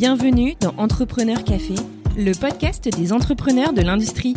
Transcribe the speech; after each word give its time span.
Bienvenue 0.00 0.54
dans 0.58 0.74
Entrepreneur 0.78 1.44
Café, 1.44 1.74
le 2.16 2.32
podcast 2.32 2.88
des 2.88 3.12
entrepreneurs 3.12 3.74
de 3.74 3.82
l'industrie. 3.82 4.32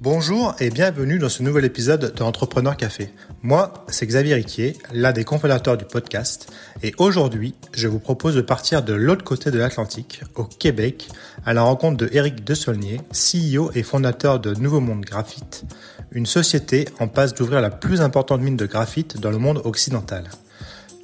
Bonjour 0.00 0.54
et 0.58 0.70
bienvenue 0.70 1.18
dans 1.18 1.28
ce 1.28 1.42
nouvel 1.42 1.66
épisode 1.66 2.14
de 2.16 2.22
Entrepreneur 2.22 2.78
Café. 2.78 3.10
Moi, 3.42 3.74
c'est 3.88 4.06
Xavier 4.06 4.36
Riquier, 4.36 4.78
l'un 4.94 5.12
des 5.12 5.22
cofondateurs 5.22 5.76
du 5.76 5.84
podcast, 5.84 6.50
et 6.82 6.94
aujourd'hui, 6.96 7.54
je 7.74 7.86
vous 7.86 8.00
propose 8.00 8.34
de 8.34 8.40
partir 8.40 8.82
de 8.82 8.94
l'autre 8.94 9.22
côté 9.22 9.50
de 9.50 9.58
l'Atlantique, 9.58 10.22
au 10.34 10.44
Québec, 10.44 11.08
à 11.44 11.52
la 11.52 11.60
rencontre 11.60 11.98
de 11.98 12.08
Eric 12.10 12.42
Desaulniers, 12.42 13.02
CEO 13.12 13.70
et 13.74 13.82
fondateur 13.82 14.40
de 14.40 14.54
Nouveau 14.54 14.80
Monde 14.80 15.04
Graphite, 15.04 15.64
une 16.10 16.24
société 16.24 16.88
en 17.00 17.06
passe 17.06 17.34
d'ouvrir 17.34 17.60
la 17.60 17.68
plus 17.68 18.00
importante 18.00 18.40
mine 18.40 18.56
de 18.56 18.64
graphite 18.64 19.20
dans 19.20 19.30
le 19.30 19.36
monde 19.36 19.60
occidental. 19.64 20.24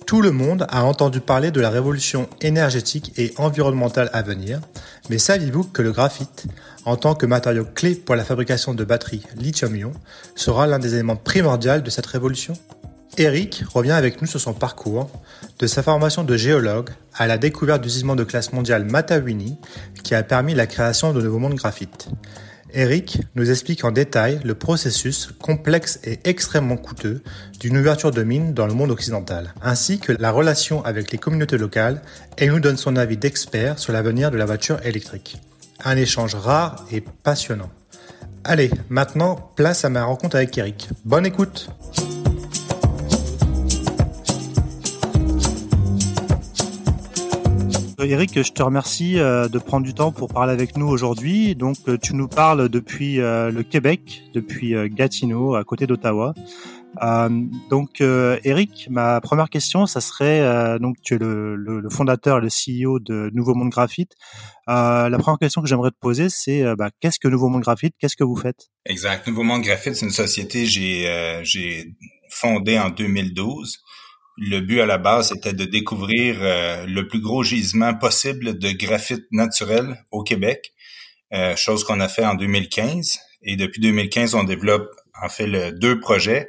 Tout 0.07 0.23
le 0.23 0.31
monde 0.31 0.67
a 0.69 0.85
entendu 0.85 1.21
parler 1.21 1.51
de 1.51 1.61
la 1.61 1.69
révolution 1.69 2.29
énergétique 2.41 3.13
et 3.17 3.35
environnementale 3.39 4.09
à 4.13 4.23
venir, 4.23 4.61
mais 5.11 5.19
saviez-vous 5.19 5.65
que 5.65 5.83
le 5.83 5.91
graphite, 5.91 6.47
en 6.85 6.95
tant 6.95 7.17
que 7.17 7.27
matériau 7.27 7.65
clé 7.65 7.97
pour 7.97 8.15
la 8.15 8.25
fabrication 8.25 8.73
de 8.73 8.85
batteries 8.85 9.25
lithium-ion, 9.37 9.91
sera 10.37 10.69
l'un 10.69 10.79
des 10.79 10.95
éléments 10.95 11.17
primordiaux 11.17 11.81
de 11.81 11.91
cette 11.91 12.07
révolution? 12.07 12.53
Eric 13.19 13.65
revient 13.75 13.91
avec 13.91 14.23
nous 14.23 14.29
sur 14.29 14.41
son 14.41 14.53
parcours, 14.53 15.11
de 15.59 15.67
sa 15.67 15.83
formation 15.83 16.23
de 16.23 16.37
géologue 16.37 16.91
à 17.13 17.27
la 17.27 17.37
découverte 17.37 17.83
du 17.83 17.89
gisement 17.89 18.15
de 18.15 18.23
classe 18.23 18.53
mondiale 18.53 18.85
Matawini, 18.85 19.59
qui 20.05 20.15
a 20.15 20.23
permis 20.23 20.55
la 20.55 20.69
création 20.69 21.15
de 21.15 21.21
Nouveau 21.21 21.41
Monde 21.41 21.55
Graphite. 21.55 22.11
Eric 22.79 23.23
nous 23.35 23.51
explique 23.51 23.85
en 23.85 23.91
détail 23.91 24.39
le 24.45 24.55
processus 24.55 25.31
complexe 25.41 25.99
et 26.05 26.21
extrêmement 26.25 26.77
coûteux 26.77 27.23
d'une 27.59 27.79
ouverture 27.79 28.11
de 28.11 28.23
mine 28.23 28.53
dans 28.53 28.67
le 28.67 28.75
monde 28.75 28.91
occidental, 28.91 29.55
ainsi 29.63 29.99
que 29.99 30.13
la 30.13 30.31
relation 30.31 30.85
avec 30.85 31.11
les 31.11 31.17
communautés 31.17 31.57
locales 31.57 32.03
et 32.37 32.49
nous 32.49 32.61
donne 32.61 32.77
son 32.77 32.97
avis 32.97 33.17
d'expert 33.17 33.79
sur 33.79 33.95
l'avenir 33.95 34.31
de 34.31 34.37
la 34.37 34.45
voiture 34.45 34.79
électrique. 34.85 35.39
Un 35.87 35.97
échange 35.97 36.35
rare 36.35 36.85
et 36.93 37.01
passionnant. 37.01 37.71
Allez, 38.45 38.71
maintenant, 38.91 39.53
place 39.57 39.87
à 39.87 39.89
ma 39.89 40.05
rencontre 40.05 40.37
avec 40.37 40.57
Eric. 40.59 40.91
Bonne 41.07 41.25
écoute 41.25 41.71
Eric, 48.09 48.43
je 48.43 48.53
te 48.53 48.63
remercie 48.63 49.19
euh, 49.19 49.49
de 49.49 49.59
prendre 49.59 49.85
du 49.85 49.93
temps 49.93 50.13
pour 50.13 50.29
parler 50.29 50.53
avec 50.53 50.77
nous 50.77 50.87
aujourd'hui. 50.87 51.55
Donc, 51.57 51.77
euh, 51.89 51.99
tu 52.01 52.15
nous 52.15 52.29
parles 52.29 52.69
depuis 52.69 53.21
euh, 53.21 53.51
le 53.51 53.63
Québec, 53.63 54.23
depuis 54.33 54.75
Gatineau, 54.91 55.55
à 55.57 55.65
côté 55.65 55.87
d'Ottawa. 55.87 56.35
donc, 57.69 58.01
Eric, 58.01 58.89
ma 58.91 59.21
première 59.21 59.51
question, 59.51 59.87
ça 59.87 60.01
serait 60.01 60.79
donc 60.79 60.97
tu 61.03 61.15
es 61.15 61.19
le, 61.19 61.89
fondateur, 61.91 62.41
le 62.41 62.49
CEO 62.49 62.99
de 63.01 63.31
Nouveau 63.35 63.55
Monde 63.55 63.71
Graphite. 63.71 64.13
la 64.67 65.19
première 65.19 65.39
question 65.39 65.61
que 65.61 65.69
j'aimerais 65.69 65.91
te 65.91 65.99
poser, 66.01 66.29
c'est 66.29 66.65
bah, 66.77 66.91
qu'est-ce 67.01 67.19
que 67.19 67.29
Nouveau 67.29 67.49
Monde 67.49 67.63
Graphite? 67.63 67.95
Qu'est-ce 67.99 68.17
que 68.17 68.25
vous 68.25 68.37
faites? 68.37 68.69
Exact. 68.87 69.27
Nouveau 69.27 69.43
Monde 69.43 69.63
Graphite, 69.63 69.95
c'est 69.95 70.07
une 70.07 70.13
société 70.13 70.67
j'ai 70.67 71.41
j'ai 71.43 71.97
fondée 72.31 72.79
en 72.79 72.91
2012 72.91 73.79
le 74.37 74.61
but 74.61 74.81
à 74.81 74.87
la 74.87 74.99
base 74.99 75.33
était 75.33 75.53
de 75.53 75.65
découvrir 75.65 76.37
euh, 76.41 76.87
le 76.87 77.07
plus 77.09 77.21
gros 77.21 77.43
gisement 77.43 77.95
possible 77.95 78.59
de 78.59 78.71
graphite 78.71 79.27
naturel 79.31 80.05
au 80.11 80.23
Québec, 80.23 80.73
euh, 81.33 81.57
chose 81.57 81.85
qu'on 81.85 82.01
a 82.01 82.09
fait 82.09 82.25
en 82.25 82.35
2015. 82.35 83.19
Et 83.43 83.57
depuis 83.57 83.81
2015, 83.81 84.35
on 84.35 84.45
développe 84.45 84.89
en 85.23 85.29
fait 85.29 85.73
deux 85.73 86.01
projets. 86.01 86.49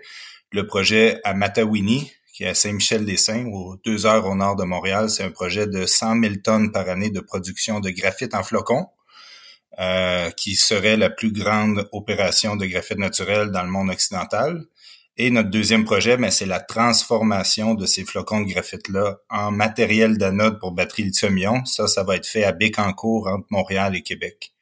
Le 0.51 0.65
projet 0.65 1.19
à 1.23 1.33
Matawini, 1.33 2.11
qui 2.33 2.43
est 2.43 2.47
à 2.47 2.53
Saint-Michel-des-Saints, 2.53 3.45
aux 3.45 3.77
deux 3.85 4.05
heures 4.05 4.25
au 4.25 4.35
nord 4.35 4.55
de 4.55 4.63
Montréal. 4.63 5.09
C'est 5.09 5.23
un 5.23 5.31
projet 5.31 5.67
de 5.67 5.85
100 5.85 6.21
000 6.21 6.35
tonnes 6.43 6.71
par 6.71 6.89
année 6.89 7.09
de 7.09 7.19
production 7.19 7.79
de 7.79 7.89
graphite 7.89 8.33
en 8.33 8.43
flocons. 8.43 8.87
Euh, 9.79 10.31
qui 10.31 10.55
serait 10.55 10.97
la 10.97 11.11
plus 11.11 11.31
grande 11.31 11.87
opération 11.91 12.55
de 12.55 12.65
graphite 12.65 12.97
naturel 12.97 13.51
dans 13.51 13.61
le 13.61 13.69
monde 13.69 13.91
occidental. 13.91 14.65
Et 15.19 15.31
notre 15.31 15.49
deuxième 15.49 15.83
projet, 15.83 16.15
ben, 16.15 16.29
c'est 16.29 16.45
la 16.45 16.59
transformation 16.59 17.73
de 17.73 17.87
ces 17.87 18.05
flocons 18.05 18.41
de 18.41 18.51
graphite-là 18.51 19.17
en 19.29 19.51
matériel 19.51 20.17
d'anode 20.19 20.59
pour 20.59 20.73
batterie 20.73 21.03
lithium-ion. 21.03 21.65
Ça, 21.65 21.87
ça 21.87 22.03
va 22.03 22.15
être 22.17 22.27
fait 22.27 22.43
à 22.43 22.51
Bécancour, 22.51 23.27
entre 23.27 23.47
Montréal 23.49 23.95
et 23.95 24.03
Québec. 24.03 24.53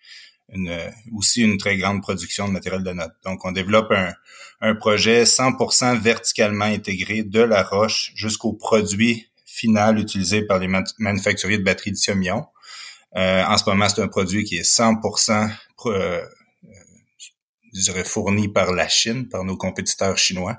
Une, 0.53 0.79
aussi 1.13 1.41
une 1.41 1.57
très 1.57 1.75
grande 1.75 2.01
production 2.01 2.47
de 2.47 2.53
matériel 2.53 2.83
d'anode. 2.83 3.11
Donc, 3.25 3.43
on 3.43 3.51
développe 3.51 3.91
un, 3.91 4.13
un 4.61 4.75
projet 4.75 5.23
100% 5.23 5.99
verticalement 5.99 6.65
intégré 6.65 7.23
de 7.23 7.41
la 7.41 7.61
roche 7.61 8.13
jusqu'au 8.15 8.53
produit 8.53 9.27
final 9.45 9.99
utilisé 9.99 10.41
par 10.41 10.59
les 10.59 10.69
manufacturiers 10.99 11.57
de 11.57 11.63
batteries 11.63 11.91
lithium-ion. 11.91 12.45
Euh, 13.17 13.43
en 13.43 13.57
ce 13.57 13.69
moment, 13.69 13.89
c'est 13.89 14.01
un 14.01 14.07
produit 14.07 14.43
qui 14.45 14.57
est 14.57 14.69
100% 14.69 15.49
je 15.85 16.21
dirais, 17.79 18.03
fournis 18.03 18.47
par 18.47 18.71
la 18.73 18.87
Chine, 18.87 19.27
par 19.29 19.43
nos 19.43 19.57
compétiteurs 19.57 20.17
chinois. 20.17 20.57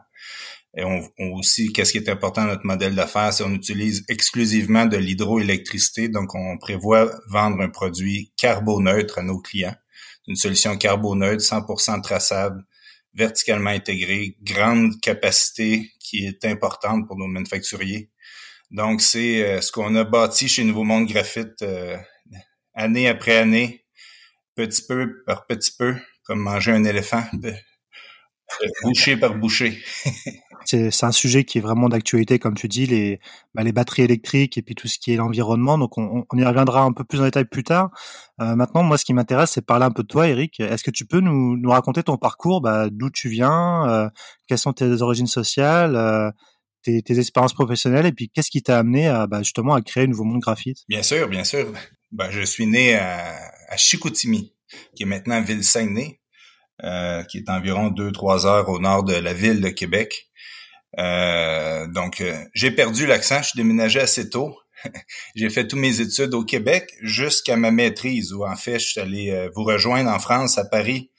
Et 0.76 0.84
on, 0.84 1.08
aussi, 1.32 1.72
qu'est-ce 1.72 1.92
qui 1.92 1.98
est 1.98 2.08
important 2.10 2.42
dans 2.42 2.48
notre 2.48 2.66
modèle 2.66 2.94
d'affaires, 2.94 3.32
c'est 3.32 3.42
qu'on 3.42 3.54
utilise 3.54 4.04
exclusivement 4.08 4.84
de 4.84 4.98
l'hydroélectricité. 4.98 6.08
Donc, 6.08 6.34
on 6.34 6.58
prévoit 6.58 7.10
vendre 7.30 7.62
un 7.62 7.70
produit 7.70 8.32
carboneutre 8.36 9.18
à 9.18 9.22
nos 9.22 9.40
clients. 9.40 9.74
Une 10.28 10.36
solution 10.36 10.76
carboneutre, 10.76 11.42
100% 11.42 12.02
traçable, 12.02 12.62
verticalement 13.14 13.70
intégrée, 13.70 14.36
grande 14.42 15.00
capacité 15.00 15.90
qui 15.98 16.26
est 16.26 16.44
importante 16.44 17.06
pour 17.06 17.16
nos 17.16 17.26
manufacturiers. 17.26 18.10
Donc, 18.70 19.00
c'est 19.00 19.44
euh, 19.44 19.60
ce 19.60 19.72
qu'on 19.72 19.94
a 19.94 20.04
bâti 20.04 20.48
chez 20.48 20.64
Nouveau 20.64 20.84
Monde 20.84 21.06
Graphite 21.06 21.62
euh, 21.62 21.96
année 22.74 23.08
après 23.08 23.36
année, 23.36 23.86
petit 24.56 24.82
peu 24.86 25.22
par 25.24 25.46
petit 25.46 25.72
peu, 25.78 25.94
comme 26.26 26.40
manger 26.40 26.72
un 26.72 26.84
éléphant, 26.84 27.22
boucher 28.82 29.16
par 29.16 29.34
boucher. 29.34 29.78
c'est 30.66 31.04
un 31.04 31.12
sujet 31.12 31.44
qui 31.44 31.58
est 31.58 31.60
vraiment 31.60 31.88
d'actualité, 31.88 32.38
comme 32.38 32.54
tu 32.54 32.68
dis, 32.68 32.86
les, 32.86 33.20
bah, 33.54 33.62
les 33.62 33.72
batteries 33.72 34.02
électriques 34.02 34.58
et 34.58 34.62
puis 34.62 34.74
tout 34.74 34.88
ce 34.88 34.98
qui 34.98 35.12
est 35.12 35.16
l'environnement. 35.16 35.78
Donc, 35.78 35.96
on, 35.98 36.24
on, 36.30 36.38
y 36.38 36.44
reviendra 36.44 36.82
un 36.82 36.92
peu 36.92 37.04
plus 37.04 37.20
en 37.20 37.24
détail 37.24 37.44
plus 37.44 37.64
tard. 37.64 37.90
Euh, 38.40 38.56
maintenant, 38.56 38.82
moi, 38.82 38.98
ce 38.98 39.04
qui 39.04 39.14
m'intéresse, 39.14 39.52
c'est 39.52 39.64
parler 39.64 39.84
un 39.84 39.90
peu 39.90 40.02
de 40.02 40.08
toi, 40.08 40.28
Eric. 40.28 40.60
Est-ce 40.60 40.82
que 40.82 40.90
tu 40.90 41.06
peux 41.06 41.20
nous, 41.20 41.56
nous 41.56 41.70
raconter 41.70 42.02
ton 42.02 42.16
parcours, 42.16 42.60
bah, 42.60 42.88
d'où 42.90 43.10
tu 43.10 43.28
viens, 43.28 43.88
euh, 43.88 44.08
quelles 44.48 44.58
sont 44.58 44.72
tes 44.72 45.02
origines 45.02 45.26
sociales, 45.26 45.96
euh, 45.96 46.30
tes, 46.82 47.02
tes, 47.02 47.18
expériences 47.18 47.54
professionnelles, 47.54 48.06
et 48.06 48.12
puis 48.12 48.30
qu'est-ce 48.30 48.50
qui 48.50 48.62
t'a 48.62 48.78
amené 48.78 49.08
à, 49.08 49.26
bah, 49.26 49.42
justement 49.42 49.74
à 49.74 49.82
créer 49.82 50.06
Nouveau 50.06 50.24
Monde 50.24 50.40
Graphite? 50.40 50.78
Bien 50.88 51.02
sûr, 51.02 51.28
bien 51.28 51.44
sûr. 51.44 51.72
Ben, 52.12 52.30
je 52.30 52.42
suis 52.42 52.66
né 52.66 52.94
à, 52.94 53.34
à 53.68 53.76
Chicoutimi, 53.76 54.55
qui 54.94 55.04
est 55.04 55.06
maintenant 55.06 55.40
Ville-Saguenay, 55.40 56.20
euh, 56.84 57.22
qui 57.24 57.38
est 57.38 57.48
environ 57.48 57.90
2-3 57.90 58.46
heures 58.46 58.68
au 58.68 58.78
nord 58.78 59.04
de 59.04 59.14
la 59.14 59.32
ville 59.32 59.60
de 59.60 59.70
Québec. 59.70 60.28
Euh, 60.98 61.86
donc, 61.88 62.20
euh, 62.20 62.36
j'ai 62.54 62.70
perdu 62.70 63.06
l'accent, 63.06 63.42
je 63.42 63.48
suis 63.48 63.56
déménagé 63.56 64.00
assez 64.00 64.28
tôt. 64.28 64.56
j'ai 65.34 65.48
fait 65.50 65.66
toutes 65.66 65.78
mes 65.78 66.00
études 66.00 66.34
au 66.34 66.44
Québec 66.44 66.92
jusqu'à 67.00 67.56
ma 67.56 67.70
maîtrise, 67.70 68.32
où 68.32 68.44
en 68.44 68.56
fait, 68.56 68.78
je 68.78 68.86
suis 68.86 69.00
allé 69.00 69.48
vous 69.54 69.64
rejoindre 69.64 70.10
en 70.10 70.18
France, 70.18 70.58
à 70.58 70.64
Paris, 70.64 71.10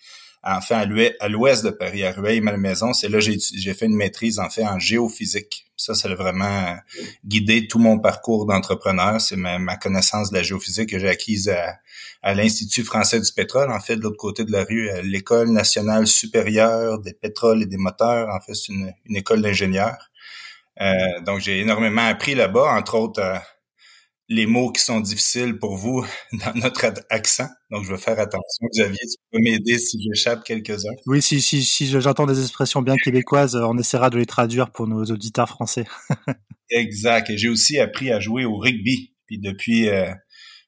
enfin 0.44 0.88
à 1.20 1.28
l'ouest 1.28 1.64
de 1.66 1.70
Paris, 1.70 2.04
à 2.04 2.12
Rueil-Malmaison. 2.12 2.94
C'est 2.94 3.10
là 3.10 3.20
que 3.20 3.32
j'ai 3.56 3.74
fait 3.74 3.86
une 3.86 3.96
maîtrise 3.96 4.40
en 4.40 4.50
fait 4.50 4.66
en 4.66 4.80
géophysique. 4.80 5.66
Ça, 5.76 5.94
ça 5.94 6.10
a 6.10 6.16
vraiment 6.16 6.76
guidé 7.24 7.68
tout 7.68 7.78
mon 7.78 8.00
parcours 8.00 8.48
d'entrepreneur. 8.48 9.22
C'est 9.22 9.36
ma, 9.36 9.78
connaissance 9.78 10.32
de 10.32 10.38
la 10.38 10.44
géophysique 10.44 10.90
que 10.90 11.00
j'ai 11.00 11.10
acquise 11.10 11.50
à, 12.24 12.34
l'Institut 12.34 12.84
français 12.84 13.20
du 13.22 13.32
pétrole, 13.32 13.72
en 13.72 13.80
fait, 13.80 13.96
de 13.96 14.02
l'autre 14.02 14.18
côté 14.18 14.44
de 14.44 14.52
la 14.52 14.64
rue, 14.64 14.90
à 14.90 15.02
l'École 15.02 15.50
nationale 15.52 16.08
supérieure 16.08 17.00
des 17.00 17.14
pétroles 17.14 17.62
et 17.62 17.68
des 17.68 17.78
moteurs. 17.78 18.30
En 18.30 18.40
fait, 18.40 18.56
c'est 18.56 18.74
une, 18.74 18.92
école 19.16 19.42
d'ingénieurs. 19.42 20.10
Euh, 20.82 20.94
donc, 21.26 21.40
j'ai 21.40 21.60
énormément 21.60 22.06
appris 22.06 22.34
là-bas, 22.36 22.76
entre 22.76 22.96
autres 22.96 23.22
les 24.30 24.46
mots 24.46 24.72
qui 24.72 24.82
sont 24.82 25.00
difficiles 25.00 25.58
pour 25.58 25.78
vous 25.78 26.06
dans 26.34 26.54
notre 26.56 26.94
accent. 27.10 27.48
Donc, 27.72 27.86
je 27.86 27.92
vais 27.92 27.98
faire 27.98 28.20
attention. 28.20 28.68
Xavier, 28.74 29.00
tu 29.00 29.18
peux 29.32 29.40
m'aider 29.42 29.80
si 29.80 30.02
j'échappe 30.02 30.44
quelques-uns. 30.44 30.94
Oui, 31.06 31.22
si, 31.22 31.42
si, 31.42 31.64
si 31.64 31.88
j'entends 31.88 32.26
des 32.26 32.42
expressions 32.42 32.82
bien 32.82 32.96
québécoises, 32.98 33.56
on 33.56 33.78
essaiera 33.78 34.10
de 34.10 34.18
les 34.18 34.26
traduire 34.26 34.72
pour 34.72 34.88
nos 34.88 35.04
auditeurs 35.06 35.50
français. 35.50 35.86
exact. 36.70 37.30
Et 37.30 37.38
j'ai 37.38 37.50
aussi 37.50 37.80
appris 37.80 38.12
à 38.12 38.20
jouer 38.20 38.46
au 38.46 38.58
rugby. 38.58 39.14
Puis 39.26 39.40
depuis, 39.40 39.90
euh, 39.90 40.12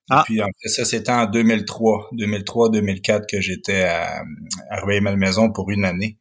ah. 0.09 0.19
depuis 0.21 0.41
en 0.41 0.49
fait, 0.61 0.69
ça, 0.69 0.85
c'était 0.85 1.11
en 1.11 1.25
2003, 1.25 2.09
2003-2004 2.13 3.25
que 3.29 3.41
j'étais 3.41 3.83
à, 3.83 4.23
à 4.69 4.81
Rueil-Malmaison 4.81 5.51
pour 5.51 5.69
une 5.71 5.85
année. 5.85 6.17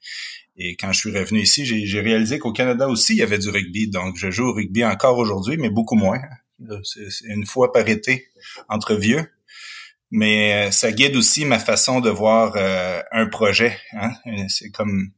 Et 0.60 0.74
quand 0.74 0.92
je 0.92 0.98
suis 0.98 1.16
revenu 1.16 1.40
ici, 1.40 1.64
j'ai 1.64 2.00
réalisé 2.00 2.40
qu'au 2.40 2.52
Canada 2.52 2.88
aussi, 2.88 3.12
il 3.12 3.18
y 3.18 3.22
avait 3.22 3.38
du 3.38 3.48
rugby. 3.48 3.88
Donc, 3.88 4.16
je 4.16 4.28
joue 4.28 4.48
au 4.48 4.52
rugby 4.52 4.84
encore 4.84 5.16
aujourd'hui, 5.16 5.56
mais 5.56 5.70
beaucoup 5.70 5.94
moins. 5.94 6.18
C'est 6.84 7.08
une 7.24 7.46
fois 7.46 7.72
par 7.72 7.88
été 7.88 8.28
entre 8.68 8.94
vieux. 8.94 9.26
Mais 10.10 10.68
euh, 10.68 10.70
ça 10.70 10.90
guide 10.90 11.16
aussi 11.16 11.44
ma 11.44 11.58
façon 11.58 12.00
de 12.00 12.08
voir 12.08 12.54
euh, 12.56 13.02
un 13.12 13.26
projet. 13.26 13.76
Hein. 13.92 14.10
C'est 14.48 14.70
comme 14.70 15.10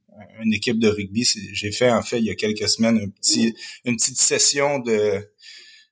une 0.42 0.52
équipe 0.52 0.78
de 0.78 0.88
rugby. 0.88 1.25
J'ai 1.52 1.70
fait 1.70 1.90
en 1.90 2.02
fait 2.02 2.19
il 2.19 2.25
y 2.25 2.31
a 2.31 2.34
quelques 2.34 2.69
semaines 2.69 2.98
un 2.98 3.08
petit, 3.08 3.54
une 3.84 3.96
petite 3.96 4.19
session 4.19 4.81
de, 4.81 5.31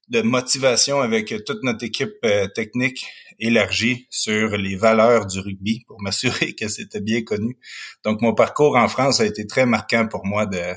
de 0.09 0.23
motivation 0.23 1.01
avec 1.01 1.35
toute 1.45 1.63
notre 1.63 1.85
équipe 1.85 2.15
euh, 2.25 2.49
technique 2.49 3.07
élargie 3.39 4.09
sur 4.11 4.57
les 4.57 4.75
valeurs 4.75 5.27
du 5.27 5.39
rugby 5.39 5.85
pour 5.87 6.03
m'assurer 6.03 6.55
que 6.55 6.69
c'était 6.69 7.01
bien 7.01 7.23
connu. 7.23 7.57
Donc 8.05 8.21
mon 8.21 8.35
parcours 8.35 8.77
en 8.77 8.89
France 8.89 9.21
a 9.21 9.27
été 9.27 9.47
très 9.47 9.67
marquant 9.67 10.09
pour 10.09 10.27
moi 10.27 10.47
de 10.47 10.75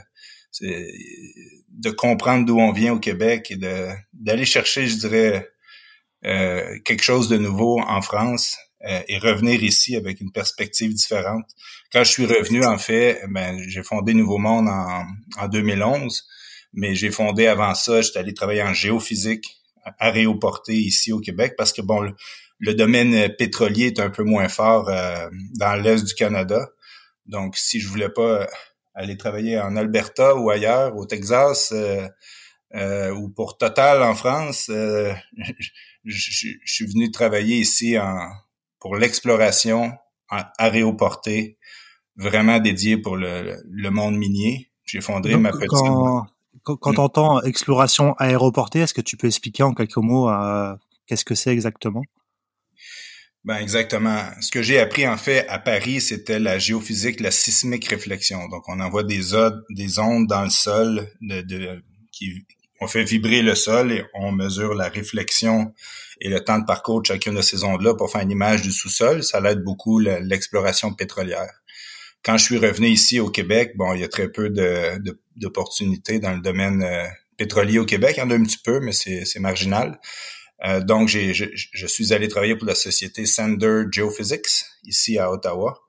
de 1.72 1.90
comprendre 1.90 2.46
d'où 2.46 2.60
on 2.60 2.72
vient 2.72 2.94
au 2.94 3.00
Québec 3.00 3.52
et 3.52 3.56
de 3.56 3.90
d'aller 4.14 4.46
chercher, 4.46 4.88
je 4.88 4.96
dirais, 4.96 5.50
euh, 6.26 6.78
quelque 6.86 7.04
chose 7.04 7.30
de 7.30 7.38
nouveau 7.38 7.80
en 7.80 8.02
France 8.02 8.58
euh, 8.88 9.02
et 9.08 9.18
revenir 9.18 9.64
ici 9.64 9.96
avec 9.96 10.22
une 10.22 10.32
perspective 10.32 10.94
différente. 10.94 11.46
Quand 11.92 12.04
je 12.04 12.12
suis 12.12 12.26
revenu, 12.26 12.64
en 12.66 12.78
fait, 12.78 13.22
ben, 13.30 13.60
j'ai 13.68 13.84
fondé 13.84 14.14
Nouveau 14.14 14.38
Monde 14.38 14.68
en, 14.68 15.06
en 15.38 15.48
2011, 15.48 16.28
mais 16.74 16.96
j'ai 16.96 17.12
fondé 17.12 17.48
avant 17.48 17.74
ça, 17.74 18.02
j'étais 18.02 18.20
allé 18.20 18.34
travailler 18.34 18.64
en 18.64 18.74
géophysique 18.74 19.62
aéroporté 20.00 20.74
ici 20.74 21.12
au 21.12 21.20
Québec 21.20 21.56
parce 21.58 21.74
que 21.74 21.82
bon, 21.82 22.02
le, 22.60 22.74
domaine 22.76 23.34
pétrolier 23.36 23.88
est 23.88 24.00
un 24.00 24.10
peu 24.10 24.24
moins 24.24 24.48
fort 24.48 24.90
euh, 24.90 25.28
dans 25.58 25.76
l'est 25.76 26.04
du 26.06 26.14
Canada. 26.14 26.70
Donc, 27.26 27.58
si 27.58 27.80
je 27.80 27.88
voulais 27.88 28.10
pas 28.10 28.48
aller 28.94 29.18
travailler 29.18 29.60
en 29.60 29.76
Alberta 29.76 30.36
ou 30.36 30.50
ailleurs, 30.50 30.96
au 30.96 31.06
Texas, 31.06 31.72
euh, 31.72 32.08
euh, 32.76 33.12
ou 33.14 33.30
pour 33.30 33.58
Total 33.58 34.02
en 34.02 34.16
France, 34.16 34.66
je, 34.70 35.14
je, 36.06 36.56
suis 36.66 36.86
venu 36.86 37.12
travailler 37.12 37.58
ici 37.58 37.98
en, 37.98 38.30
pour 38.80 38.96
l'exploration 38.96 39.92
aéroportée, 40.58 41.58
vraiment 42.16 42.60
dédiée 42.60 42.98
pour 42.98 43.18
le, 43.18 43.62
le 43.66 43.90
monde 43.90 44.16
minier. 44.16 44.72
J'ai 44.86 45.02
fondé 45.02 45.36
ma 45.38 45.52
petite... 45.52 45.70
Quand, 46.64 46.76
quand, 46.76 46.94
tu 46.94 47.00
entends 47.00 47.42
exploration 47.42 48.14
aéroportée, 48.16 48.80
est-ce 48.80 48.94
que 48.94 49.02
tu 49.02 49.18
peux 49.18 49.28
expliquer 49.28 49.64
en 49.64 49.74
quelques 49.74 49.98
mots 49.98 50.30
euh, 50.30 50.76
qu'est-ce 51.08 51.26
que 51.26 51.34
c'est 51.34 51.52
exactement? 51.52 52.04
Ben 53.44 53.58
exactement. 53.58 54.24
Ce 54.40 54.52
que 54.52 54.62
j'ai 54.62 54.80
appris 54.80 55.08
en 55.08 55.18
fait 55.18 55.48
à 55.48 55.58
Paris, 55.58 56.00
c'était 56.00 56.40
la 56.40 56.60
géophysique, 56.60 57.20
la 57.20 57.32
sismique 57.32 57.88
réflexion. 57.88 58.48
Donc 58.50 58.70
on 58.70 58.80
envoie 58.80 59.04
des 59.04 59.34
ondes, 59.34 59.64
des 59.72 59.98
ondes 59.98 60.28
dans 60.28 60.44
le 60.44 60.52
sol, 60.52 61.10
de, 61.22 61.42
de, 61.42 61.84
qui 62.12 62.46
on 62.82 62.88
fait 62.88 63.04
vibrer 63.04 63.42
le 63.44 63.56
sol 63.56 63.92
et 63.92 64.04
on 64.14 64.32
mesure 64.32 64.74
la 64.74 64.90
réflexion 64.90 65.74
et 66.20 66.30
le 66.30 66.44
temps 66.44 66.60
de 66.60 66.66
parcours 66.66 67.02
de 67.02 67.06
chacune 67.06 67.36
de 67.36 67.42
ces 67.42 67.64
ondes-là 67.64 67.96
pour 67.96 68.12
faire 68.12 68.22
une 68.22 68.32
image 68.32 68.64
du 68.64 68.72
sous-sol. 68.72 69.24
Ça 69.24 69.40
l'aide 69.40 69.64
beaucoup 69.64 70.00
l'exploration 70.00 70.94
pétrolière. 70.94 71.62
Quand 72.24 72.38
je 72.38 72.44
suis 72.44 72.58
revenu 72.58 72.88
ici 72.88 73.20
au 73.20 73.30
Québec, 73.30 73.74
bon, 73.76 73.94
il 73.94 74.02
y 74.02 74.04
a 74.04 74.08
très 74.08 74.30
peu 74.30 74.50
d'opportunités 75.36 76.20
dans 76.20 76.34
le 76.34 76.42
domaine 76.42 76.84
euh, 76.84 77.06
pétrolier 77.38 77.80
au 77.80 77.86
Québec. 77.86 78.16
Il 78.18 78.20
y 78.20 78.24
en 78.24 78.30
a 78.30 78.36
un 78.36 78.44
petit 78.44 78.60
peu, 78.64 78.80
mais 78.80 78.92
c'est 78.92 79.40
marginal. 79.40 80.00
Euh, 80.66 80.80
donc, 80.82 81.08
j'ai, 81.08 81.34
je, 81.34 81.46
je, 81.54 81.88
suis 81.88 82.14
allé 82.14 82.28
travailler 82.28 82.56
pour 82.56 82.68
la 82.68 82.76
société 82.76 83.26
Sander 83.26 83.84
Geophysics 83.92 84.66
ici 84.84 85.18
à 85.18 85.32
Ottawa. 85.32 85.82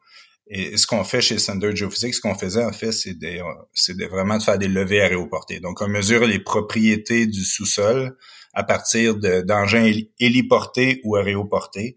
Et 0.48 0.76
ce 0.76 0.86
qu'on 0.86 1.04
fait 1.04 1.20
chez 1.20 1.38
Sander 1.38 1.74
Geophysics, 1.74 2.14
ce 2.14 2.20
qu'on 2.20 2.34
faisait 2.34 2.64
en 2.64 2.72
fait, 2.72 2.92
c'est 2.92 3.14
de, 3.18 3.38
c'est 3.74 3.96
de 3.96 4.06
vraiment 4.06 4.38
de 4.38 4.42
faire 4.42 4.58
des 4.58 4.68
levées 4.68 5.00
aéroportées. 5.00 5.60
Donc, 5.60 5.80
on 5.80 5.88
mesure 5.88 6.26
les 6.26 6.38
propriétés 6.38 7.26
du 7.26 7.44
sous-sol 7.44 8.16
à 8.54 8.64
partir 8.64 9.16
d'engins 9.16 9.90
héliportés 10.18 11.00
ou 11.04 11.16
aéroportés. 11.16 11.96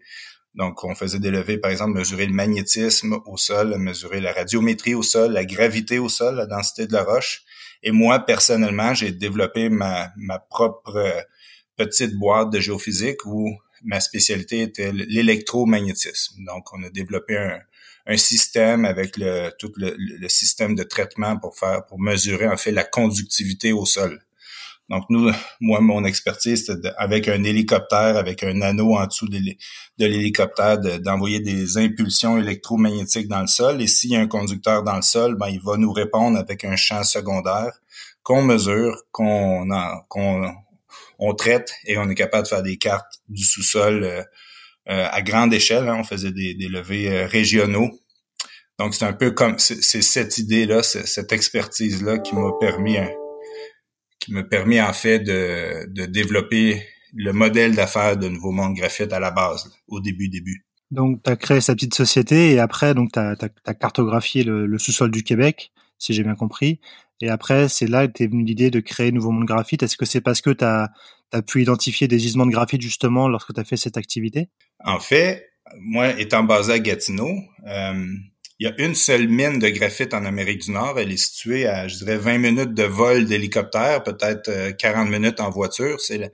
Donc, 0.54 0.84
on 0.84 0.94
faisait 0.94 1.18
des 1.18 1.30
levées, 1.30 1.58
par 1.58 1.70
exemple, 1.70 1.98
mesurer 1.98 2.24
le 2.26 2.32
magnétisme 2.32 3.18
au 3.26 3.36
sol, 3.36 3.76
mesurer 3.76 4.20
la 4.20 4.32
radiométrie 4.32 4.94
au 4.94 5.02
sol, 5.02 5.32
la 5.32 5.44
gravité 5.44 5.98
au 5.98 6.08
sol, 6.08 6.36
la 6.36 6.46
densité 6.46 6.86
de 6.86 6.94
la 6.94 7.04
roche. 7.04 7.42
Et 7.82 7.90
moi, 7.90 8.20
personnellement, 8.20 8.94
j'ai 8.94 9.12
développé 9.12 9.68
ma, 9.68 10.12
ma 10.16 10.38
propre 10.38 11.26
petite 11.76 12.14
boîte 12.14 12.50
de 12.50 12.60
géophysique 12.60 13.24
où 13.26 13.56
ma 13.84 14.00
spécialité 14.00 14.62
était 14.62 14.92
l'électromagnétisme. 14.92 16.44
Donc, 16.44 16.72
on 16.72 16.82
a 16.82 16.90
développé 16.90 17.36
un, 17.36 17.60
un 18.06 18.16
système 18.16 18.84
avec 18.84 19.16
le, 19.16 19.50
tout 19.58 19.72
le, 19.76 19.94
le, 19.98 20.28
système 20.28 20.74
de 20.74 20.82
traitement 20.82 21.38
pour 21.38 21.56
faire, 21.56 21.84
pour 21.86 22.00
mesurer 22.00 22.48
en 22.48 22.56
fait 22.56 22.72
la 22.72 22.84
conductivité 22.84 23.72
au 23.72 23.84
sol. 23.84 24.20
Donc 24.88 25.04
nous, 25.10 25.32
moi, 25.60 25.80
mon 25.80 26.04
expertise, 26.04 26.66
c'était 26.66 26.92
avec 26.96 27.26
un 27.26 27.42
hélicoptère, 27.42 28.16
avec 28.16 28.44
un 28.44 28.60
anneau 28.62 28.94
en 28.94 29.06
dessous 29.06 29.28
de 29.28 29.40
l'hélicoptère, 29.98 30.78
d'envoyer 30.78 31.40
des 31.40 31.76
impulsions 31.76 32.38
électromagnétiques 32.38 33.26
dans 33.26 33.40
le 33.40 33.48
sol. 33.48 33.82
Et 33.82 33.88
s'il 33.88 34.10
y 34.10 34.16
a 34.16 34.20
un 34.20 34.28
conducteur 34.28 34.84
dans 34.84 34.94
le 34.94 35.02
sol, 35.02 35.34
ben, 35.34 35.48
il 35.48 35.60
va 35.60 35.76
nous 35.76 35.92
répondre 35.92 36.38
avec 36.38 36.64
un 36.64 36.76
champ 36.76 37.02
secondaire 37.02 37.72
qu'on 38.22 38.42
mesure, 38.42 39.02
qu'on 39.10 39.68
qu'on 40.08 40.54
on 41.18 41.34
traite 41.34 41.72
et 41.86 41.98
on 41.98 42.08
est 42.08 42.14
capable 42.14 42.44
de 42.44 42.48
faire 42.48 42.62
des 42.62 42.76
cartes 42.76 43.20
du 43.28 43.44
sous-sol 43.44 44.04
euh, 44.04 44.22
euh, 44.88 45.08
à 45.10 45.22
grande 45.22 45.52
échelle. 45.52 45.88
Hein. 45.88 45.96
On 46.00 46.04
faisait 46.04 46.32
des, 46.32 46.54
levées 46.68 47.10
euh, 47.10 47.26
régionaux. 47.26 47.90
Donc 48.78 48.94
c'est 48.94 49.06
un 49.06 49.14
peu 49.14 49.30
comme 49.30 49.58
c'est 49.58 50.02
cette 50.02 50.36
idée-là, 50.36 50.82
cette 50.82 51.32
expertise-là 51.32 52.18
qui 52.18 52.34
m'a 52.34 52.50
permis 52.60 52.96
qui 54.18 54.32
me 54.32 54.82
en 54.82 54.92
fait 54.92 55.20
de, 55.20 55.86
de 55.88 56.04
développer 56.04 56.86
le 57.14 57.32
modèle 57.32 57.74
d'affaires 57.74 58.16
de 58.16 58.28
Nouveau 58.28 58.50
Monde 58.50 58.74
Graphite 58.74 59.12
à 59.12 59.20
la 59.20 59.30
base, 59.30 59.70
au 59.88 60.00
début, 60.00 60.28
début. 60.28 60.66
Donc, 60.90 61.22
tu 61.22 61.30
as 61.30 61.36
créé 61.36 61.60
sa 61.60 61.74
petite 61.74 61.94
société 61.94 62.52
et 62.52 62.60
après, 62.60 62.94
donc, 62.94 63.12
tu 63.12 63.18
as, 63.18 63.74
cartographié 63.74 64.44
le, 64.44 64.78
sous-sol 64.78 65.10
du 65.10 65.22
Québec, 65.22 65.72
si 65.98 66.12
j'ai 66.12 66.22
bien 66.22 66.34
compris. 66.34 66.80
Et 67.20 67.28
après, 67.28 67.68
c'est 67.68 67.86
là 67.86 68.06
que 68.06 68.12
t'es 68.12 68.26
venu 68.26 68.44
l'idée 68.44 68.70
de 68.70 68.80
créer 68.80 69.12
Nouveau 69.12 69.30
Monde 69.30 69.46
Graphite. 69.46 69.82
Est-ce 69.82 69.96
que 69.96 70.04
c'est 70.04 70.20
parce 70.20 70.40
que 70.40 70.50
tu 70.50 70.64
as, 70.64 70.90
pu 71.46 71.62
identifier 71.62 72.08
des 72.08 72.18
gisements 72.18 72.46
de 72.46 72.52
graphite 72.52 72.80
justement 72.80 73.28
lorsque 73.28 73.52
tu 73.52 73.60
as 73.60 73.64
fait 73.64 73.76
cette 73.76 73.96
activité? 73.96 74.48
En 74.84 75.00
fait, 75.00 75.50
moi, 75.78 76.18
étant 76.20 76.44
basé 76.44 76.74
à 76.74 76.78
Gatineau, 76.78 77.30
euh, 77.66 78.06
il 78.58 78.66
y 78.66 78.70
a 78.70 78.74
une 78.78 78.94
seule 78.94 79.28
mine 79.28 79.58
de 79.58 79.68
graphite 79.68 80.14
en 80.14 80.24
Amérique 80.24 80.62
du 80.62 80.70
Nord. 80.70 80.98
Elle 80.98 81.12
est 81.12 81.16
située 81.18 81.66
à, 81.66 81.88
je 81.88 81.98
dirais, 81.98 82.16
20 82.16 82.38
minutes 82.38 82.74
de 82.74 82.84
vol 82.84 83.26
d'hélicoptère, 83.26 84.02
peut-être 84.02 84.70
40 84.76 85.08
euh, 85.08 85.10
minutes 85.10 85.40
en 85.40 85.50
voiture. 85.50 86.00
C'est 86.00 86.32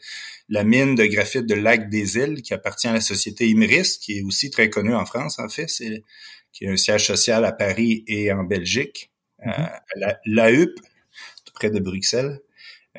la, 0.49 0.65
mine 0.65 0.95
de 0.95 1.05
graphite 1.07 1.47
de 1.47 1.55
Lac 1.55 1.89
des 1.91 2.17
Îles 2.17 2.43
qui 2.43 2.55
appartient 2.55 2.87
à 2.87 2.93
la 2.93 3.01
société 3.01 3.49
Imris, 3.49 3.99
qui 4.01 4.19
est 4.19 4.23
aussi 4.23 4.51
très 4.51 4.71
connue 4.71 4.95
en 4.95 5.07
France, 5.07 5.39
en 5.39 5.49
fait. 5.49 5.69
C'est 5.69 6.03
qui 6.53 6.67
a 6.67 6.71
un 6.71 6.77
siège 6.77 7.07
social 7.07 7.45
à 7.45 7.53
Paris 7.53 8.05
et 8.07 8.31
en 8.31 8.45
Belgique, 8.45 9.12
euh, 9.47 9.51
mm-hmm. 9.51 10.05
à 10.05 10.19
l'AUP, 10.27 10.71
près 11.55 11.71
de 11.71 11.81
Bruxelles. 11.81 12.41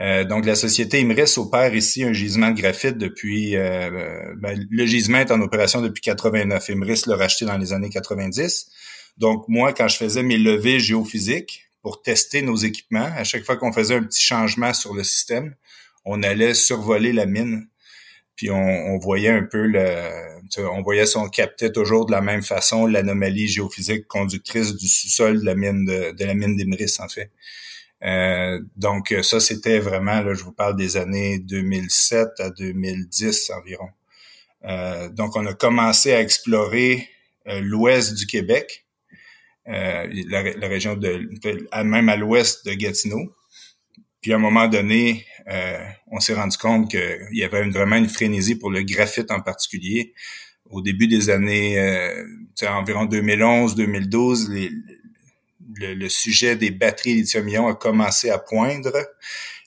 Euh, 0.01 0.23
donc, 0.23 0.45
la 0.45 0.55
société 0.55 0.99
Imris 0.99 1.33
opère 1.37 1.75
ici 1.75 2.03
un 2.03 2.13
gisement 2.13 2.49
de 2.51 2.59
graphite 2.59 2.97
depuis... 2.97 3.55
Euh, 3.55 4.33
ben, 4.37 4.65
le 4.69 4.85
gisement 4.85 5.19
est 5.19 5.31
en 5.31 5.39
opération 5.41 5.81
depuis 5.81 6.01
89. 6.01 6.69
Imris 6.69 7.03
l'a 7.05 7.15
racheté 7.15 7.45
dans 7.45 7.57
les 7.57 7.73
années 7.73 7.89
90. 7.89 8.71
Donc, 9.17 9.45
moi, 9.47 9.73
quand 9.73 9.87
je 9.87 9.97
faisais 9.97 10.23
mes 10.23 10.37
levées 10.37 10.79
géophysiques 10.79 11.69
pour 11.81 12.01
tester 12.01 12.41
nos 12.41 12.55
équipements, 12.55 13.11
à 13.15 13.23
chaque 13.23 13.43
fois 13.43 13.57
qu'on 13.57 13.71
faisait 13.71 13.95
un 13.95 14.03
petit 14.03 14.23
changement 14.23 14.73
sur 14.73 14.93
le 14.93 15.03
système, 15.03 15.55
on 16.05 16.23
allait 16.23 16.53
survoler 16.53 17.13
la 17.13 17.25
mine. 17.25 17.67
Puis 18.35 18.49
on, 18.49 18.97
voyait 18.97 19.29
un 19.29 19.43
peu 19.43 19.71
on 20.57 20.81
voyait 20.81 21.05
si 21.05 21.17
on 21.17 21.29
captait 21.29 21.71
toujours 21.71 22.05
de 22.05 22.11
la 22.11 22.21
même 22.21 22.41
façon 22.41 22.87
l'anomalie 22.87 23.47
géophysique 23.47 24.07
conductrice 24.07 24.75
du 24.75 24.87
sous-sol 24.87 25.41
de 25.41 25.45
la 25.45 25.55
mine 25.55 25.85
de, 25.85 26.25
la 26.25 26.33
mine 26.33 26.59
en 26.99 27.07
fait. 27.09 27.31
Euh, 28.03 28.59
donc 28.75 29.15
ça 29.21 29.39
c'était 29.39 29.79
vraiment 29.79 30.21
là, 30.21 30.33
je 30.33 30.43
vous 30.43 30.51
parle 30.51 30.75
des 30.75 30.97
années 30.97 31.39
2007 31.39 32.39
à 32.39 32.49
2010 32.49 33.51
environ. 33.51 33.89
Euh, 34.65 35.09
donc 35.09 35.35
on 35.35 35.45
a 35.45 35.53
commencé 35.53 36.13
à 36.13 36.21
explorer 36.21 37.09
euh, 37.47 37.59
l'ouest 37.61 38.13
du 38.15 38.25
Québec 38.25 38.85
euh, 39.67 40.07
la, 40.29 40.67
région 40.67 40.95
de, 40.95 41.29
même 41.83 42.09
à 42.09 42.15
l'ouest 42.15 42.65
de 42.65 42.73
Gatineau. 42.73 43.33
Puis 44.23 44.31
à 44.31 44.37
un 44.37 44.39
moment 44.39 44.69
donné, 44.69 45.25
euh, 45.51 45.85
on 46.07 46.21
s'est 46.21 46.33
rendu 46.33 46.57
compte 46.57 46.89
qu'il 46.89 47.27
y 47.33 47.43
avait 47.43 47.69
vraiment 47.69 47.97
une 47.97 48.07
frénésie 48.07 48.55
pour 48.55 48.71
le 48.71 48.81
graphite 48.81 49.29
en 49.31 49.41
particulier. 49.41 50.13
Au 50.69 50.81
début 50.81 51.07
des 51.07 51.29
années, 51.29 51.77
euh, 51.77 52.25
environ 52.69 53.05
2011-2012, 53.05 54.47
le, 55.75 55.93
le, 55.93 56.09
sujet 56.09 56.55
des 56.55 56.71
batteries 56.71 57.15
lithium-ion 57.15 57.67
a 57.67 57.75
commencé 57.75 58.29
à 58.29 58.39
poindre. 58.39 58.93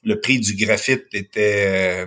Le 0.03 0.21
prix 0.21 0.41
du 0.41 0.55
graphite 0.55 1.05
était 1.13 2.07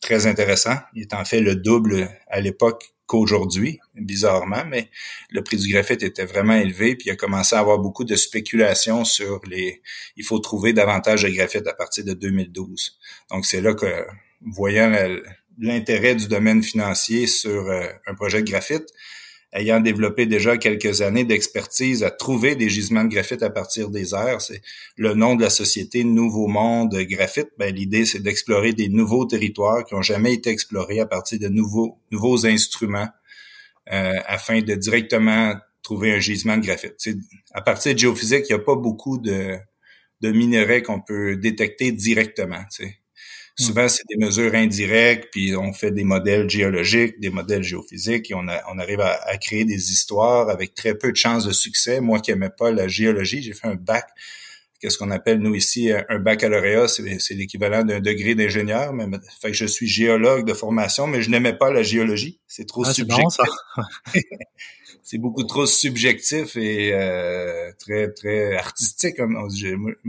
très 0.00 0.28
intéressant. 0.28 0.76
Il 0.94 1.02
est 1.02 1.14
en 1.14 1.24
fait 1.24 1.40
le 1.40 1.56
double 1.56 2.08
à 2.28 2.40
l'époque 2.40 2.84
qu'aujourd'hui, 3.10 3.80
bizarrement, 3.96 4.64
mais 4.64 4.88
le 5.30 5.42
prix 5.42 5.56
du 5.56 5.68
graphite 5.68 6.04
était 6.04 6.24
vraiment 6.24 6.54
élevé, 6.54 6.94
puis 6.94 7.08
il 7.08 7.10
a 7.10 7.16
commencé 7.16 7.56
à 7.56 7.58
avoir 7.58 7.80
beaucoup 7.80 8.04
de 8.04 8.14
spéculation 8.14 9.04
sur 9.04 9.40
les... 9.48 9.82
Il 10.16 10.24
faut 10.24 10.38
trouver 10.38 10.72
davantage 10.72 11.24
de 11.24 11.28
graphite 11.28 11.66
à 11.66 11.74
partir 11.74 12.04
de 12.04 12.12
2012. 12.12 12.98
Donc 13.30 13.46
c'est 13.46 13.60
là 13.60 13.74
que, 13.74 14.06
voyant 14.46 14.92
l'intérêt 15.58 16.14
du 16.14 16.28
domaine 16.28 16.62
financier 16.62 17.26
sur 17.26 17.66
euh, 17.66 17.88
un 18.06 18.14
projet 18.14 18.42
de 18.42 18.48
graphite, 18.48 18.86
ayant 19.52 19.80
développé 19.80 20.26
déjà 20.26 20.56
quelques 20.58 21.02
années 21.02 21.24
d'expertise 21.24 22.04
à 22.04 22.10
trouver 22.10 22.54
des 22.54 22.68
gisements 22.68 23.04
de 23.04 23.08
graphite 23.08 23.42
à 23.42 23.50
partir 23.50 23.90
des 23.90 24.14
airs. 24.14 24.40
C'est 24.40 24.62
le 24.96 25.14
nom 25.14 25.34
de 25.34 25.42
la 25.42 25.50
société 25.50 26.04
Nouveau 26.04 26.46
Monde 26.46 26.94
Graphite. 26.94 27.48
Ben, 27.58 27.74
l'idée, 27.74 28.06
c'est 28.06 28.20
d'explorer 28.20 28.72
des 28.72 28.88
nouveaux 28.88 29.24
territoires 29.24 29.84
qui 29.84 29.94
ont 29.94 30.02
jamais 30.02 30.34
été 30.34 30.50
explorés 30.50 31.00
à 31.00 31.06
partir 31.06 31.38
de 31.38 31.48
nouveaux, 31.48 31.98
nouveaux 32.12 32.46
instruments 32.46 33.08
euh, 33.92 34.20
afin 34.26 34.60
de 34.60 34.74
directement 34.74 35.54
trouver 35.82 36.12
un 36.12 36.20
gisement 36.20 36.56
de 36.56 36.62
graphite. 36.62 36.94
à 37.52 37.62
partir 37.62 37.94
de 37.94 37.98
géophysique, 37.98 38.44
il 38.48 38.54
n'y 38.54 38.60
a 38.60 38.64
pas 38.64 38.76
beaucoup 38.76 39.18
de, 39.18 39.56
de 40.20 40.30
minerais 40.30 40.82
qu'on 40.82 41.00
peut 41.00 41.36
détecter 41.36 41.90
directement. 41.90 42.62
Souvent, 43.60 43.88
c'est 43.88 44.04
des 44.08 44.16
mesures 44.16 44.54
indirectes, 44.54 45.28
puis 45.32 45.54
on 45.56 45.72
fait 45.72 45.90
des 45.90 46.04
modèles 46.04 46.48
géologiques, 46.48 47.20
des 47.20 47.30
modèles 47.30 47.62
géophysiques, 47.62 48.30
et 48.30 48.34
on, 48.34 48.46
on 48.72 48.78
arrive 48.78 49.00
à, 49.00 49.36
créer 49.38 49.64
des 49.64 49.92
histoires 49.92 50.48
avec 50.48 50.74
très 50.74 50.94
peu 50.94 51.10
de 51.12 51.16
chances 51.16 51.44
de 51.44 51.52
succès. 51.52 52.00
Moi 52.00 52.20
qui 52.20 52.30
n'aimais 52.30 52.50
pas 52.50 52.70
la 52.70 52.88
géologie, 52.88 53.42
j'ai 53.42 53.52
fait 53.52 53.68
un 53.68 53.74
bac, 53.74 54.08
qu'est-ce 54.80 54.98
qu'on 54.98 55.10
appelle, 55.10 55.38
nous, 55.38 55.54
ici, 55.54 55.90
un 56.08 56.18
baccalauréat, 56.18 56.88
c'est 56.88 57.34
l'équivalent 57.34 57.84
d'un 57.84 58.00
degré 58.00 58.34
d'ingénieur, 58.34 58.92
mais 58.92 59.04
fait 59.40 59.48
que 59.48 59.56
je 59.56 59.66
suis 59.66 59.86
géologue 59.86 60.46
de 60.46 60.54
formation, 60.54 61.06
mais 61.06 61.22
je 61.22 61.30
n'aimais 61.30 61.56
pas 61.56 61.70
la 61.70 61.82
géologie. 61.82 62.40
C'est 62.46 62.66
trop 62.66 62.84
ah, 62.86 62.92
subjectif. 62.92 63.46
c'est 65.02 65.18
beaucoup 65.18 65.44
trop 65.44 65.66
subjectif 65.66 66.56
et 66.56 66.92
euh, 66.94 67.72
très 67.78 68.12
très 68.12 68.56
artistique. 68.56 69.16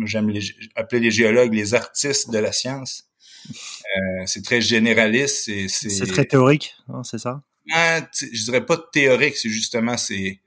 J'aime 0.05 0.33
appeler 0.75 1.01
les 1.01 1.11
géologues 1.11 1.53
les 1.53 1.73
artistes 1.73 2.29
de 2.31 2.37
la 2.37 2.51
science. 2.51 3.10
Euh, 3.49 4.23
c'est 4.25 4.43
très 4.43 4.61
généraliste. 4.61 5.49
C'est 5.67 6.07
très 6.07 6.25
théorique, 6.25 6.75
hein, 6.89 7.03
c'est 7.03 7.19
ça? 7.19 7.41
je 7.67 8.43
dirais 8.43 8.65
pas 8.65 8.77
théorique, 8.91 9.37
c'est 9.37 9.49
justement 9.49 9.95
c'est 9.95 10.39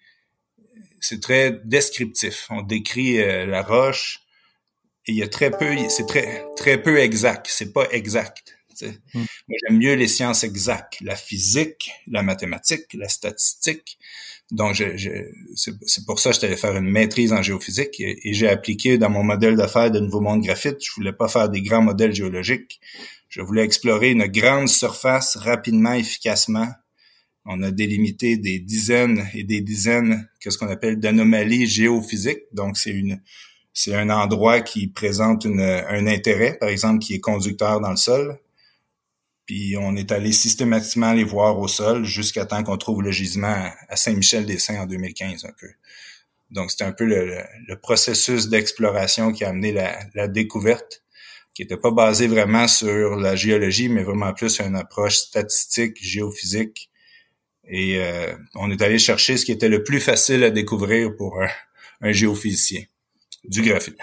c'est 1.01 1.21
très 1.21 1.53
descriptif. 1.65 2.47
On 2.51 2.63
décrit 2.63 3.21
euh, 3.21 3.47
la 3.47 3.63
roche 3.63 4.21
et 5.07 5.13
il 5.13 5.19
y 5.19 5.23
a 5.23 5.29
très 5.29 5.51
peu, 5.51 5.77
c'est 5.89 6.07
très 6.07 6.47
très 6.57 6.83
peu 6.83 6.99
exact. 6.99 7.47
C'est 7.49 7.73
pas 7.73 7.87
exact. 7.91 8.57
Hmm. 8.83 8.89
Moi, 9.15 9.59
j'aime 9.63 9.79
mieux 9.79 9.95
les 9.95 10.09
sciences 10.09 10.43
exactes, 10.43 11.01
la 11.01 11.15
physique, 11.15 11.93
la 12.09 12.23
mathématique, 12.23 12.93
la 12.95 13.09
statistique. 13.09 13.99
Donc, 14.51 14.83
c'est 15.57 16.05
pour 16.07 16.21
ça 16.21 16.31
que 16.31 16.35
j'étais 16.35 16.57
faire 16.57 16.77
une 16.77 16.91
maîtrise 16.91 17.33
en 17.33 17.43
géophysique 17.43 17.99
et, 18.01 18.35
j'ai 18.35 18.49
appliqué 18.49 18.99
dans 18.99 19.11
mon 19.11 19.25
modèle 19.25 19.57
d'affaires 19.57 19.91
de 19.91 20.01
Nouveau 20.01 20.21
Monde 20.21 20.43
Graphite. 20.43 20.77
Je 20.85 20.93
voulais 20.95 21.13
pas 21.13 21.29
faire 21.29 21.49
des 21.49 21.63
grands 21.63 21.83
modèles 21.83 22.15
géologiques. 22.15 22.81
Je 23.29 23.41
voulais 23.41 23.65
explorer 23.65 24.11
une 24.11 24.27
grande 24.27 24.69
surface 24.69 25.37
rapidement, 25.37 25.95
efficacement. 25.95 26.69
On 27.47 27.63
a 27.63 27.71
délimité 27.71 28.37
des 28.37 28.59
dizaines 28.59 29.27
et 29.35 29.45
des 29.45 29.61
dizaines, 29.61 30.29
qu'est-ce 30.41 30.57
qu'on 30.57 30.69
appelle 30.69 31.01
d'anomalies 31.01 31.67
géophysiques. 31.67 32.45
Donc, 32.53 32.77
c'est 32.77 32.93
une, 32.93 33.21
c'est 33.73 33.95
un 33.95 34.09
endroit 34.09 34.61
qui 34.61 34.87
présente 34.87 35.45
une, 35.45 35.61
un 35.61 36.07
intérêt, 36.07 36.57
par 36.59 36.69
exemple, 36.69 37.01
qui 37.01 37.15
est 37.15 37.21
conducteur 37.21 37.81
dans 37.81 37.91
le 37.91 37.97
sol. 37.97 38.39
Puis 39.47 39.77
on 39.79 39.95
est 39.97 40.11
allé 40.11 40.33
systématiquement 40.33 41.13
les 41.13 41.25
voir 41.25 41.59
au 41.59 41.69
sol 41.69 42.05
jusqu'à 42.05 42.47
temps 42.47 42.63
qu'on 42.63 42.79
trouve 42.79 43.03
le 43.03 43.11
gisement 43.11 43.69
à 43.89 43.97
Saint-Michel-des-Saints 43.97 44.81
en 44.81 44.87
2015 44.87 45.45
un 45.45 45.53
peu. 45.59 45.69
Donc 46.51 46.71
c'était 46.71 46.85
un 46.85 46.93
peu 46.93 47.05
le, 47.05 47.77
processus 47.83 48.49
d'exploration 48.49 49.33
qui 49.33 49.45
a 49.45 49.51
amené 49.51 49.73
la, 49.73 50.29
découverte 50.29 51.03
qui 51.53 51.63
n'était 51.63 51.77
pas 51.77 51.93
basé 51.93 52.27
vraiment 52.27 52.67
sur 52.67 53.15
la 53.15 53.37
géologie, 53.37 53.89
mais 53.89 54.03
vraiment 54.03 54.33
plus 54.33 54.61
une 54.61 54.75
approche 54.75 55.19
statistique, 55.19 55.97
géophysique. 56.03 56.91
Et 57.69 57.99
euh, 57.99 58.35
on 58.57 58.73
est 58.73 58.83
allé 58.83 58.99
chercher 58.99 59.37
ce 59.37 59.45
qui 59.45 59.53
était 59.53 59.69
le 59.69 59.85
plus 59.85 60.01
facile 60.01 60.43
à 60.43 60.51
découvrir 60.51 61.15
pour 61.15 61.41
un, 61.41 61.49
un 62.01 62.11
géophysicien, 62.11 62.83
du 63.45 63.63
graphite. 63.63 63.97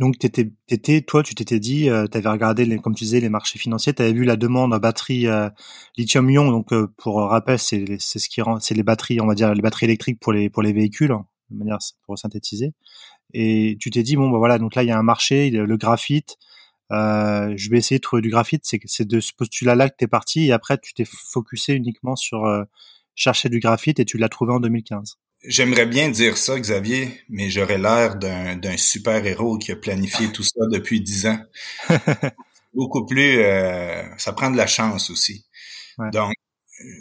Donc, 0.00 0.18
t'étais, 0.18 0.52
t'étais, 0.66 1.00
toi, 1.02 1.22
tu 1.22 1.34
t'étais 1.34 1.58
dit, 1.58 1.90
euh, 1.90 2.06
tu 2.06 2.18
regardé, 2.18 2.64
les, 2.64 2.78
comme 2.78 2.94
tu 2.94 3.04
disais, 3.04 3.20
les 3.20 3.28
marchés 3.28 3.58
financiers, 3.58 3.92
tu 3.92 4.02
avais 4.02 4.12
vu 4.12 4.24
la 4.24 4.36
demande 4.36 4.72
en 4.72 4.78
batterie 4.78 5.26
euh, 5.26 5.50
lithium-ion. 5.96 6.50
Donc, 6.50 6.72
euh, 6.72 6.88
pour 6.96 7.16
rappel, 7.20 7.58
c'est, 7.58 7.84
c'est 7.98 8.18
ce 8.18 8.28
qui 8.28 8.40
rend, 8.40 8.60
c'est 8.60 8.74
les 8.74 8.84
batteries, 8.84 9.20
on 9.20 9.26
va 9.26 9.34
dire, 9.34 9.52
les 9.54 9.62
batteries 9.62 9.86
électriques 9.86 10.20
pour 10.20 10.32
les 10.32 10.50
pour 10.50 10.62
les 10.62 10.72
véhicules, 10.72 11.12
hein, 11.12 11.26
de 11.50 11.58
manière 11.58 11.78
pour 12.06 12.18
synthétiser. 12.18 12.74
Et 13.34 13.76
tu 13.80 13.90
t'es 13.90 14.02
dit, 14.02 14.16
bon, 14.16 14.30
bah 14.30 14.38
voilà, 14.38 14.58
donc 14.58 14.74
là, 14.74 14.84
il 14.84 14.88
y 14.88 14.92
a 14.92 14.98
un 14.98 15.02
marché, 15.02 15.50
le 15.50 15.76
graphite, 15.76 16.38
euh, 16.92 17.52
je 17.56 17.70
vais 17.70 17.78
essayer 17.78 17.98
de 17.98 18.02
trouver 18.02 18.22
du 18.22 18.30
graphite. 18.30 18.62
C'est, 18.64 18.80
c'est 18.86 19.06
de 19.06 19.20
ce 19.20 19.32
postulat-là 19.34 19.90
que 19.90 19.96
t'es 19.96 20.06
parti 20.08 20.46
et 20.46 20.52
après 20.52 20.78
tu 20.78 20.94
t'es 20.94 21.04
focusé 21.04 21.74
uniquement 21.74 22.16
sur 22.16 22.44
euh, 22.46 22.64
chercher 23.14 23.48
du 23.48 23.60
graphite 23.60 24.00
et 24.00 24.04
tu 24.04 24.18
l'as 24.18 24.28
trouvé 24.28 24.52
en 24.52 24.60
2015. 24.60 25.18
J'aimerais 25.44 25.86
bien 25.86 26.08
dire 26.08 26.36
ça, 26.36 26.58
Xavier, 26.58 27.20
mais 27.28 27.48
j'aurais 27.48 27.78
l'air 27.78 28.16
d'un, 28.16 28.76
super-héros 28.76 29.58
qui 29.58 29.70
a 29.70 29.76
planifié 29.76 30.32
tout 30.32 30.42
ça 30.42 30.66
depuis 30.70 31.00
dix 31.00 31.26
ans. 31.26 31.38
Beaucoup 32.74 33.06
plus, 33.06 33.38
euh, 33.38 34.02
ça 34.18 34.32
prend 34.32 34.50
de 34.50 34.56
la 34.56 34.66
chance 34.66 35.10
aussi. 35.10 35.46
Donc, 36.12 36.34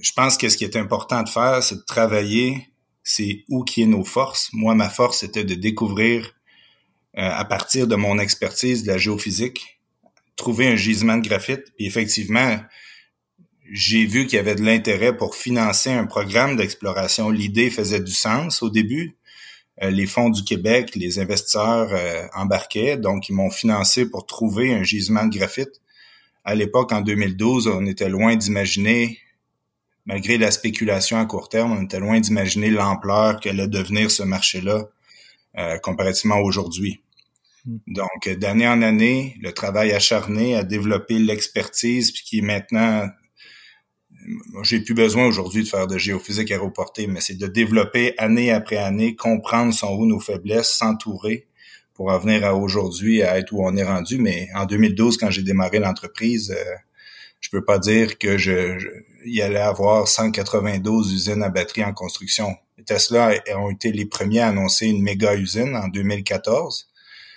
je 0.01 0.12
pense 0.13 0.38
que 0.38 0.50
ce 0.50 0.58
qui 0.58 0.63
est 0.63 0.75
important 0.75 1.24
de 1.24 1.29
faire, 1.29 1.62
c'est 1.62 1.75
de 1.75 1.84
travailler, 1.86 2.67
c'est 3.03 3.44
où 3.50 3.63
qui 3.63 3.84
est 3.84 3.88
nos 3.88 4.03
forces. 4.03 4.50
Moi, 4.53 4.75
ma 4.75 4.89
force, 4.89 5.20
c'était 5.20 5.44
de 5.44 5.56
découvrir 5.56 6.34
à 7.13 7.46
partir 7.46 7.88
de 7.88 7.96
mon 7.96 8.20
expertise 8.20 8.84
de 8.84 8.91
la 8.91 8.98
géophysique, 9.00 9.79
trouver 10.36 10.67
un 10.67 10.75
gisement 10.75 11.17
de 11.17 11.27
graphite. 11.27 11.63
Puis 11.75 11.88
effectivement, 11.88 12.60
j'ai 13.71 14.05
vu 14.05 14.25
qu'il 14.25 14.38
y 14.38 14.39
avait 14.39 14.55
de 14.55 14.63
l'intérêt 14.63 15.15
pour 15.15 15.36
financer 15.36 15.91
un 15.91 16.05
programme 16.05 16.55
d'exploration. 16.55 17.29
L'idée 17.29 17.69
faisait 17.69 18.00
du 18.00 18.12
sens 18.12 18.62
au 18.62 18.69
début. 18.69 19.17
Euh, 19.83 19.89
les 19.89 20.07
fonds 20.07 20.29
du 20.29 20.43
Québec, 20.43 20.95
les 20.95 21.19
investisseurs 21.19 21.89
euh, 21.91 22.25
embarquaient, 22.33 22.97
donc 22.97 23.29
ils 23.29 23.33
m'ont 23.33 23.51
financé 23.51 24.09
pour 24.09 24.25
trouver 24.25 24.74
un 24.74 24.83
gisement 24.83 25.25
de 25.25 25.38
graphite. 25.38 25.81
À 26.43 26.55
l'époque, 26.55 26.91
en 26.93 27.01
2012, 27.01 27.67
on 27.67 27.86
était 27.86 28.09
loin 28.09 28.36
d'imaginer, 28.36 29.19
malgré 30.05 30.38
la 30.38 30.50
spéculation 30.50 31.19
à 31.19 31.25
court 31.25 31.50
terme, 31.50 31.74
on 31.74 31.83
était 31.83 32.00
loin 32.00 32.19
d'imaginer 32.19 32.71
l'ampleur 32.71 33.39
qu'allait 33.39 33.67
devenir 33.67 34.09
ce 34.09 34.24
marché-là 34.24 34.86
euh, 35.57 35.77
comparativement 35.77 36.39
aujourd'hui. 36.39 37.01
Mm. 37.65 37.77
Donc, 37.88 38.29
d'année 38.39 38.67
en 38.67 38.81
année, 38.81 39.36
le 39.41 39.51
travail 39.51 39.91
acharné 39.91 40.55
à 40.55 40.63
développer 40.63 41.19
l'expertise, 41.19 42.12
puis 42.12 42.24
qui 42.24 42.38
est 42.39 42.41
maintenant, 42.41 43.09
j'ai 44.63 44.79
plus 44.79 44.93
besoin 44.93 45.25
aujourd'hui 45.25 45.63
de 45.63 45.67
faire 45.67 45.88
de 45.88 45.98
géophysique 45.98 46.51
aéroportée, 46.51 47.07
mais 47.07 47.22
c'est 47.22 47.38
de 47.38 47.48
développer 47.48 48.13
année 48.17 48.51
après 48.51 48.77
année, 48.77 49.15
comprendre 49.15 49.74
son 49.74 49.96
où 49.96 50.05
nos 50.05 50.19
faiblesses, 50.19 50.69
s'entourer 50.69 51.48
pour 51.93 52.12
en 52.12 52.19
venir 52.19 52.46
à 52.46 52.55
aujourd'hui, 52.55 53.24
à 53.24 53.39
être 53.39 53.51
où 53.53 53.65
on 53.65 53.75
est 53.75 53.84
rendu. 53.84 54.19
Mais 54.19 54.50
en 54.53 54.65
2012, 54.65 55.17
quand 55.17 55.31
j'ai 55.31 55.41
démarré 55.41 55.79
l'entreprise, 55.79 56.51
euh, 56.51 56.75
je 57.39 57.50
peux 57.50 57.63
pas 57.63 57.79
dire 57.79 58.17
que 58.17 58.38
je, 58.38 58.77
y 59.25 59.41
allait 59.41 59.57
avoir 59.57 60.07
192 60.07 61.13
usines 61.13 61.43
à 61.43 61.50
batterie 61.50 61.84
en 61.84 61.93
construction. 61.93 62.55
Tesla 62.86 63.31
ont 63.57 63.72
été 63.72 63.91
les 63.91 64.05
premiers 64.05 64.41
à 64.41 64.50
annoncer 64.50 64.88
une 64.88 65.01
méga 65.01 65.36
usine 65.36 65.75
en 65.75 65.88
2014. 65.88 66.89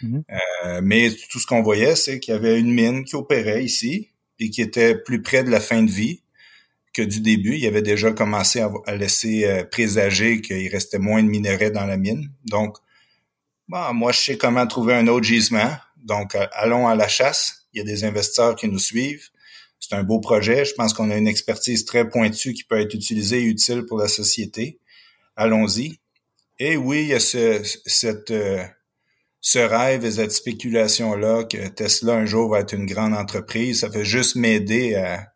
Mhm. 0.02 0.24
Euh, 0.30 0.80
mais 0.82 1.10
tout 1.30 1.38
ce 1.38 1.46
qu'on 1.46 1.62
voyait, 1.62 1.96
c'est 1.96 2.20
qu'il 2.20 2.34
y 2.34 2.36
avait 2.36 2.58
une 2.58 2.72
mine 2.72 3.04
qui 3.04 3.16
opérait 3.16 3.64
ici 3.64 4.10
et 4.38 4.50
qui 4.50 4.62
était 4.62 4.94
plus 4.94 5.22
près 5.22 5.42
de 5.44 5.50
la 5.50 5.60
fin 5.60 5.82
de 5.82 5.90
vie 5.90 6.20
que 6.92 7.02
du 7.02 7.20
début. 7.20 7.56
Il 7.56 7.66
avait 7.66 7.82
déjà 7.82 8.12
commencé 8.12 8.60
à, 8.60 8.96
laisser 8.96 9.44
euh, 9.44 9.64
présager 9.64 10.40
qu'il 10.40 10.68
restait 10.68 10.98
moins 10.98 11.22
de 11.22 11.28
minerais 11.28 11.70
dans 11.70 11.86
la 11.86 11.96
mine. 11.96 12.30
Donc, 12.44 12.76
bon, 13.68 13.92
moi, 13.94 14.12
je 14.12 14.20
sais 14.20 14.36
comment 14.36 14.66
trouver 14.66 14.94
un 14.94 15.06
autre 15.06 15.24
gisement. 15.24 15.72
Donc, 15.96 16.34
euh, 16.34 16.46
allons 16.52 16.88
à 16.88 16.94
la 16.94 17.08
chasse. 17.08 17.66
Il 17.72 17.78
y 17.78 17.80
a 17.80 17.84
des 17.84 18.04
investisseurs 18.04 18.56
qui 18.56 18.68
nous 18.68 18.78
suivent. 18.78 19.28
C'est 19.78 19.94
un 19.94 20.02
beau 20.02 20.20
projet. 20.20 20.64
Je 20.64 20.74
pense 20.74 20.92
qu'on 20.92 21.10
a 21.10 21.16
une 21.16 21.28
expertise 21.28 21.84
très 21.84 22.08
pointue 22.08 22.52
qui 22.52 22.64
peut 22.64 22.80
être 22.80 22.94
utilisée 22.94 23.40
et 23.40 23.44
utile 23.44 23.86
pour 23.86 23.98
la 23.98 24.08
société. 24.08 24.78
Allons-y. 25.36 25.98
Et 26.58 26.76
oui, 26.76 27.02
il 27.02 27.08
y 27.08 27.14
a 27.14 27.20
ce, 27.20 27.62
cette 27.86 28.32
ce 29.40 29.58
rêve 29.58 30.04
et 30.04 30.10
cette 30.12 30.32
spéculation-là 30.32 31.44
que 31.44 31.68
Tesla 31.68 32.14
un 32.14 32.26
jour 32.26 32.50
va 32.50 32.60
être 32.60 32.74
une 32.74 32.86
grande 32.86 33.14
entreprise, 33.14 33.80
ça 33.80 33.90
fait 33.90 34.04
juste 34.04 34.36
m'aider 34.36 34.96
à, 34.96 35.32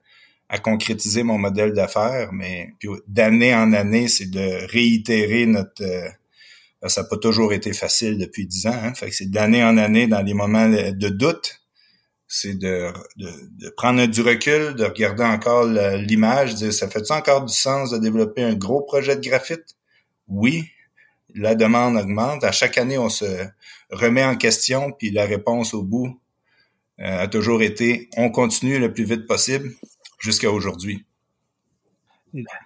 à, 0.49 0.59
concrétiser 0.59 1.23
mon 1.23 1.39
modèle 1.39 1.73
d'affaires, 1.73 2.33
mais 2.33 2.75
d'année 3.07 3.55
en 3.55 3.73
année, 3.73 4.09
c'est 4.09 4.31
de 4.31 4.67
réitérer 4.71 5.47
notre... 5.47 5.83
Euh, 5.83 6.09
ça 6.87 7.03
n'a 7.03 7.09
pas 7.09 7.17
toujours 7.17 7.55
été 7.55 7.73
facile 7.73 8.19
depuis 8.19 8.47
dix 8.47 8.67
ans, 8.67 8.79
hein, 8.83 8.93
fait 8.95 9.09
que 9.09 9.15
c'est 9.15 9.31
d'année 9.31 9.65
en 9.65 9.79
année, 9.79 10.07
dans 10.07 10.21
les 10.21 10.35
moments 10.35 10.69
de 10.69 11.09
doute, 11.09 11.65
c'est 12.29 12.59
de, 12.59 12.93
de, 13.17 13.31
de, 13.59 13.71
prendre 13.71 14.05
du 14.07 14.21
recul, 14.21 14.75
de 14.75 14.85
regarder 14.85 15.25
encore 15.25 15.65
l'image, 15.65 16.57
dire, 16.57 16.73
ça 16.73 16.89
fait-tu 16.89 17.13
encore 17.13 17.45
du 17.45 17.55
sens 17.55 17.91
de 17.91 17.99
développer 17.99 18.43
un 18.43 18.55
gros 18.55 18.83
projet 18.83 19.17
de 19.17 19.21
graphite? 19.21 19.77
Oui, 20.29 20.69
la 21.35 21.55
demande 21.55 21.97
augmente. 21.97 22.45
À 22.45 22.53
chaque 22.53 22.79
année, 22.79 22.99
on 22.99 23.09
se 23.09 23.25
remet 23.91 24.25
en 24.25 24.37
question, 24.37 24.93
puis 24.93 25.11
la 25.11 25.27
réponse 25.27 25.75
au 25.75 25.83
bout 25.83 26.21
euh, 27.01 27.23
a 27.23 27.29
toujours 27.29 27.63
été 27.63 28.09
on 28.17 28.31
continue 28.31 28.79
le 28.79 28.93
plus 28.93 29.05
vite 29.05 29.27
possible 29.27 29.73
jusqu'à 30.25 30.51
aujourd'hui. 30.51 31.05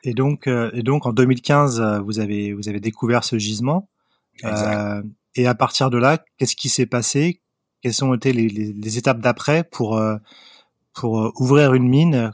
Et, 0.02 0.14
donc, 0.14 0.46
et 0.46 0.82
donc 0.82 1.04
en 1.04 1.12
2015, 1.12 2.00
vous 2.04 2.20
avez 2.20 2.54
vous 2.54 2.70
avez 2.70 2.80
découvert 2.80 3.22
ce 3.24 3.36
gisement. 3.36 3.88
et 5.34 5.46
à 5.46 5.54
partir 5.54 5.90
de 5.90 5.98
là, 5.98 6.24
qu'est-ce 6.38 6.56
qui 6.56 6.70
s'est 6.70 6.86
passé? 6.86 7.42
Quelles 7.82 8.02
ont 8.04 8.14
été 8.14 8.32
les, 8.32 8.48
les, 8.48 8.72
les 8.72 8.98
étapes 8.98 9.20
d'après 9.20 9.64
pour 9.64 10.00
pour 10.94 11.32
ouvrir 11.38 11.74
une 11.74 11.88
mine? 11.88 12.30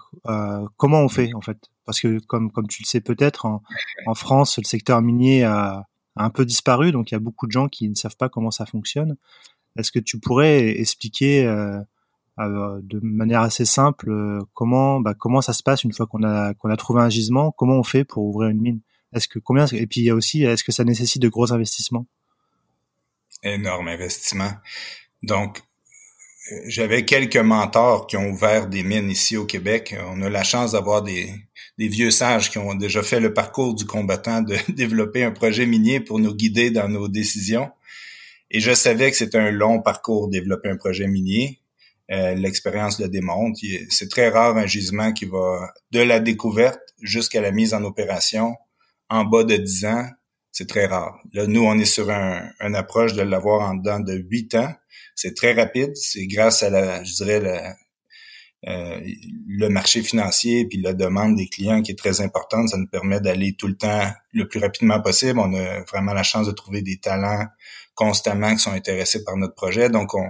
Comment 0.76 1.00
on 1.00 1.08
fait 1.08 1.34
en 1.34 1.40
fait? 1.40 1.58
Parce 1.86 2.00
que 2.00 2.20
comme 2.20 2.52
comme 2.52 2.68
tu 2.68 2.82
le 2.82 2.86
sais 2.86 3.00
peut-être, 3.00 3.46
en, 3.46 3.62
en 4.06 4.14
France, 4.14 4.58
le 4.58 4.64
secteur 4.64 5.02
minier 5.02 5.42
a 5.42 5.88
a 6.16 6.24
un 6.24 6.30
peu 6.30 6.44
disparu, 6.44 6.92
donc 6.92 7.10
il 7.10 7.14
y 7.14 7.16
a 7.16 7.20
beaucoup 7.20 7.46
de 7.46 7.52
gens 7.52 7.68
qui 7.68 7.88
ne 7.88 7.94
savent 7.94 8.16
pas 8.16 8.28
comment 8.28 8.50
ça 8.50 8.66
fonctionne. 8.66 9.16
Est-ce 9.76 9.90
que 9.90 9.98
tu 9.98 10.18
pourrais 10.18 10.68
expliquer 10.80 11.44
euh, 11.44 11.80
euh, 12.40 12.80
de 12.82 12.98
manière 13.00 13.42
assez 13.42 13.64
simple 13.64 14.10
euh, 14.10 14.40
comment 14.54 15.00
bah, 15.00 15.14
comment 15.14 15.40
ça 15.40 15.52
se 15.52 15.62
passe 15.62 15.84
une 15.84 15.92
fois 15.92 16.06
qu'on 16.06 16.24
a 16.24 16.52
qu'on 16.54 16.70
a 16.70 16.76
trouvé 16.76 17.00
un 17.00 17.08
gisement? 17.08 17.52
Comment 17.52 17.78
on 17.78 17.84
fait 17.84 18.04
pour 18.04 18.24
ouvrir 18.24 18.50
une 18.50 18.60
mine? 18.60 18.80
Est-ce 19.14 19.28
que 19.28 19.38
combien 19.38 19.66
Et 19.66 19.86
puis 19.86 20.00
il 20.00 20.04
y 20.04 20.10
a 20.10 20.14
aussi 20.14 20.42
est-ce 20.42 20.64
que 20.64 20.72
ça 20.72 20.84
nécessite 20.84 21.22
de 21.22 21.28
gros 21.28 21.52
investissements? 21.52 22.06
Énorme 23.42 23.88
investissement. 23.88 24.50
Donc 25.22 25.62
j'avais 26.66 27.04
quelques 27.04 27.36
mentors 27.36 28.06
qui 28.06 28.16
ont 28.16 28.30
ouvert 28.30 28.66
des 28.68 28.82
mines 28.82 29.10
ici 29.10 29.36
au 29.36 29.46
Québec. 29.46 29.96
On 30.08 30.20
a 30.20 30.28
la 30.28 30.44
chance 30.44 30.72
d'avoir 30.72 31.02
des, 31.02 31.30
des, 31.78 31.88
vieux 31.88 32.10
sages 32.10 32.50
qui 32.50 32.58
ont 32.58 32.74
déjà 32.74 33.02
fait 33.02 33.20
le 33.20 33.32
parcours 33.32 33.74
du 33.74 33.86
combattant 33.86 34.42
de 34.42 34.56
développer 34.72 35.24
un 35.24 35.30
projet 35.30 35.66
minier 35.66 36.00
pour 36.00 36.18
nous 36.18 36.34
guider 36.34 36.70
dans 36.70 36.88
nos 36.88 37.08
décisions. 37.08 37.70
Et 38.50 38.60
je 38.60 38.72
savais 38.72 39.10
que 39.10 39.16
c'était 39.16 39.38
un 39.38 39.50
long 39.50 39.80
parcours 39.80 40.28
développer 40.28 40.68
un 40.68 40.76
projet 40.76 41.06
minier. 41.06 41.60
Euh, 42.10 42.34
L'expérience 42.34 43.00
le 43.00 43.08
démontre. 43.08 43.58
C'est 43.88 44.10
très 44.10 44.28
rare 44.28 44.56
un 44.56 44.66
gisement 44.66 45.12
qui 45.12 45.24
va 45.24 45.72
de 45.90 46.00
la 46.00 46.20
découverte 46.20 46.80
jusqu'à 47.00 47.40
la 47.40 47.50
mise 47.50 47.74
en 47.74 47.82
opération 47.84 48.54
en 49.08 49.24
bas 49.24 49.44
de 49.44 49.56
10 49.56 49.84
ans. 49.86 50.06
C'est 50.52 50.68
très 50.68 50.86
rare. 50.86 51.18
Là, 51.32 51.46
nous, 51.46 51.64
on 51.64 51.78
est 51.78 51.84
sur 51.84 52.10
un, 52.10 52.48
une 52.60 52.76
approche 52.76 53.14
de 53.14 53.22
l'avoir 53.22 53.68
en 53.68 53.74
dedans 53.74 54.00
de 54.00 54.14
8 54.14 54.54
ans 54.54 54.74
c'est 55.14 55.34
très 55.34 55.52
rapide. 55.52 55.92
C'est 55.94 56.26
grâce 56.26 56.62
à 56.62 56.70
la, 56.70 57.02
je 57.04 57.14
dirais, 57.14 57.74
euh, 58.66 59.00
le 59.46 59.68
marché 59.68 60.02
financier 60.02 60.66
puis 60.66 60.80
la 60.80 60.92
demande 60.92 61.36
des 61.36 61.48
clients 61.48 61.82
qui 61.82 61.92
est 61.92 61.98
très 61.98 62.20
importante. 62.20 62.68
Ça 62.70 62.76
nous 62.76 62.88
permet 62.88 63.20
d'aller 63.20 63.54
tout 63.54 63.68
le 63.68 63.76
temps 63.76 64.10
le 64.32 64.48
plus 64.48 64.60
rapidement 64.60 65.00
possible. 65.00 65.38
On 65.38 65.54
a 65.54 65.80
vraiment 65.84 66.14
la 66.14 66.22
chance 66.22 66.46
de 66.46 66.52
trouver 66.52 66.82
des 66.82 66.98
talents 66.98 67.46
constamment 67.94 68.52
qui 68.54 68.58
sont 68.60 68.72
intéressés 68.72 69.22
par 69.24 69.36
notre 69.36 69.54
projet. 69.54 69.88
Donc, 69.88 70.14
on, 70.14 70.28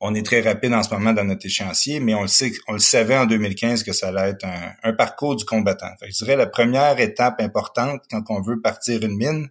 on 0.00 0.14
est 0.14 0.24
très 0.24 0.40
rapide 0.40 0.72
en 0.72 0.82
ce 0.82 0.92
moment 0.94 1.12
dans 1.12 1.24
notre 1.24 1.44
échéancier, 1.44 2.00
mais 2.00 2.14
on 2.14 2.22
le 2.22 2.28
sait, 2.28 2.52
on 2.68 2.72
le 2.72 2.78
savait 2.78 3.16
en 3.16 3.26
2015 3.26 3.82
que 3.82 3.92
ça 3.92 4.08
allait 4.08 4.30
être 4.30 4.46
un, 4.82 4.92
parcours 4.94 5.36
du 5.36 5.44
combattant. 5.44 5.90
je 6.02 6.24
dirais 6.24 6.36
la 6.36 6.46
première 6.46 6.98
étape 7.00 7.40
importante 7.40 8.02
quand 8.10 8.22
on 8.30 8.40
veut 8.40 8.60
partir 8.60 9.02
une 9.02 9.16
mine, 9.16 9.48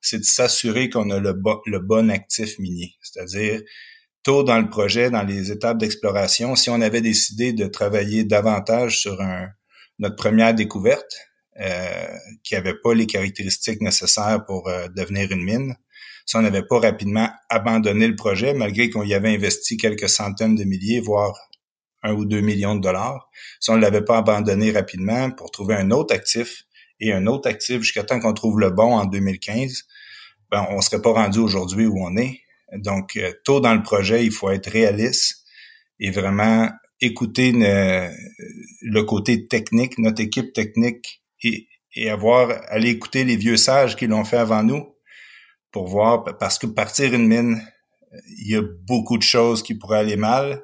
c'est 0.00 0.18
de 0.18 0.24
s'assurer 0.24 0.88
qu'on 0.88 1.10
a 1.10 1.18
le, 1.18 1.32
bon 1.32 2.10
actif 2.10 2.58
minier. 2.60 2.94
C'est-à-dire, 3.02 3.60
tôt 4.22 4.44
dans 4.44 4.60
le 4.60 4.68
projet, 4.68 5.10
dans 5.10 5.24
les 5.24 5.50
étapes 5.50 5.78
d'exploration, 5.78 6.54
si 6.54 6.70
on 6.70 6.80
avait 6.80 7.00
décidé 7.00 7.52
de 7.52 7.66
travailler 7.66 8.22
davantage 8.22 9.00
sur 9.00 9.20
notre 9.98 10.14
première 10.14 10.54
découverte, 10.54 11.16
euh, 11.60 12.06
qui 12.44 12.54
avait 12.54 12.78
pas 12.78 12.94
les 12.94 13.06
caractéristiques 13.06 13.80
nécessaires 13.80 14.44
pour 14.46 14.68
euh, 14.68 14.86
devenir 14.94 15.32
une 15.32 15.42
mine, 15.42 15.76
si 16.28 16.36
on 16.36 16.42
n'avait 16.42 16.62
pas 16.62 16.78
rapidement 16.78 17.30
abandonné 17.48 18.06
le 18.06 18.14
projet, 18.14 18.52
malgré 18.52 18.90
qu'on 18.90 19.02
y 19.02 19.14
avait 19.14 19.34
investi 19.34 19.78
quelques 19.78 20.10
centaines 20.10 20.56
de 20.56 20.64
milliers, 20.64 21.00
voire 21.00 21.34
un 22.02 22.12
ou 22.12 22.26
deux 22.26 22.42
millions 22.42 22.74
de 22.74 22.82
dollars, 22.82 23.30
si 23.60 23.70
on 23.70 23.76
ne 23.76 23.80
l'avait 23.80 24.04
pas 24.04 24.18
abandonné 24.18 24.70
rapidement 24.70 25.30
pour 25.30 25.50
trouver 25.50 25.74
un 25.74 25.90
autre 25.90 26.14
actif 26.14 26.64
et 27.00 27.14
un 27.14 27.26
autre 27.26 27.48
actif 27.48 27.80
jusqu'à 27.80 28.02
temps 28.02 28.20
qu'on 28.20 28.34
trouve 28.34 28.60
le 28.60 28.68
bon 28.68 28.94
en 28.94 29.06
2015, 29.06 29.84
ben, 30.50 30.66
on 30.68 30.82
serait 30.82 31.00
pas 31.00 31.12
rendu 31.12 31.38
aujourd'hui 31.38 31.86
où 31.86 31.96
on 31.98 32.14
est. 32.18 32.42
Donc, 32.74 33.16
euh, 33.16 33.32
tôt 33.46 33.60
dans 33.60 33.72
le 33.72 33.82
projet, 33.82 34.26
il 34.26 34.30
faut 34.30 34.50
être 34.50 34.68
réaliste 34.68 35.46
et 35.98 36.10
vraiment 36.10 36.68
écouter 37.00 37.52
le 37.54 39.02
côté 39.04 39.48
technique, 39.48 39.96
notre 39.96 40.20
équipe 40.20 40.52
technique 40.52 41.22
et, 41.42 41.68
et 41.94 42.10
avoir 42.10 42.50
aller 42.68 42.90
écouter 42.90 43.24
les 43.24 43.36
vieux 43.36 43.56
sages 43.56 43.96
qui 43.96 44.06
l'ont 44.06 44.24
fait 44.24 44.36
avant 44.36 44.62
nous 44.62 44.84
pour 45.70 45.86
voir 45.86 46.24
parce 46.38 46.58
que 46.58 46.66
partir 46.66 47.14
une 47.14 47.26
mine, 47.26 47.62
il 48.38 48.50
y 48.50 48.56
a 48.56 48.62
beaucoup 48.62 49.18
de 49.18 49.22
choses 49.22 49.62
qui 49.62 49.74
pourraient 49.74 49.98
aller 49.98 50.16
mal. 50.16 50.62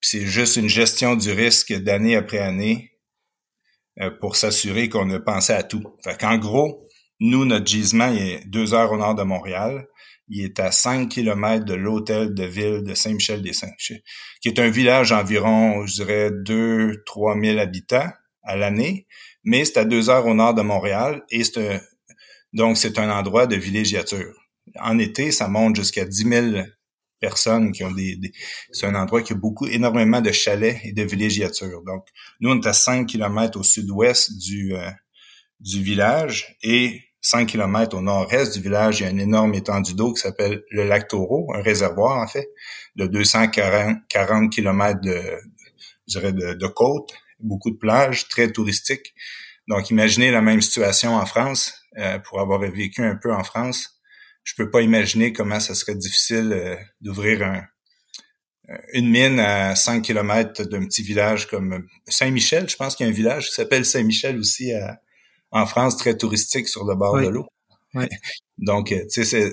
C'est 0.00 0.26
juste 0.26 0.56
une 0.56 0.68
gestion 0.68 1.16
du 1.16 1.30
risque 1.30 1.72
d'année 1.72 2.16
après 2.16 2.38
année 2.38 2.92
euh, 4.00 4.10
pour 4.20 4.36
s'assurer 4.36 4.88
qu'on 4.88 5.10
a 5.10 5.20
pensé 5.20 5.52
à 5.52 5.62
tout. 5.62 5.82
Fait 6.02 6.18
qu'en 6.18 6.38
gros, 6.38 6.88
nous, 7.20 7.44
notre 7.44 7.66
gisement 7.66 8.12
est 8.12 8.44
deux 8.46 8.74
heures 8.74 8.92
au 8.92 8.96
nord 8.96 9.14
de 9.14 9.22
Montréal. 9.22 9.86
Il 10.28 10.42
est 10.42 10.58
à 10.58 10.72
5 10.72 11.08
km 11.08 11.64
de 11.64 11.74
l'hôtel 11.74 12.34
de 12.34 12.44
ville 12.44 12.82
de 12.82 12.94
Saint-Michel-des-Saints, 12.94 13.76
qui 14.40 14.48
est 14.48 14.58
un 14.58 14.70
village 14.70 15.12
environ, 15.12 15.86
je 15.86 15.94
dirais, 15.94 16.30
2-3 16.30 17.44
000 17.44 17.58
habitants 17.58 18.08
à 18.42 18.56
l'année, 18.56 19.06
mais 19.42 19.64
c'est 19.64 19.78
à 19.78 19.84
deux 19.84 20.10
heures 20.10 20.26
au 20.26 20.34
nord 20.34 20.54
de 20.54 20.62
Montréal 20.62 21.22
et 21.30 21.44
c'est 21.44 21.80
donc 22.54 22.78
c'est 22.78 22.98
un 22.98 23.10
endroit 23.10 23.46
de 23.46 23.56
villégiature. 23.56 24.34
En 24.80 24.98
été, 24.98 25.30
ça 25.30 25.48
monte 25.48 25.76
jusqu'à 25.76 26.06
10 26.06 26.28
000 26.28 26.66
personnes 27.20 27.72
qui 27.72 27.84
ont 27.84 27.92
des, 27.92 28.18
c'est 28.72 28.86
un 28.86 28.94
endroit 28.94 29.22
qui 29.22 29.32
a 29.32 29.36
beaucoup 29.36 29.66
énormément 29.66 30.20
de 30.20 30.32
chalets 30.32 30.78
et 30.84 30.92
de 30.92 31.02
villégiature. 31.02 31.82
Donc 31.84 32.06
nous 32.40 32.50
on 32.50 32.60
est 32.60 32.66
à 32.66 32.72
5 32.72 33.06
km 33.06 33.58
au 33.58 33.62
sud-ouest 33.62 34.36
du 34.38 34.74
euh, 34.74 34.90
du 35.60 35.82
village 35.82 36.56
et 36.62 37.00
5 37.24 37.46
km 37.48 37.96
au 37.96 38.02
nord-est 38.02 38.52
du 38.52 38.60
village, 38.60 39.00
il 39.00 39.04
y 39.04 39.06
a 39.06 39.10
une 39.10 39.20
énorme 39.20 39.54
étendue 39.54 39.94
d'eau 39.94 40.12
qui 40.12 40.20
s'appelle 40.20 40.62
le 40.70 40.84
lac 40.84 41.08
Taureau, 41.08 41.50
un 41.54 41.62
réservoir 41.62 42.18
en 42.18 42.26
fait, 42.26 42.46
de 42.96 43.06
240 43.06 43.96
40 44.10 44.52
km 44.52 45.00
de, 45.00 45.22
je 46.06 46.18
dirais 46.18 46.32
de, 46.34 46.52
de 46.52 46.66
côte, 46.66 47.14
beaucoup 47.40 47.70
de 47.70 47.78
plages, 47.78 48.28
très 48.28 48.52
touristiques. 48.52 49.14
Donc 49.68 49.88
imaginez 49.88 50.30
la 50.30 50.42
même 50.42 50.60
situation 50.60 51.14
en 51.16 51.24
France, 51.24 51.72
euh, 51.98 52.18
pour 52.18 52.40
avoir 52.40 52.60
vécu 52.60 53.02
un 53.02 53.16
peu 53.16 53.32
en 53.32 53.44
France, 53.44 54.00
je 54.44 54.54
peux 54.56 54.70
pas 54.70 54.82
imaginer 54.82 55.32
comment 55.32 55.60
ça 55.60 55.74
serait 55.74 55.94
difficile 55.94 56.52
euh, 56.52 56.76
d'ouvrir 57.00 57.42
un, 57.42 57.64
euh, 58.70 58.76
une 58.92 59.10
mine 59.10 59.40
à 59.40 59.74
5 59.74 60.02
km 60.02 60.64
d'un 60.64 60.86
petit 60.86 61.02
village 61.02 61.48
comme 61.48 61.86
Saint-Michel. 62.06 62.68
Je 62.68 62.76
pense 62.76 62.96
qu'il 62.96 63.04
y 63.04 63.08
a 63.08 63.12
un 63.12 63.14
village 63.14 63.48
qui 63.48 63.54
s'appelle 63.54 63.84
Saint-Michel 63.84 64.38
aussi 64.38 64.72
à, 64.72 65.00
en 65.50 65.66
France 65.66 65.96
très 65.96 66.16
touristique 66.16 66.68
sur 66.68 66.84
le 66.84 66.94
bord 66.94 67.20
de 67.20 67.28
l'eau. 67.28 67.46
Donc, 68.58 68.92
euh, 68.92 69.04
tu 69.10 69.24
sais, 69.24 69.52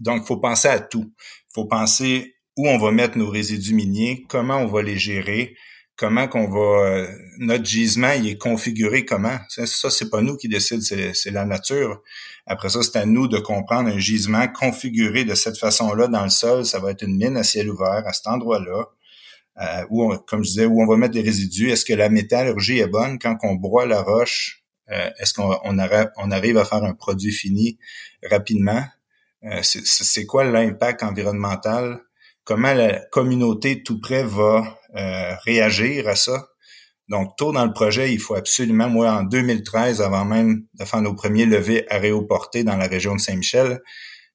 donc 0.00 0.24
faut 0.24 0.36
penser 0.36 0.68
à 0.68 0.80
tout. 0.80 1.12
faut 1.52 1.66
penser 1.66 2.34
où 2.56 2.68
on 2.68 2.78
va 2.78 2.92
mettre 2.92 3.18
nos 3.18 3.28
résidus 3.28 3.74
miniers, 3.74 4.24
comment 4.28 4.58
on 4.58 4.66
va 4.66 4.82
les 4.82 4.96
gérer, 4.96 5.56
comment 5.96 6.26
qu'on 6.28 6.48
va 6.48 6.86
euh, 6.86 7.08
notre 7.38 7.64
gisement 7.64 8.12
il 8.12 8.28
est 8.28 8.38
configuré 8.38 9.04
comment? 9.04 9.38
Ça, 9.48 9.66
ça 9.66 9.90
c'est 9.90 10.10
pas 10.10 10.20
nous 10.20 10.36
qui 10.36 10.48
décide, 10.48 10.82
c'est 10.82 11.30
la 11.30 11.44
nature. 11.44 12.02
Après 12.46 12.68
ça, 12.68 12.82
c'est 12.82 12.96
à 12.96 13.06
nous 13.06 13.28
de 13.28 13.38
comprendre 13.38 13.88
un 13.88 13.98
gisement 13.98 14.46
configuré 14.48 15.24
de 15.24 15.34
cette 15.34 15.56
façon-là 15.58 16.08
dans 16.08 16.24
le 16.24 16.30
sol. 16.30 16.66
Ça 16.66 16.78
va 16.78 16.90
être 16.90 17.02
une 17.02 17.16
mine 17.16 17.36
à 17.36 17.42
ciel 17.42 17.70
ouvert 17.70 18.02
à 18.06 18.12
cet 18.12 18.26
endroit-là. 18.26 18.86
Euh, 19.62 19.86
où, 19.88 20.12
comme 20.26 20.42
je 20.42 20.48
disais, 20.48 20.66
où 20.66 20.82
on 20.82 20.86
va 20.86 20.96
mettre 20.96 21.14
les 21.14 21.22
résidus. 21.22 21.70
Est-ce 21.70 21.84
que 21.84 21.94
la 21.94 22.08
métallurgie 22.08 22.80
est 22.80 22.88
bonne? 22.88 23.18
Quand 23.20 23.36
on 23.44 23.54
broie 23.54 23.86
la 23.86 24.02
roche? 24.02 24.64
Euh, 24.90 25.10
est-ce 25.18 25.32
qu'on 25.32 25.56
on 25.64 25.78
arrive 25.78 26.58
à 26.58 26.64
faire 26.64 26.82
un 26.82 26.94
produit 26.94 27.32
fini 27.32 27.78
rapidement? 28.28 28.84
C'est 29.62 30.26
quoi 30.26 30.44
l'impact 30.44 31.02
environnemental? 31.02 32.00
Comment 32.44 32.72
la 32.74 32.98
communauté 33.10 33.82
tout 33.82 34.00
près 34.00 34.24
va 34.24 34.78
euh, 34.96 35.34
réagir 35.44 36.08
à 36.08 36.16
ça? 36.16 36.48
Donc, 37.08 37.36
tôt 37.36 37.52
dans 37.52 37.64
le 37.64 37.72
projet, 37.72 38.12
il 38.12 38.18
faut 38.18 38.34
absolument, 38.34 38.88
moi, 38.88 39.12
en 39.12 39.22
2013, 39.24 40.00
avant 40.00 40.24
même 40.24 40.64
de 40.74 40.84
faire 40.84 41.02
nos 41.02 41.14
premiers 41.14 41.46
levées 41.46 41.86
aéroportés 41.90 42.64
dans 42.64 42.76
la 42.76 42.86
région 42.86 43.14
de 43.14 43.20
Saint-Michel, 43.20 43.80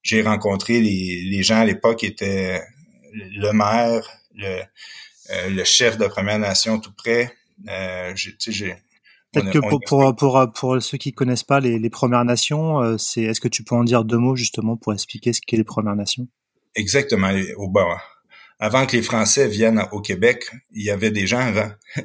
j'ai 0.04 0.22
rencontré 0.22 0.80
les, 0.80 1.44
gens 1.44 1.58
à 1.58 1.66
l'époque 1.66 2.00
qui 2.00 2.06
étaient 2.06 2.62
le 3.12 3.52
maire, 3.52 4.08
le, 4.36 4.62
le 5.50 5.64
chef 5.64 5.98
de 5.98 6.08
Première 6.08 6.40
Nation 6.40 6.80
tout 6.80 6.94
près. 6.96 7.34
Euh, 7.68 8.14
j'ai 8.16 8.76
Peut-être 9.32 9.52
que 9.52 9.60
pour, 9.60 9.80
pour, 9.86 10.16
pour, 10.16 10.52
pour, 10.54 10.82
ceux 10.82 10.98
qui 10.98 11.14
connaissent 11.14 11.44
pas 11.44 11.60
les, 11.60 11.78
les 11.78 11.90
Premières 11.90 12.26
Nations, 12.26 12.82
euh, 12.82 12.98
c'est 12.98 13.22
est-ce 13.22 13.40
que 13.40 13.48
tu 13.48 13.64
peux 13.64 13.76
en 13.76 13.84
dire 13.84 14.04
deux 14.04 14.18
mots 14.18 14.36
justement 14.36 14.76
pour 14.76 14.92
expliquer 14.92 15.34
ce 15.34 15.42
qu'est 15.46 15.58
les 15.58 15.64
Premières 15.64 15.96
Nations? 15.96 16.28
Exactement. 16.76 17.30
Au 17.58 17.68
bas. 17.70 18.02
Avant 18.62 18.86
que 18.86 18.98
les 18.98 19.02
Français 19.02 19.48
viennent 19.48 19.82
au 19.94 20.02
Québec, 20.02 20.52
il 20.72 20.84
y 20.84 20.90
avait 20.90 21.12
des 21.12 21.28
gens 21.28 21.40
avant. 21.40 21.72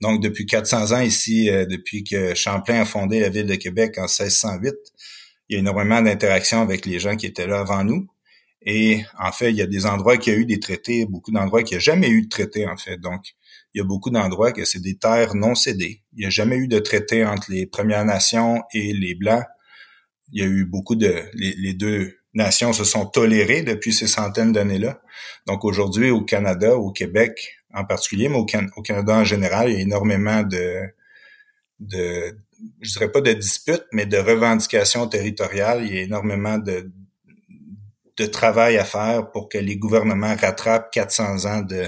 Donc 0.00 0.20
depuis 0.22 0.44
400 0.44 0.92
ans 0.92 1.00
ici, 1.00 1.48
euh, 1.50 1.66
depuis 1.66 2.02
que 2.02 2.34
Champlain 2.34 2.80
a 2.80 2.84
fondé 2.84 3.20
la 3.20 3.28
ville 3.28 3.46
de 3.46 3.54
Québec 3.54 3.96
en 3.98 4.02
1608, 4.02 4.74
il 5.48 5.54
y 5.54 5.56
a 5.56 5.60
énormément 5.60 6.02
d'interactions 6.02 6.60
avec 6.60 6.84
les 6.84 6.98
gens 6.98 7.16
qui 7.16 7.26
étaient 7.26 7.46
là 7.46 7.60
avant 7.60 7.84
nous. 7.84 8.08
Et 8.66 9.04
en 9.18 9.30
fait, 9.30 9.50
il 9.50 9.56
y 9.56 9.62
a 9.62 9.66
des 9.66 9.86
endroits 9.86 10.16
qui 10.16 10.30
a 10.30 10.34
eu 10.34 10.46
des 10.46 10.58
traités, 10.58 11.06
beaucoup 11.06 11.30
d'endroits 11.30 11.62
qui 11.62 11.74
a 11.76 11.78
jamais 11.78 12.08
eu 12.08 12.22
de 12.22 12.28
traités 12.28 12.66
en 12.66 12.76
fait. 12.76 12.96
Donc 12.96 13.34
il 13.74 13.78
y 13.78 13.80
a 13.80 13.84
beaucoup 13.84 14.10
d'endroits 14.10 14.52
que 14.52 14.64
c'est 14.64 14.80
des 14.80 14.96
terres 14.96 15.34
non 15.34 15.54
cédées. 15.54 16.02
Il 16.14 16.20
n'y 16.20 16.26
a 16.26 16.30
jamais 16.30 16.56
eu 16.56 16.66
de 16.66 16.78
traité 16.78 17.24
entre 17.24 17.52
les 17.52 17.66
Premières 17.66 18.04
Nations 18.04 18.62
et 18.72 18.92
les 18.92 19.14
Blancs. 19.14 19.44
Il 20.32 20.42
y 20.42 20.44
a 20.44 20.48
eu 20.48 20.64
beaucoup 20.64 20.94
de... 20.96 21.24
Les, 21.34 21.74
deux 21.74 22.16
nations 22.34 22.72
se 22.72 22.84
sont 22.84 23.06
tolérées 23.06 23.62
depuis 23.62 23.92
ces 23.92 24.06
centaines 24.06 24.52
d'années-là. 24.52 25.00
Donc 25.46 25.64
aujourd'hui, 25.64 26.10
au 26.10 26.22
Canada, 26.22 26.76
au 26.76 26.90
Québec 26.90 27.56
en 27.72 27.84
particulier, 27.84 28.28
mais 28.28 28.36
au, 28.36 28.44
Canada 28.44 29.16
en 29.16 29.24
général, 29.24 29.70
il 29.70 29.76
y 29.76 29.78
a 29.78 29.82
énormément 29.82 30.42
de... 30.42 30.82
de 31.80 32.38
je 32.80 32.92
dirais 32.92 33.10
pas 33.10 33.20
de 33.20 33.32
disputes, 33.32 33.84
mais 33.92 34.06
de 34.06 34.16
revendications 34.16 35.06
territoriales. 35.08 35.84
Il 35.84 35.94
y 35.94 35.98
a 35.98 36.02
énormément 36.02 36.56
de, 36.58 36.90
travail 38.32 38.78
à 38.78 38.84
faire 38.84 39.30
pour 39.32 39.48
que 39.48 39.58
les 39.58 39.76
gouvernements 39.76 40.36
rattrapent 40.36 40.92
400 40.92 41.46
ans 41.46 41.62
de, 41.62 41.84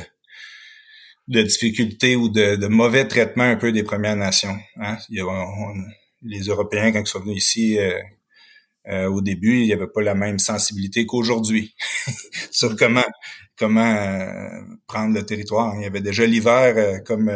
de 1.29 1.43
difficultés 1.43 2.17
ou 2.17 2.29
de, 2.29 2.67
mauvais 2.67 3.07
traitement 3.07 3.45
un 3.45 3.57
peu 3.57 3.73
des 3.73 3.85
Premières 3.85 4.17
Nations. 4.17 4.59
Hein? 4.81 4.99
les 6.23 6.41
Européens, 6.41 6.93
quand 6.93 7.01
ils 7.01 7.07
sont 7.07 7.21
venus 7.21 7.45
ici 7.45 7.79
euh, 7.79 7.99
euh, 8.89 9.09
au 9.09 9.21
début, 9.21 9.61
il 9.61 9.67
n'y 9.67 9.73
avait 9.73 9.87
pas 9.87 10.03
la 10.03 10.15
même 10.15 10.39
sensibilité 10.39 11.07
qu'aujourd'hui 11.07 11.75
sur 12.51 12.77
comment 12.77 13.05
comment 13.59 13.95
euh, 13.95 14.61
prendre 14.87 15.15
le 15.15 15.25
territoire. 15.25 15.75
Il 15.77 15.83
y 15.83 15.87
avait 15.87 16.01
déjà 16.01 16.27
l'hiver 16.27 17.03
comme 17.05 17.31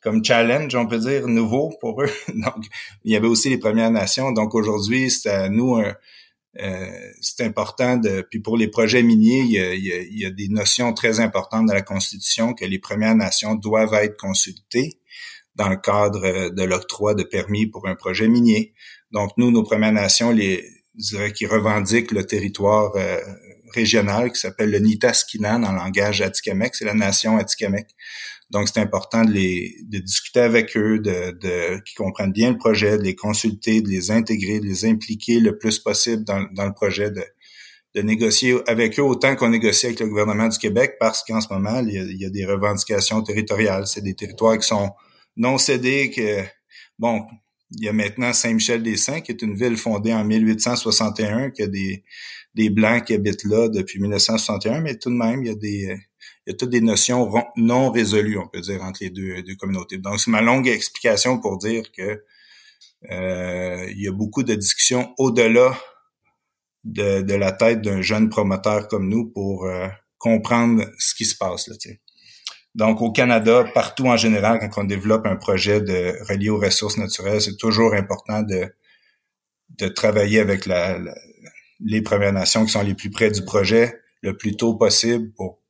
comme 0.00 0.22
challenge, 0.22 0.74
on 0.74 0.86
peut 0.86 0.98
dire, 0.98 1.26
nouveau 1.28 1.72
pour 1.80 2.02
eux. 2.02 2.10
Donc, 2.28 2.66
il 3.04 3.12
y 3.12 3.16
avait 3.16 3.26
aussi 3.26 3.48
les 3.48 3.56
Premières 3.58 3.90
Nations. 3.90 4.32
Donc 4.32 4.54
aujourd'hui, 4.54 5.10
c'est 5.10 5.30
à 5.30 5.48
nous 5.48 5.82
euh, 6.60 6.88
c'est 7.20 7.44
important 7.44 7.96
de. 7.96 8.26
Puis 8.30 8.40
pour 8.40 8.56
les 8.56 8.68
projets 8.68 9.02
miniers, 9.02 9.40
il 9.40 9.50
y, 9.50 9.58
a, 9.58 9.74
il, 9.74 10.18
y 10.18 10.26
a, 10.26 10.30
des 10.30 10.48
notions 10.48 10.92
très 10.92 11.20
importantes 11.20 11.66
dans 11.66 11.74
la 11.74 11.82
Constitution 11.82 12.54
que 12.54 12.64
les 12.64 12.78
Premières 12.78 13.16
Nations 13.16 13.54
doivent 13.54 13.94
être 13.94 14.16
consultées 14.16 15.00
dans 15.56 15.68
le 15.68 15.76
cadre 15.76 16.50
de 16.50 16.62
l'octroi 16.62 17.14
de 17.14 17.22
permis 17.22 17.66
pour 17.66 17.86
un 17.86 17.94
projet 17.94 18.28
minier. 18.28 18.72
Donc 19.14 19.30
nous, 19.38 19.50
nos 19.50 19.62
Premières 19.62 19.92
Nations, 19.92 20.30
les, 20.32 20.64
je 20.98 21.16
dirais, 21.16 21.32
qui 21.32 21.46
revendiquent 21.46 22.10
le 22.10 22.24
territoire 22.26 22.92
euh, 22.96 23.20
régional 23.72 24.32
qui 24.32 24.40
s'appelle 24.40 24.70
le 24.70 24.80
Nitaskinan 24.80 25.62
en 25.62 25.72
langage 25.72 26.20
Atikamekw, 26.20 26.74
c'est 26.74 26.84
la 26.84 26.94
nation 26.94 27.38
Atikamekw. 27.38 27.88
Donc, 28.50 28.68
c'est 28.68 28.80
important 28.80 29.24
de 29.24 29.32
les 29.32 29.76
de 29.88 29.98
discuter 29.98 30.40
avec 30.40 30.76
eux, 30.76 30.98
de, 30.98 31.32
de 31.40 31.80
qu'ils 31.84 31.96
comprennent 31.96 32.32
bien 32.32 32.50
le 32.52 32.58
projet, 32.58 32.98
de 32.98 33.02
les 33.02 33.16
consulter, 33.16 33.80
de 33.80 33.88
les 33.88 34.10
intégrer, 34.10 34.60
de 34.60 34.66
les 34.66 34.84
impliquer 34.84 35.40
le 35.40 35.56
plus 35.58 35.78
possible 35.78 36.24
dans, 36.24 36.46
dans 36.52 36.66
le 36.66 36.74
projet, 36.74 37.10
de, 37.10 37.24
de 37.94 38.02
négocier 38.02 38.58
avec 38.66 38.98
eux 38.98 39.02
autant 39.02 39.34
qu'on 39.34 39.48
négocie 39.48 39.86
avec 39.86 40.00
le 40.00 40.08
gouvernement 40.08 40.48
du 40.48 40.58
Québec, 40.58 40.96
parce 41.00 41.24
qu'en 41.24 41.40
ce 41.40 41.52
moment, 41.52 41.80
il 41.80 41.94
y, 41.94 41.98
a, 41.98 42.02
il 42.02 42.20
y 42.20 42.26
a 42.26 42.30
des 42.30 42.44
revendications 42.44 43.22
territoriales. 43.22 43.86
C'est 43.86 44.02
des 44.02 44.14
territoires 44.14 44.58
qui 44.58 44.68
sont 44.68 44.90
non 45.36 45.56
cédés, 45.58 46.10
que 46.10 46.42
bon, 46.98 47.22
il 47.76 47.84
y 47.84 47.88
a 47.88 47.92
maintenant 47.92 48.32
Saint-Michel-des-Saints, 48.32 49.20
qui 49.20 49.32
est 49.32 49.42
une 49.42 49.54
ville 49.54 49.76
fondée 49.76 50.12
en 50.12 50.24
1861, 50.24 51.50
qui 51.50 51.62
a 51.62 51.66
des, 51.66 52.04
des 52.54 52.70
Blancs 52.70 53.04
qui 53.04 53.14
habitent 53.14 53.44
là 53.44 53.68
depuis 53.68 54.00
1961, 54.00 54.80
mais 54.80 54.96
tout 54.96 55.10
de 55.10 55.16
même, 55.16 55.42
il 55.42 55.48
y 55.48 55.50
a 55.50 55.54
des, 55.54 55.98
il 56.46 56.50
y 56.50 56.54
a 56.54 56.56
toutes 56.56 56.70
des 56.70 56.80
notions 56.80 57.30
non 57.56 57.90
résolues, 57.90 58.38
on 58.38 58.48
peut 58.48 58.60
dire, 58.60 58.82
entre 58.82 59.02
les 59.02 59.10
deux, 59.10 59.42
deux 59.42 59.56
communautés. 59.56 59.98
Donc, 59.98 60.20
c'est 60.20 60.30
ma 60.30 60.42
longue 60.42 60.68
explication 60.68 61.40
pour 61.40 61.58
dire 61.58 61.90
que 61.92 62.22
euh, 63.10 63.86
il 63.90 64.02
y 64.02 64.08
a 64.08 64.12
beaucoup 64.12 64.42
de 64.42 64.54
discussions 64.54 65.14
au-delà 65.18 65.78
de, 66.84 67.22
de, 67.22 67.34
la 67.34 67.52
tête 67.52 67.82
d'un 67.82 68.02
jeune 68.02 68.28
promoteur 68.28 68.88
comme 68.88 69.08
nous 69.08 69.26
pour 69.26 69.64
euh, 69.64 69.88
comprendre 70.18 70.84
ce 70.98 71.14
qui 71.14 71.24
se 71.24 71.36
passe. 71.36 71.68
Là, 71.68 71.76
Donc, 72.74 73.00
au 73.02 73.12
Canada, 73.12 73.64
partout 73.72 74.06
en 74.06 74.16
général, 74.16 74.58
quand 74.58 74.82
on 74.82 74.84
développe 74.84 75.26
un 75.26 75.36
projet 75.36 75.80
de 75.80 76.16
relié 76.28 76.50
aux 76.50 76.58
ressources 76.58 76.98
naturelles, 76.98 77.40
c'est 77.40 77.56
toujours 77.56 77.94
important 77.94 78.42
de, 78.42 78.74
de 79.78 79.88
travailler 79.88 80.40
avec 80.40 80.66
la, 80.66 80.98
les 81.80 82.02
Premières 82.02 82.32
Nations 82.32 82.64
qui 82.64 82.72
sont 82.72 82.82
les 82.82 82.94
plus 82.94 83.10
près 83.10 83.30
du 83.30 83.44
projet 83.44 84.00
le 84.22 84.36
plus 84.36 84.56
tôt 84.56 84.74
possible 84.74 85.32
pour 85.32 85.60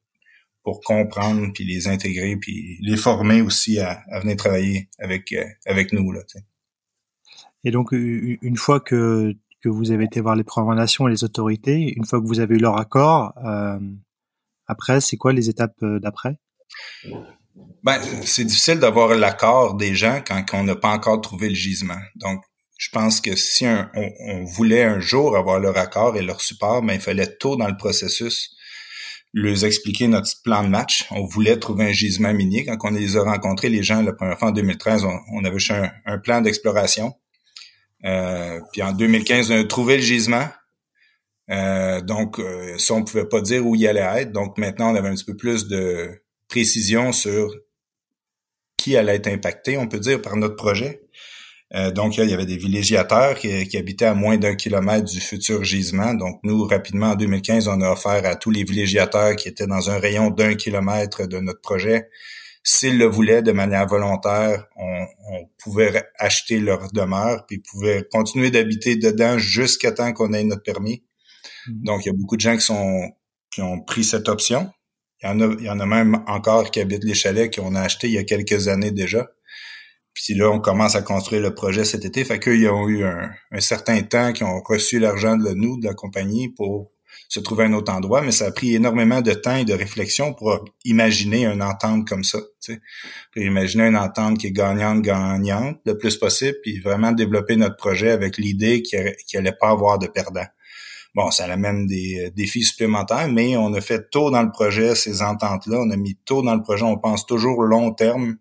pour 0.63 0.81
comprendre 0.81 1.53
puis 1.53 1.65
les 1.65 1.89
intégrer 1.89 2.37
puis 2.37 2.79
les 2.81 2.97
former 2.97 3.43
aussi 3.43 3.81
à, 3.81 4.03
à 4.11 4.21
venir 4.21 4.37
travailler 4.37 4.89
avec 4.99 5.33
euh, 5.33 5.45
avec 5.67 5.93
nous 5.93 6.11
là. 6.11 6.21
Et 7.65 7.71
donc 7.71 7.93
une 7.93 8.57
fois 8.57 8.81
que 8.81 9.35
que 9.61 9.69
vous 9.69 9.91
avez 9.91 10.05
été 10.05 10.21
voir 10.21 10.37
les 10.37 10.45
Premières 10.45 10.75
Nations 10.75 11.09
et 11.09 11.11
les 11.11 11.25
autorités, 11.25 11.95
une 11.97 12.05
fois 12.05 12.21
que 12.21 12.27
vous 12.27 12.41
avez 12.41 12.55
eu 12.57 12.59
leur 12.59 12.79
accord, 12.79 13.33
euh, 13.45 13.79
après 14.67 15.01
c'est 15.01 15.17
quoi 15.17 15.33
les 15.33 15.49
étapes 15.49 15.83
euh, 15.83 15.99
d'après? 15.99 16.39
Ben 17.83 18.01
c'est 18.25 18.45
difficile 18.45 18.81
d'avoir 18.81 19.15
l'accord 19.15 19.75
des 19.75 19.95
gens 19.95 20.23
quand, 20.27 20.43
on 20.55 20.65
n'a 20.65 20.77
pas 20.77 20.91
encore 20.91 21.21
trouvé 21.21 21.49
le 21.49 21.55
gisement. 21.55 22.01
Donc 22.17 22.43
je 22.79 22.89
pense 22.91 23.21
que 23.21 23.37
si 23.37 23.67
on, 23.67 23.89
on, 23.95 24.45
voulait 24.45 24.83
un 24.83 25.01
jour 25.01 25.37
avoir 25.37 25.61
leur 25.61 25.77
accord 25.79 26.17
et 26.17 26.23
leur 26.23 26.41
support, 26.41 26.83
ben 26.83 26.95
il 26.95 27.01
fallait 27.01 27.37
tôt 27.37 27.57
dans 27.57 27.69
le 27.69 27.77
processus 27.77 28.55
leur 29.35 29.65
expliquer 29.65 30.07
notre 30.07 30.31
plan 30.45 30.63
de 30.63 30.69
match. 30.69 31.07
On 31.11 31.27
voulait 31.27 31.59
trouver 31.59 31.87
un 31.87 31.93
gisement 31.93 32.33
minier. 32.33 32.65
Quand 32.65 32.79
on 32.85 32.91
les 32.91 33.17
a 33.17 33.23
rencontrés, 33.23 33.69
les 33.69 33.83
gens, 33.83 34.01
la 34.01 34.13
première 34.13 34.39
fois 34.39 34.49
en 34.49 34.53
2013, 34.53 35.05
on, 35.33 35.45
avait 35.45 35.59
fait 35.59 35.91
un, 36.07 36.19
plan 36.19 36.41
d'exploration. 36.41 37.13
Euh, 38.05 38.61
puis 38.73 38.83
en 38.83 38.93
2015, 38.93 39.51
on 39.51 39.61
a 39.61 39.65
trouvé 39.65 39.97
le 39.97 40.03
gisement. 40.03 40.49
Euh, 41.51 42.01
donc, 42.01 42.39
euh, 42.39 42.79
ça, 42.79 42.95
on 42.95 43.03
pouvait 43.03 43.29
pas 43.29 43.41
dire 43.41 43.67
où 43.67 43.75
il 43.75 43.87
allait 43.89 44.23
être. 44.23 44.31
Donc 44.31 44.57
maintenant, 44.57 44.93
on 44.93 44.95
avait 44.95 45.09
un 45.09 45.15
petit 45.15 45.25
peu 45.25 45.37
plus 45.37 45.67
de 45.67 46.23
précision 46.55 47.11
sur 47.11 47.53
qui 48.77 48.97
allait 48.97 49.17
être 49.17 49.27
impacté, 49.27 49.77
on 49.77 49.89
peut 49.89 49.99
dire, 49.99 50.23
par 50.23 50.37
notre 50.37 50.55
projet. 50.55 51.03
Euh, 51.75 51.91
donc, 51.91 52.17
il 52.17 52.31
y 52.31 52.33
avait 52.33 52.47
des 52.47 52.57
villégiateurs 52.57 53.35
qui, 53.37 53.77
habitaient 53.77 54.05
à 54.05 54.15
moins 54.15 54.37
d'un 54.37 54.55
kilomètre 54.55 55.05
du 55.11 55.19
futur 55.19 55.65
gisement. 55.65 56.15
Donc, 56.15 56.39
nous, 56.45 56.65
rapidement, 56.65 57.09
en 57.09 57.15
2015, 57.17 57.67
on 57.67 57.81
a 57.81 57.91
offert 57.91 58.25
à 58.25 58.37
tous 58.37 58.53
les 58.53 58.63
villégiateurs 58.63 59.35
qui 59.35 59.49
étaient 59.49 59.67
dans 59.67 59.91
un 59.91 59.99
rayon 59.99 60.31
d'un 60.31 60.55
kilomètre 60.55 61.27
de 61.27 61.39
notre 61.41 61.61
projet, 61.61 62.09
s'ils 62.63 62.99
le 62.99 63.07
voulaient 63.07 63.43
de 63.43 63.51
manière 63.51 63.89
volontaire, 63.89 64.67
on, 64.77 65.07
pouvait 65.59 66.05
acheter 66.19 66.61
leur 66.61 66.93
demeure, 66.93 67.47
puis 67.47 67.57
ils 67.57 67.63
pouvaient 67.63 68.07
continuer 68.13 68.51
d'habiter 68.51 68.97
dedans 68.97 69.39
jusqu'à 69.39 69.91
temps 69.91 70.13
qu'on 70.13 70.33
ait 70.35 70.45
notre 70.45 70.63
permis. 70.63 71.03
Mm-hmm. 71.67 71.85
Donc, 71.85 72.05
il 72.05 72.09
y 72.09 72.11
a 72.11 72.15
beaucoup 72.15 72.37
de 72.37 72.43
gens 72.43 72.55
qui 72.55 72.65
sont 72.65 73.11
qui 73.51 73.63
ont 73.63 73.81
pris 73.81 74.05
cette 74.05 74.29
option. 74.29 74.71
Il 75.25 75.29
y 75.29 75.31
en 75.31 75.41
a, 75.41 75.55
il 75.59 75.65
y 75.65 75.71
en 75.71 75.81
a 75.81 75.87
même 75.87 76.23
encore 76.27 76.71
qui 76.71 76.81
habitent 76.81 77.05
les 77.05 77.15
chalets 77.15 77.55
qu'on 77.55 77.75
a 77.75 77.81
achetés 77.81 78.09
il 78.09 78.13
y 78.13 78.19
a 78.19 78.25
quelques 78.25 78.69
années 78.69 78.91
déjà. 78.91 79.27
Puis 80.13 80.35
là, 80.35 80.51
on 80.51 80.61
commence 80.61 80.97
à 80.97 81.03
construire 81.03 81.41
le 81.41 81.55
projet 81.55 81.87
cet 81.87 82.05
été. 82.05 82.25
Fait 82.25 82.39
qu'ils 82.39 82.69
ont 82.69 82.89
eu 82.89 83.05
un, 83.05 83.31
certain 83.59 84.03
temps 84.03 84.35
qu'ils 84.35 84.47
ont 84.47 84.61
reçu 84.63 84.99
l'argent 84.99 85.37
de 85.37 85.55
nous, 85.55 85.81
de 85.81 85.87
la 85.87 85.95
compagnie, 85.95 86.51
pour 86.51 86.93
se 87.29 87.41
trouver 87.41 87.65
un 87.65 87.73
autre 87.73 87.91
endroit, 87.93 88.21
mais 88.21 88.33
ça 88.33 88.47
a 88.47 88.53
pris 88.53 88.75
énormément 88.75 89.23
de 89.23 89.33
temps 89.33 89.57
et 89.57 89.65
de 89.65 89.73
réflexion 89.73 90.35
pour 90.35 90.65
imaginer 90.85 91.47
une 91.47 91.63
entente 91.63 92.07
comme 92.07 92.23
ça. 92.23 92.41
Tu 92.61 92.75
sais. 92.75 92.81
imaginer 93.37 93.85
une 93.85 93.97
entente 93.97 94.39
qui 94.39 94.49
est 94.49 94.53
gagnante-gagnante 94.53 95.81
le 95.87 95.97
plus 95.97 96.19
possible, 96.19 96.59
puis 96.63 96.81
vraiment 96.81 97.13
développer 97.13 97.57
notre 97.57 97.77
projet 97.77 98.11
avec 98.11 98.37
l'idée 98.37 98.83
qu'il 98.83 99.15
n'allait 99.35 99.57
pas 99.59 99.71
avoir 99.71 99.99
de 99.99 100.07
perdants. 100.07 100.47
Bon, 101.15 101.31
ça 101.31 101.45
amène 101.45 101.87
des 101.87 102.31
défis 102.35 102.65
supplémentaires, 102.65 103.29
mais 103.29 103.57
on 103.57 103.73
a 103.75 103.81
fait 103.81 104.11
tôt 104.11 104.31
dans 104.31 104.43
le 104.43 104.51
projet 104.51 104.95
ces 104.95 105.23
ententes-là. 105.23 105.79
On 105.81 105.91
a 105.91 105.97
mis 105.97 106.17
tôt 106.25 106.43
dans 106.43 106.55
le 106.55 106.63
projet, 106.63 106.83
on 106.83 106.99
pense 106.99 107.25
toujours 107.25 107.63
long 107.63 107.93
terme 107.93 108.37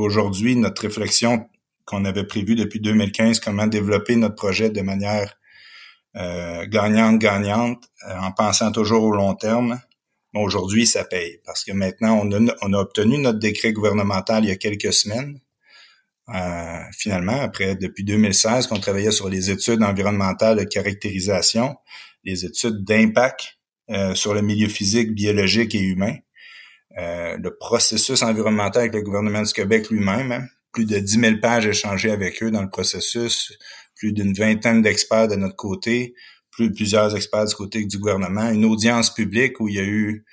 aujourd'hui, 0.00 0.56
notre 0.56 0.82
réflexion 0.82 1.48
qu'on 1.84 2.04
avait 2.04 2.24
prévue 2.24 2.54
depuis 2.54 2.80
2015, 2.80 3.40
comment 3.40 3.66
développer 3.66 4.16
notre 4.16 4.36
projet 4.36 4.70
de 4.70 4.80
manière 4.80 5.34
euh, 6.16 6.66
gagnante-gagnante, 6.66 7.84
euh, 8.08 8.18
en 8.18 8.32
pensant 8.32 8.70
toujours 8.70 9.04
au 9.04 9.12
long 9.12 9.34
terme, 9.34 9.80
aujourd'hui, 10.34 10.86
ça 10.86 11.04
paye. 11.04 11.40
Parce 11.44 11.64
que 11.64 11.72
maintenant, 11.72 12.22
on 12.62 12.72
a 12.72 12.78
obtenu 12.78 13.18
notre 13.18 13.38
décret 13.38 13.72
gouvernemental 13.72 14.44
il 14.44 14.48
y 14.48 14.52
a 14.52 14.56
quelques 14.56 14.92
semaines. 14.92 15.40
Euh, 16.34 16.78
finalement, 16.96 17.40
après, 17.40 17.76
depuis 17.76 18.04
2016, 18.04 18.66
qu'on 18.66 18.80
travaillait 18.80 19.10
sur 19.10 19.28
les 19.28 19.50
études 19.50 19.82
environnementales 19.82 20.58
de 20.58 20.64
caractérisation, 20.64 21.76
les 22.24 22.44
études 22.44 22.84
d'impact 22.84 23.58
sur 24.14 24.32
le 24.32 24.40
milieu 24.40 24.68
physique, 24.68 25.12
biologique 25.12 25.74
et 25.74 25.80
humain. 25.80 26.14
Euh, 26.98 27.38
le 27.38 27.56
processus 27.56 28.22
environnemental 28.22 28.82
avec 28.82 28.94
le 28.94 29.02
gouvernement 29.02 29.42
du 29.42 29.52
Québec 29.52 29.88
lui-même. 29.88 30.32
Hein. 30.32 30.46
Plus 30.72 30.84
de 30.84 30.98
10 30.98 31.20
000 31.20 31.36
pages 31.40 31.66
échangées 31.66 32.10
avec 32.10 32.42
eux 32.42 32.50
dans 32.50 32.62
le 32.62 32.68
processus, 32.68 33.52
plus 33.94 34.12
d'une 34.12 34.32
vingtaine 34.32 34.82
d'experts 34.82 35.28
de 35.28 35.36
notre 35.36 35.56
côté, 35.56 36.14
plus 36.50 36.72
plusieurs 36.72 37.14
experts 37.16 37.46
du 37.46 37.54
côté 37.54 37.84
du 37.84 37.98
gouvernement, 37.98 38.50
une 38.50 38.64
audience 38.64 39.12
publique 39.12 39.60
où 39.60 39.68
il 39.68 39.74
y 39.76 39.80
a 39.80 39.84
eu 39.84 40.24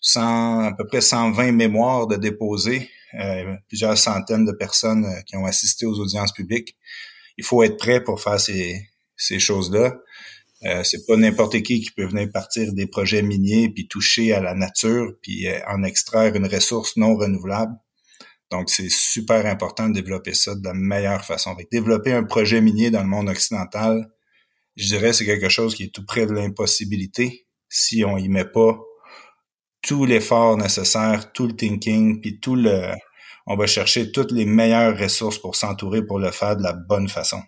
100, 0.00 0.60
à 0.60 0.72
peu 0.72 0.86
près 0.86 1.00
120 1.00 1.52
mémoires 1.52 2.06
de 2.06 2.16
déposés, 2.16 2.78
euh, 2.78 2.95
plusieurs 3.68 3.96
centaines 3.98 4.44
de 4.44 4.52
personnes 4.52 5.04
euh, 5.04 5.20
qui 5.22 5.36
ont 5.36 5.46
assisté 5.46 5.86
aux 5.86 5.98
audiences 5.98 6.32
publiques. 6.32 6.76
Il 7.38 7.44
faut 7.44 7.62
être 7.62 7.76
prêt 7.76 8.02
pour 8.02 8.20
faire 8.20 8.40
ces, 8.40 8.88
ces 9.16 9.38
choses-là. 9.38 9.94
Euh, 10.64 10.82
c'est 10.84 11.06
pas 11.06 11.16
n'importe 11.16 11.62
qui 11.62 11.80
qui 11.80 11.90
peut 11.90 12.06
venir 12.06 12.30
partir 12.32 12.72
des 12.72 12.86
projets 12.86 13.22
miniers 13.22 13.68
puis 13.68 13.88
toucher 13.88 14.32
à 14.32 14.40
la 14.40 14.54
nature 14.54 15.12
puis 15.20 15.46
euh, 15.46 15.60
en 15.68 15.82
extraire 15.82 16.34
une 16.34 16.46
ressource 16.46 16.96
non 16.96 17.14
renouvelable. 17.14 17.74
Donc, 18.50 18.70
c'est 18.70 18.90
super 18.90 19.44
important 19.46 19.88
de 19.88 19.94
développer 19.94 20.32
ça 20.32 20.54
de 20.54 20.64
la 20.64 20.72
meilleure 20.72 21.24
façon. 21.24 21.56
Développer 21.72 22.12
un 22.12 22.22
projet 22.22 22.60
minier 22.60 22.90
dans 22.90 23.02
le 23.02 23.08
monde 23.08 23.28
occidental, 23.28 24.08
je 24.76 24.86
dirais 24.86 25.12
c'est 25.12 25.26
quelque 25.26 25.48
chose 25.48 25.74
qui 25.74 25.84
est 25.84 25.94
tout 25.94 26.04
près 26.06 26.26
de 26.26 26.32
l'impossibilité 26.32 27.46
si 27.68 28.04
on 28.04 28.16
y 28.16 28.28
met 28.28 28.44
pas 28.44 28.78
tout 29.86 30.04
l'effort 30.04 30.56
nécessaire, 30.56 31.32
tout 31.32 31.46
le 31.46 31.54
thinking, 31.54 32.20
puis 32.20 32.40
tout 32.40 32.56
le, 32.56 32.92
on 33.46 33.56
va 33.56 33.66
chercher 33.66 34.10
toutes 34.10 34.32
les 34.32 34.44
meilleures 34.44 34.98
ressources 34.98 35.38
pour 35.38 35.54
s'entourer 35.54 36.04
pour 36.04 36.18
le 36.18 36.30
faire 36.32 36.56
de 36.56 36.62
la 36.62 36.72
bonne 36.72 37.08
façon. 37.08 37.40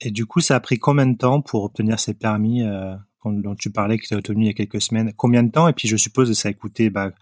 Et 0.00 0.10
du 0.10 0.26
coup, 0.26 0.40
ça 0.40 0.56
a 0.56 0.60
pris 0.60 0.78
combien 0.78 1.06
de 1.06 1.16
temps 1.16 1.40
pour 1.40 1.62
obtenir 1.64 2.00
ces 2.00 2.14
permis 2.14 2.62
euh, 2.62 2.94
dont 3.24 3.54
tu 3.54 3.70
parlais 3.70 3.96
que 3.96 4.06
tu 4.06 4.14
as 4.14 4.18
obtenu 4.18 4.44
il 4.44 4.46
y 4.48 4.50
a 4.50 4.54
quelques 4.54 4.82
semaines? 4.82 5.12
Combien 5.16 5.44
de 5.44 5.50
temps? 5.50 5.68
Et 5.68 5.72
puis, 5.72 5.88
je 5.88 5.96
suppose 5.96 6.28
que 6.28 6.34
ça 6.34 6.48
a 6.48 6.52
coûté 6.52 6.90
bah, 6.90 7.12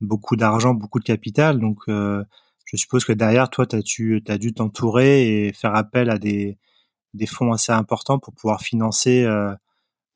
beaucoup 0.00 0.36
d'argent, 0.36 0.72
beaucoup 0.72 1.00
de 1.00 1.04
capital. 1.04 1.58
Donc, 1.58 1.78
euh, 1.88 2.24
je 2.64 2.76
suppose 2.76 3.04
que 3.04 3.12
derrière, 3.12 3.50
toi, 3.50 3.66
tu 3.66 4.22
as, 4.26 4.32
as, 4.32 4.38
dû 4.38 4.54
t'entourer 4.54 5.46
et 5.46 5.52
faire 5.52 5.74
appel 5.74 6.08
à 6.08 6.18
des, 6.18 6.58
des 7.12 7.26
fonds 7.26 7.52
assez 7.52 7.72
importants 7.72 8.20
pour 8.20 8.32
pouvoir 8.34 8.62
financer 8.62 9.24
euh, 9.24 9.52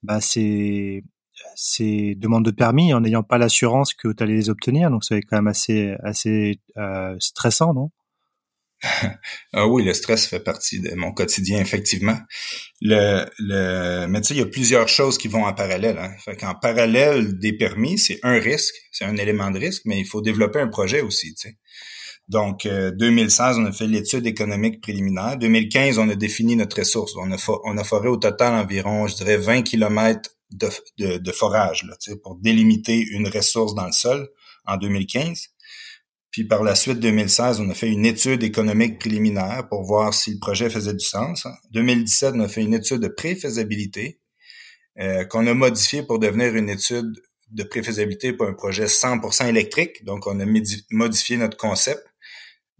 bah, 0.02 0.20
ces, 0.20 1.04
ces 1.54 2.14
demandes 2.16 2.44
de 2.44 2.50
permis 2.50 2.92
en 2.92 3.00
n'ayant 3.00 3.22
pas 3.22 3.38
l'assurance 3.38 3.94
que 3.94 4.12
tu 4.12 4.22
allais 4.22 4.34
les 4.34 4.50
obtenir. 4.50 4.90
Donc, 4.90 5.04
c'est 5.04 5.20
quand 5.22 5.36
même 5.36 5.46
assez, 5.46 5.94
assez 6.02 6.60
euh, 6.76 7.14
stressant, 7.18 7.74
non? 7.74 7.90
Ah 9.52 9.66
oui, 9.66 9.84
le 9.84 9.94
stress 9.94 10.26
fait 10.26 10.40
partie 10.40 10.80
de 10.80 10.94
mon 10.94 11.12
quotidien, 11.12 11.60
effectivement. 11.60 12.18
Le, 12.82 13.24
le, 13.38 14.06
mais 14.06 14.20
tu 14.20 14.28
sais, 14.28 14.34
il 14.34 14.40
y 14.40 14.42
a 14.42 14.46
plusieurs 14.46 14.88
choses 14.88 15.18
qui 15.18 15.28
vont 15.28 15.44
en 15.44 15.54
parallèle. 15.54 15.98
Hein. 15.98 16.12
Fait 16.24 16.36
qu'en 16.36 16.54
parallèle 16.54 17.38
des 17.38 17.54
permis, 17.54 17.98
c'est 17.98 18.18
un 18.22 18.38
risque, 18.38 18.74
c'est 18.92 19.04
un 19.04 19.16
élément 19.16 19.50
de 19.50 19.58
risque, 19.58 19.82
mais 19.86 19.98
il 19.98 20.04
faut 20.04 20.20
développer 20.20 20.60
un 20.60 20.68
projet 20.68 21.00
aussi. 21.00 21.34
Tu 21.34 21.48
sais. 21.48 21.56
Donc, 22.28 22.66
2016, 22.66 23.58
euh, 23.58 23.60
on 23.62 23.66
a 23.66 23.72
fait 23.72 23.86
l'étude 23.86 24.26
économique 24.26 24.82
préliminaire. 24.82 25.38
2015, 25.38 25.98
on 25.98 26.08
a 26.08 26.16
défini 26.16 26.56
notre 26.56 26.78
ressource. 26.78 27.14
On 27.16 27.30
a, 27.32 27.36
on 27.64 27.78
a 27.78 27.84
foré 27.84 28.08
au 28.08 28.16
total 28.16 28.54
environ, 28.54 29.06
je 29.06 29.14
dirais, 29.14 29.36
20 29.36 29.62
kilomètres 29.62 30.35
de, 30.50 30.68
de, 30.98 31.18
de, 31.18 31.32
forage 31.32 31.84
là, 31.84 31.96
pour 32.22 32.36
délimiter 32.36 33.00
une 33.00 33.28
ressource 33.28 33.74
dans 33.74 33.86
le 33.86 33.92
sol 33.92 34.28
en 34.64 34.76
2015. 34.76 35.48
Puis 36.30 36.44
par 36.44 36.62
la 36.62 36.74
suite, 36.74 37.00
2016, 37.00 37.60
on 37.60 37.70
a 37.70 37.74
fait 37.74 37.88
une 37.88 38.04
étude 38.04 38.42
économique 38.42 38.98
préliminaire 38.98 39.66
pour 39.70 39.84
voir 39.84 40.12
si 40.12 40.34
le 40.34 40.38
projet 40.38 40.68
faisait 40.68 40.92
du 40.92 41.04
sens. 41.04 41.46
2017, 41.70 42.34
on 42.36 42.40
a 42.40 42.48
fait 42.48 42.62
une 42.62 42.74
étude 42.74 42.98
de 42.98 43.08
préfaisabilité 43.08 44.20
euh, 44.98 45.24
qu'on 45.24 45.46
a 45.46 45.54
modifiée 45.54 46.02
pour 46.02 46.18
devenir 46.18 46.54
une 46.54 46.68
étude 46.68 47.10
de 47.50 47.62
préfaisabilité 47.62 48.32
pour 48.32 48.46
un 48.46 48.52
projet 48.52 48.84
100% 48.84 49.48
électrique. 49.48 50.04
Donc, 50.04 50.26
on 50.26 50.38
a 50.40 50.44
modifié 50.90 51.36
notre 51.38 51.56
concept. 51.56 52.04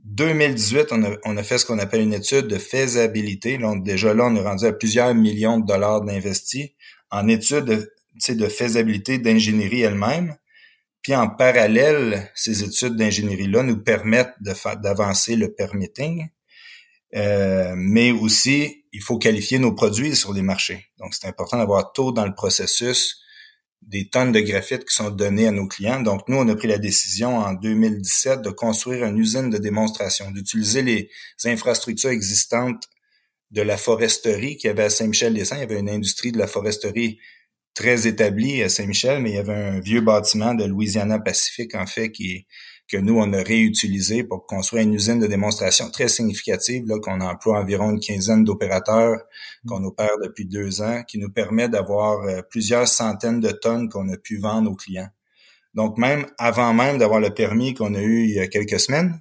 2018, 0.05 0.89
on 0.93 1.05
a, 1.05 1.17
on 1.25 1.37
a 1.37 1.43
fait 1.43 1.59
ce 1.59 1.67
qu'on 1.67 1.79
appelle 1.79 2.03
une 2.03 2.15
étude 2.15 2.47
de 2.49 2.59
faisabilité. 2.59 3.59
Donc, 3.59 3.85
déjà 3.85 4.13
là, 4.13 4.27
on 4.27 4.37
est 4.37 4.43
rendu 4.43 4.67
à 4.67 4.73
plusieurs 4.73 5.15
millions 5.15 5.59
de 5.59 5.67
dollars 5.67 6.03
d'investis 6.03 6.73
en 7.11 7.29
étude 7.29 7.65
de, 7.65 8.35
de 8.35 8.49
faisabilité 8.49 9.19
d'ingénierie 9.19 9.83
elle-même. 9.83 10.37
Puis 11.03 11.15
en 11.15 11.29
parallèle, 11.29 12.31
ces 12.35 12.65
études 12.65 12.97
d'ingénierie-là 12.97 13.63
nous 13.63 13.83
permettent 13.83 14.35
d'avancer 14.41 15.37
le 15.37 15.53
permitting, 15.53 16.29
euh, 17.15 17.75
mais 17.77 18.11
aussi 18.11 18.85
il 18.93 19.03
faut 19.03 19.19
qualifier 19.19 19.59
nos 19.59 19.73
produits 19.73 20.17
sur 20.17 20.33
les 20.33 20.43
marchés. 20.43 20.87
Donc 20.99 21.15
c'est 21.15 21.29
important 21.29 21.59
d'avoir 21.59 21.93
tôt 21.93 22.13
dans 22.13 22.27
le 22.27 22.35
processus 22.35 23.23
des 23.83 24.09
tonnes 24.09 24.33
de 24.33 24.41
graphite 24.41 24.85
qui 24.85 24.95
sont 24.95 25.11
données 25.11 25.47
à 25.47 25.53
nos 25.53 25.67
clients. 25.67 26.01
Donc, 26.01 26.29
nous, 26.29 26.37
on 26.37 26.49
a 26.49 26.57
pris 26.57 26.67
la 26.67 26.79
décision 26.79 27.39
en 27.39 27.53
2017 27.53 28.43
de 28.43 28.51
construire 28.51 29.05
une 29.05 29.19
usine 29.19 29.49
de 29.49 29.59
démonstration, 29.59 30.31
d'utiliser 30.33 30.83
les 30.83 31.11
infrastructures 31.45 32.11
existantes 32.11 32.83
de 33.51 33.63
la 33.63 33.77
foresterie 33.77 34.57
qu'il 34.57 34.69
y 34.69 34.71
avait 34.71 34.85
à 34.85 34.91
Saint-Michel-des-Saints. 34.91 35.57
Il 35.57 35.61
y 35.61 35.65
avait 35.65 35.81
une 35.81 35.91
industrie 35.91 36.33
de 36.33 36.39
la 36.39 36.47
foresterie 36.47 37.19
très 37.75 38.07
établie 38.07 38.63
à 38.63 38.69
Saint-Michel, 38.69 39.21
mais 39.23 39.31
il 39.31 39.35
y 39.37 39.39
avait 39.39 39.53
un 39.53 39.81
vieux 39.81 40.01
bâtiment 40.01 40.55
de 40.55 40.65
Louisiana 40.65 41.19
Pacifique, 41.19 41.75
en 41.75 41.87
fait, 41.87 42.11
qui 42.11 42.47
que 42.89 42.97
nous, 42.97 43.19
on 43.19 43.33
a 43.33 43.43
réutilisé 43.43 44.23
pour 44.23 44.47
construire 44.47 44.85
une 44.85 44.95
usine 44.95 45.19
de 45.19 45.27
démonstration 45.27 45.91
très 45.91 46.09
significative, 46.09 46.85
là, 46.87 46.99
qu'on 47.01 47.21
emploie 47.21 47.59
environ 47.59 47.91
une 47.91 48.01
quinzaine 48.01 48.45
d'opérateurs, 48.45 49.17
mmh. 49.65 49.69
qu'on 49.69 49.85
opère 49.85 50.17
depuis 50.23 50.47
deux 50.47 50.83
ans, 50.83 51.03
qui 51.03 51.19
nous 51.19 51.31
permet 51.31 51.69
d'avoir 51.69 52.23
euh, 52.23 52.43
plusieurs 52.49 52.87
centaines 52.87 53.41
de 53.41 53.51
tonnes 53.51 53.89
qu'on 53.89 54.09
a 54.09 54.17
pu 54.17 54.39
vendre 54.39 54.71
aux 54.71 54.77
clients. 54.77 55.09
Donc, 55.75 55.99
même 55.99 56.27
avant 56.39 56.73
même 56.73 56.99
d'avoir 56.99 57.21
le 57.21 57.31
permis 57.31 57.75
qu'on 57.75 57.95
a 57.95 58.01
eu 58.01 58.25
il 58.25 58.35
y 58.35 58.41
a 58.41 58.47
quelques 58.47 58.81
semaines, 58.81 59.21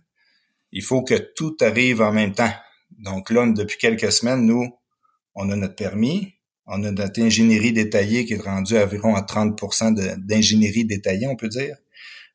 il 0.71 0.83
faut 0.83 1.03
que 1.03 1.15
tout 1.15 1.57
arrive 1.61 2.01
en 2.01 2.11
même 2.11 2.33
temps. 2.33 2.53
Donc 2.99 3.29
là, 3.29 3.45
depuis 3.47 3.77
quelques 3.77 4.11
semaines, 4.11 4.45
nous, 4.45 4.73
on 5.35 5.49
a 5.49 5.55
notre 5.55 5.75
permis, 5.75 6.33
on 6.65 6.83
a 6.83 6.91
notre 6.91 7.21
ingénierie 7.21 7.73
détaillée 7.73 8.25
qui 8.25 8.33
est 8.33 8.41
rendue 8.41 8.77
environ 8.77 9.15
à 9.15 9.21
30% 9.21 10.17
d'ingénierie 10.17 10.85
détaillée, 10.85 11.27
on 11.27 11.35
peut 11.35 11.49
dire. 11.49 11.77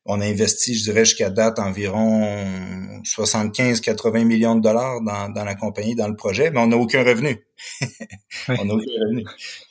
On 0.05 0.19
a 0.19 0.25
investi, 0.25 0.73
je 0.73 0.83
dirais, 0.83 1.05
jusqu'à 1.05 1.29
date 1.29 1.59
environ 1.59 2.21
75-80 3.03 4.23
millions 4.23 4.55
de 4.55 4.61
dollars 4.61 4.99
dans, 5.01 5.29
dans, 5.29 5.43
la 5.43 5.53
compagnie, 5.53 5.93
dans 5.93 6.07
le 6.07 6.15
projet, 6.15 6.49
mais 6.49 6.59
on 6.59 6.67
n'a 6.67 6.77
aucun 6.77 7.03
revenu. 7.03 7.37
on 8.47 8.65
n'a 8.65 8.73
aucun 8.73 8.91
revenu. 8.99 9.23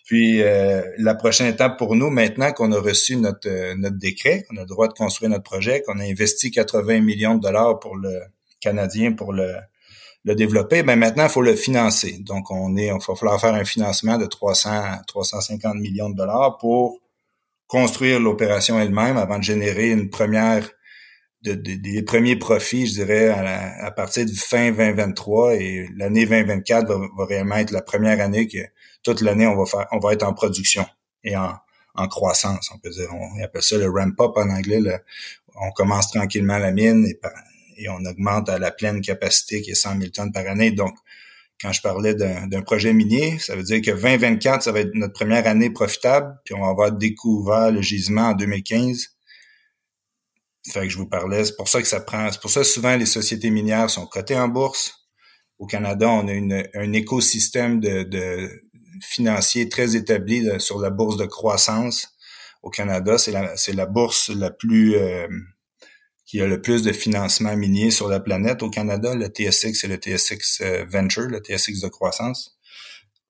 Puis 0.04 0.40
euh, 0.42 0.82
la 0.98 1.16
prochaine 1.16 1.48
étape 1.48 1.78
pour 1.78 1.96
nous, 1.96 2.10
maintenant 2.10 2.52
qu'on 2.52 2.70
a 2.70 2.78
reçu 2.78 3.16
notre, 3.16 3.48
euh, 3.48 3.74
notre 3.76 3.98
décret, 3.98 4.44
qu'on 4.48 4.56
a 4.56 4.60
le 4.60 4.66
droit 4.66 4.86
de 4.86 4.92
construire 4.92 5.30
notre 5.30 5.42
projet, 5.42 5.82
qu'on 5.82 5.98
a 5.98 6.04
investi 6.04 6.52
80 6.52 7.00
millions 7.00 7.34
de 7.34 7.40
dollars 7.40 7.80
pour 7.80 7.96
le 7.96 8.20
Canadien 8.60 9.12
pour 9.12 9.32
le, 9.32 9.52
le 10.24 10.34
développer, 10.34 10.82
ben 10.82 10.98
maintenant, 10.98 11.24
il 11.24 11.30
faut 11.30 11.42
le 11.42 11.56
financer. 11.56 12.18
Donc, 12.20 12.50
on 12.50 12.76
est, 12.76 12.86
il 12.86 12.92
va 12.92 13.14
falloir 13.14 13.40
faire 13.40 13.54
un 13.54 13.64
financement 13.64 14.18
de 14.18 14.26
300, 14.26 14.98
350 15.06 15.76
millions 15.76 16.10
de 16.10 16.16
dollars 16.16 16.58
pour 16.58 17.00
construire 17.66 18.20
l'opération 18.20 18.78
elle-même 18.78 19.16
avant 19.16 19.38
de 19.38 19.44
générer 19.44 19.90
une 19.90 20.10
première, 20.10 20.68
de, 21.42 21.54
des 21.54 22.02
premiers 22.02 22.36
profits, 22.36 22.86
je 22.88 22.94
dirais, 22.94 23.28
à, 23.28 23.90
partir 23.92 24.26
de 24.26 24.32
fin 24.32 24.72
2023 24.72 25.54
et 25.54 25.88
l'année 25.96 26.26
2024 26.26 26.86
va, 26.86 26.98
va, 27.16 27.24
réellement 27.24 27.56
être 27.56 27.70
la 27.70 27.80
première 27.80 28.20
année 28.20 28.46
que 28.46 28.58
toute 29.02 29.22
l'année 29.22 29.46
on 29.46 29.56
va 29.56 29.64
faire, 29.64 29.86
on 29.92 30.00
va 30.00 30.12
être 30.12 30.24
en 30.24 30.34
production 30.34 30.84
et 31.24 31.36
en, 31.36 31.54
en 31.94 32.08
croissance, 32.08 32.70
on 32.74 32.78
peut 32.78 32.90
dire. 32.90 33.08
On 33.12 33.42
appelle 33.42 33.62
ça 33.62 33.78
le 33.78 33.88
ramp-up 33.88 34.32
en 34.36 34.48
anglais. 34.50 34.80
on 35.54 35.70
commence 35.72 36.10
tranquillement 36.10 36.58
la 36.58 36.72
mine 36.72 37.06
et 37.06 37.18
et 37.80 37.88
on 37.88 38.04
augmente 38.04 38.48
à 38.48 38.58
la 38.58 38.70
pleine 38.70 39.00
capacité 39.00 39.62
qui 39.62 39.70
est 39.70 39.74
100 39.74 39.98
000 39.98 40.10
tonnes 40.10 40.32
par 40.32 40.46
année. 40.46 40.70
Donc, 40.70 40.94
quand 41.60 41.72
je 41.72 41.82
parlais 41.82 42.14
d'un 42.14 42.62
projet 42.62 42.92
minier, 42.92 43.38
ça 43.38 43.54
veut 43.54 43.62
dire 43.62 43.82
que 43.82 43.90
2024, 43.90 44.62
ça 44.62 44.72
va 44.72 44.80
être 44.80 44.94
notre 44.94 45.12
première 45.12 45.46
année 45.46 45.70
profitable, 45.70 46.34
puis 46.44 46.54
on 46.54 46.60
va 46.60 46.68
avoir 46.68 46.92
découvert 46.92 47.70
le 47.70 47.82
gisement 47.82 48.28
en 48.28 48.32
2015. 48.34 49.08
Fait 50.72 50.80
que 50.80 50.88
je 50.88 50.96
vous 50.96 51.06
parlais, 51.06 51.44
c'est 51.44 51.56
pour 51.56 51.68
ça 51.68 51.82
que 51.82 51.88
ça 51.88 52.00
prend, 52.00 52.30
c'est 52.30 52.40
pour 52.40 52.50
ça 52.50 52.60
que 52.60 52.66
souvent 52.66 52.96
les 52.96 53.06
sociétés 53.06 53.50
minières 53.50 53.90
sont 53.90 54.06
cotées 54.06 54.38
en 54.38 54.48
bourse. 54.48 54.94
Au 55.58 55.66
Canada, 55.66 56.08
on 56.08 56.28
a 56.28 56.32
une, 56.32 56.66
un 56.74 56.92
écosystème 56.92 57.80
de, 57.80 58.04
de 58.04 58.48
financier 59.02 59.68
très 59.68 59.96
établi 59.96 60.48
sur 60.60 60.78
la 60.80 60.90
bourse 60.90 61.18
de 61.18 61.26
croissance. 61.26 62.08
Au 62.62 62.70
Canada, 62.70 63.18
c'est 63.18 63.32
la, 63.32 63.54
la 63.74 63.86
bourse 63.86 64.30
la 64.30 64.50
plus 64.50 64.96
euh, 64.96 65.28
qui 66.30 66.40
a 66.40 66.46
le 66.46 66.62
plus 66.62 66.84
de 66.84 66.92
financement 66.92 67.56
minier 67.56 67.90
sur 67.90 68.08
la 68.08 68.20
planète 68.20 68.62
au 68.62 68.70
Canada, 68.70 69.16
le 69.16 69.26
TSX 69.26 69.82
et 69.82 69.88
le 69.88 69.96
TSX 69.96 70.60
euh, 70.60 70.84
Venture, 70.88 71.26
le 71.26 71.40
TSX 71.40 71.80
de 71.80 71.88
croissance. 71.88 72.56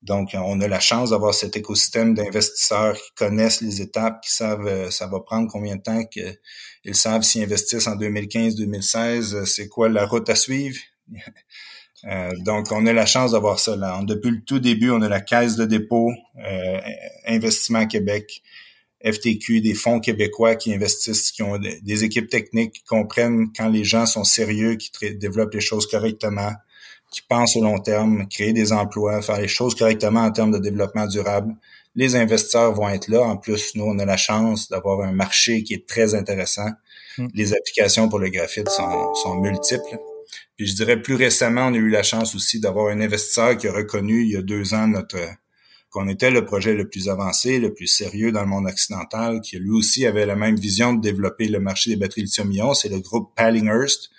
Donc, 0.02 0.32
on 0.34 0.60
a 0.60 0.68
la 0.68 0.80
chance 0.80 1.08
d'avoir 1.08 1.32
cet 1.32 1.56
écosystème 1.56 2.12
d'investisseurs 2.12 2.94
qui 2.96 3.10
connaissent 3.16 3.62
les 3.62 3.80
étapes, 3.80 4.20
qui 4.22 4.30
savent 4.30 4.66
euh, 4.66 4.90
ça 4.90 5.06
va 5.06 5.20
prendre 5.20 5.50
combien 5.50 5.76
de 5.76 5.80
temps, 5.80 6.04
qu'ils 6.04 6.94
savent 6.94 7.22
s'ils 7.22 7.42
investissent 7.42 7.86
en 7.86 7.96
2015-2016, 7.96 9.34
euh, 9.34 9.44
c'est 9.46 9.68
quoi 9.68 9.88
la 9.88 10.04
route 10.04 10.28
à 10.28 10.34
suivre. 10.34 10.78
donc, 12.44 12.70
on 12.70 12.84
a 12.84 12.92
la 12.92 13.06
chance 13.06 13.32
d'avoir 13.32 13.60
ça 13.60 13.76
là. 13.76 13.98
Depuis 14.02 14.30
le 14.30 14.44
tout 14.44 14.58
début, 14.58 14.90
on 14.90 15.00
a 15.00 15.08
la 15.08 15.22
Caisse 15.22 15.56
de 15.56 15.64
dépôt, 15.64 16.12
Investissement 17.26 17.86
Québec, 17.86 18.42
FTQ, 19.04 19.60
des 19.60 19.74
fonds 19.74 20.00
québécois 20.00 20.56
qui 20.56 20.74
investissent, 20.74 21.32
qui 21.32 21.42
ont 21.42 21.58
des 21.58 22.04
équipes 22.04 22.28
techniques, 22.28 22.72
qui 22.72 22.84
comprennent 22.84 23.48
quand 23.56 23.68
les 23.68 23.84
gens 23.84 24.06
sont 24.06 24.24
sérieux, 24.24 24.76
qui 24.76 24.90
développent 25.14 25.54
les 25.54 25.60
choses 25.60 25.86
correctement, 25.86 26.52
qui 27.10 27.22
pensent 27.22 27.56
au 27.56 27.62
long 27.62 27.78
terme, 27.78 28.28
créer 28.28 28.52
des 28.52 28.72
emplois, 28.72 29.22
faire 29.22 29.40
les 29.40 29.48
choses 29.48 29.74
correctement 29.74 30.20
en 30.20 30.30
termes 30.30 30.52
de 30.52 30.58
développement 30.58 31.06
durable. 31.06 31.54
Les 31.96 32.14
investisseurs 32.14 32.72
vont 32.72 32.88
être 32.88 33.08
là. 33.08 33.22
En 33.22 33.36
plus, 33.36 33.74
nous, 33.74 33.84
on 33.84 33.98
a 33.98 34.04
la 34.04 34.16
chance 34.16 34.68
d'avoir 34.68 35.00
un 35.00 35.12
marché 35.12 35.64
qui 35.64 35.74
est 35.74 35.88
très 35.88 36.14
intéressant. 36.14 36.70
Hmm. 37.18 37.26
Les 37.34 37.52
applications 37.52 38.08
pour 38.08 38.20
le 38.20 38.28
graphite 38.28 38.68
sont, 38.68 39.14
sont 39.14 39.34
multiples. 39.34 39.98
Puis 40.56 40.66
je 40.66 40.74
dirais 40.74 41.00
plus 41.00 41.14
récemment, 41.14 41.66
on 41.66 41.74
a 41.74 41.78
eu 41.78 41.88
la 41.88 42.02
chance 42.02 42.34
aussi 42.34 42.60
d'avoir 42.60 42.88
un 42.88 43.00
investisseur 43.00 43.56
qui 43.56 43.66
a 43.66 43.72
reconnu 43.72 44.22
il 44.22 44.30
y 44.30 44.36
a 44.36 44.42
deux 44.42 44.74
ans 44.74 44.86
notre 44.86 45.18
qu'on 45.90 46.09
était 46.09 46.31
le 46.31 46.44
projet 46.44 46.74
le 46.74 46.88
plus 46.88 47.09
avancé, 47.09 47.59
le 47.59 47.74
plus 47.74 47.88
sérieux 47.88 48.31
dans 48.31 48.42
le 48.42 48.46
monde 48.46 48.66
occidental, 48.66 49.40
qui 49.40 49.59
lui 49.59 49.70
aussi 49.70 50.07
avait 50.07 50.24
la 50.24 50.37
même 50.37 50.57
vision 50.57 50.92
de 50.94 51.00
développer 51.00 51.48
le 51.48 51.59
marché 51.59 51.90
des 51.90 51.96
batteries 51.96 52.22
lithium-ion. 52.22 52.74
C'est 52.74 52.88
le 52.88 53.00
groupe 53.00 53.35
Pallinghurst. 53.35 54.11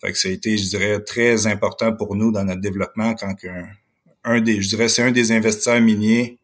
Fait 0.00 0.14
ça 0.14 0.28
a 0.28 0.30
été, 0.30 0.58
je 0.58 0.68
dirais, 0.68 1.00
très 1.00 1.46
important 1.46 1.94
pour 1.94 2.16
nous 2.16 2.32
dans 2.32 2.44
notre 2.44 2.60
développement 2.60 3.14
quand 3.14 3.34
un 4.24 4.40
des, 4.40 4.60
je 4.60 4.68
dirais, 4.68 4.88
c'est 4.88 5.02
un 5.02 5.10
des 5.10 5.32
investisseurs 5.32 5.80
miniers 5.80 6.38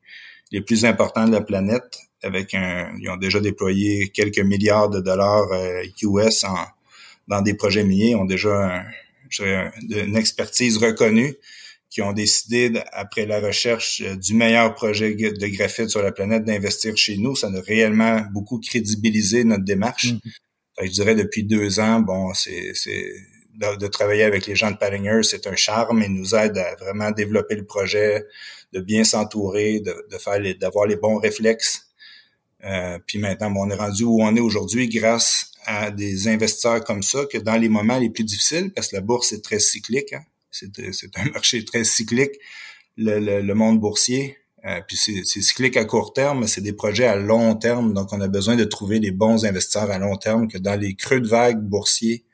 les 0.52 0.62
plus 0.62 0.84
importants 0.84 1.26
de 1.26 1.32
la 1.32 1.42
planète. 1.42 1.98
Avec 2.22 2.54
un, 2.54 2.96
ils 2.98 3.10
ont 3.10 3.16
déjà 3.16 3.40
déployé 3.40 4.08
quelques 4.08 4.40
milliards 4.40 4.88
de 4.88 5.00
dollars 5.00 5.48
US 6.02 6.44
en, 6.44 6.56
dans 7.28 7.42
des 7.42 7.54
projets 7.54 7.84
miniers, 7.84 8.14
ont 8.14 8.24
déjà, 8.24 8.84
une 9.38 10.16
expertise 10.16 10.78
reconnue 10.78 11.34
qui 11.90 12.02
ont 12.02 12.12
décidé, 12.12 12.72
après 12.92 13.26
la 13.26 13.40
recherche 13.40 14.02
euh, 14.04 14.16
du 14.16 14.34
meilleur 14.34 14.74
projet 14.74 15.14
de 15.14 15.46
graphite 15.46 15.88
sur 15.88 16.02
la 16.02 16.12
planète, 16.12 16.44
d'investir 16.44 16.96
chez 16.96 17.16
nous. 17.16 17.36
Ça 17.36 17.48
a 17.48 17.60
réellement 17.60 18.22
beaucoup 18.32 18.58
crédibilisé 18.58 19.44
notre 19.44 19.64
démarche. 19.64 20.06
Mm-hmm. 20.06 20.86
je 20.86 20.90
dirais 20.90 21.14
depuis 21.14 21.44
deux 21.44 21.80
ans, 21.80 22.00
bon, 22.00 22.34
c'est 22.34 22.72
de, 23.56 23.86
travailler 23.86 24.24
avec 24.24 24.46
les 24.46 24.54
gens 24.54 24.70
de 24.70 24.76
Pattinger, 24.76 25.22
c'est 25.22 25.46
un 25.46 25.56
charme 25.56 26.02
et 26.02 26.08
nous 26.08 26.34
aide 26.34 26.58
à 26.58 26.74
vraiment 26.76 27.10
développer 27.10 27.54
le 27.54 27.64
projet, 27.64 28.24
de 28.72 28.80
bien 28.80 29.04
s'entourer, 29.04 29.80
de, 29.80 30.06
de 30.10 30.18
faire 30.18 30.40
d'avoir 30.58 30.86
les 30.86 30.96
bons 30.96 31.18
réflexes. 31.18 31.86
Euh, 32.64 32.98
puis 33.06 33.18
maintenant, 33.18 33.50
bon, 33.50 33.66
on 33.66 33.70
est 33.70 33.76
rendu 33.76 34.04
où 34.04 34.22
on 34.22 34.34
est 34.34 34.40
aujourd'hui 34.40 34.88
grâce 34.88 35.52
à 35.64 35.90
des 35.90 36.28
investisseurs 36.28 36.84
comme 36.84 37.02
ça, 37.02 37.24
que 37.26 37.38
dans 37.38 37.56
les 37.56 37.68
moments 37.68 37.98
les 37.98 38.10
plus 38.10 38.24
difficiles, 38.24 38.72
parce 38.72 38.88
que 38.88 38.96
la 38.96 39.02
bourse 39.02 39.32
est 39.32 39.42
très 39.42 39.58
cyclique, 39.58 40.12
hein, 40.12 40.24
c'est 40.92 41.16
un 41.16 41.24
marché 41.32 41.64
très 41.64 41.84
cyclique, 41.84 42.32
le, 42.96 43.52
monde 43.52 43.80
boursier. 43.80 44.38
Euh, 44.64 44.80
puis 44.86 44.96
c'est 44.96 45.24
cyclique 45.24 45.76
à 45.76 45.84
court 45.84 46.12
terme, 46.12 46.40
mais 46.40 46.46
c'est 46.46 46.60
des 46.60 46.72
projets 46.72 47.06
à 47.06 47.16
long 47.16 47.54
terme. 47.54 47.94
Donc, 47.94 48.12
on 48.12 48.20
a 48.20 48.26
besoin 48.26 48.56
de 48.56 48.64
trouver 48.64 48.98
les 48.98 49.12
bons 49.12 49.44
investisseurs 49.44 49.90
à 49.90 49.98
long 49.98 50.16
terme, 50.16 50.48
que 50.48 50.58
dans 50.58 50.78
les 50.78 50.94
creux 50.94 51.20
de 51.20 51.28
vagues 51.28 51.62
boursiers, 51.62 52.24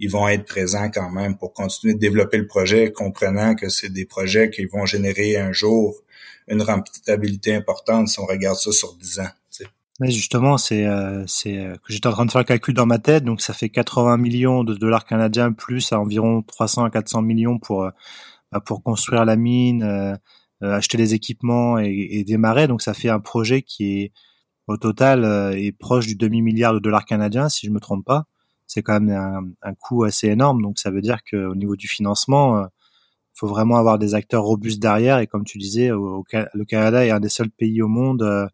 ils 0.00 0.10
vont 0.10 0.28
être 0.28 0.44
présents 0.44 0.90
quand 0.90 1.10
même 1.10 1.36
pour 1.36 1.52
continuer 1.52 1.94
de 1.94 1.98
développer 1.98 2.38
le 2.38 2.46
projet, 2.46 2.92
comprenant 2.92 3.54
que 3.54 3.68
c'est 3.68 3.92
des 3.92 4.04
projets 4.04 4.50
qui 4.50 4.64
vont 4.66 4.86
générer 4.86 5.36
un 5.36 5.52
jour 5.52 6.02
une 6.48 6.62
rentabilité 6.62 7.54
importante 7.54 8.08
si 8.08 8.18
on 8.20 8.26
regarde 8.26 8.56
ça 8.56 8.72
sur 8.72 8.94
10 8.94 9.20
ans. 9.20 9.30
Mais 10.00 10.10
justement, 10.12 10.58
c'est 10.58 10.86
euh, 10.86 11.24
c'est 11.26 11.58
euh, 11.58 11.74
que 11.76 11.92
j'étais 11.92 12.06
en 12.06 12.12
train 12.12 12.24
de 12.24 12.30
faire 12.30 12.40
le 12.40 12.44
calcul 12.46 12.72
dans 12.72 12.86
ma 12.86 13.00
tête, 13.00 13.24
donc 13.24 13.40
ça 13.40 13.52
fait 13.52 13.68
80 13.68 14.16
millions 14.16 14.62
de 14.62 14.74
dollars 14.74 15.04
canadiens 15.04 15.52
plus 15.52 15.92
à 15.92 15.98
environ 16.00 16.42
300 16.42 16.84
à 16.84 16.90
400 16.90 17.22
millions 17.22 17.58
pour 17.58 17.82
euh, 17.82 17.90
bah, 18.52 18.60
pour 18.60 18.82
construire 18.82 19.24
la 19.24 19.36
mine, 19.36 20.18
acheter 20.62 20.98
les 20.98 21.14
équipements 21.14 21.78
et, 21.78 21.90
et, 22.12 22.24
démarrer. 22.24 22.68
Donc 22.68 22.82
ça 22.82 22.94
fait 22.94 23.08
un 23.10 23.20
projet 23.20 23.62
qui 23.62 24.02
est 24.02 24.12
au 24.68 24.76
total 24.76 25.24
est 25.56 25.72
proche 25.72 26.06
du 26.06 26.16
demi 26.16 26.42
milliard 26.42 26.74
de 26.74 26.78
dollars 26.80 27.04
canadiens, 27.06 27.48
si 27.48 27.66
je 27.66 27.72
me 27.72 27.80
trompe 27.80 28.04
pas. 28.06 28.26
C'est 28.66 28.82
quand 28.82 29.00
même 29.00 29.10
un, 29.16 29.70
un 29.70 29.74
coût 29.74 30.04
assez 30.04 30.28
énorme. 30.28 30.62
Donc 30.62 30.78
ça 30.78 30.90
veut 30.90 31.02
dire 31.02 31.18
qu'au 31.30 31.54
niveau 31.54 31.76
du 31.76 31.88
financement, 31.88 32.64
il 32.64 32.68
faut 33.34 33.48
vraiment 33.48 33.76
avoir 33.78 33.98
des 33.98 34.14
acteurs 34.14 34.44
robustes 34.44 34.80
derrière. 34.80 35.18
Et 35.20 35.26
comme 35.26 35.44
tu 35.44 35.58
disais, 35.58 35.90
au, 35.92 36.24
le 36.32 36.64
Canada 36.64 37.04
est 37.06 37.10
un 37.10 37.20
des 37.20 37.28
seuls 37.28 37.50
pays 37.50 37.82
au 37.82 37.88
monde 37.88 38.50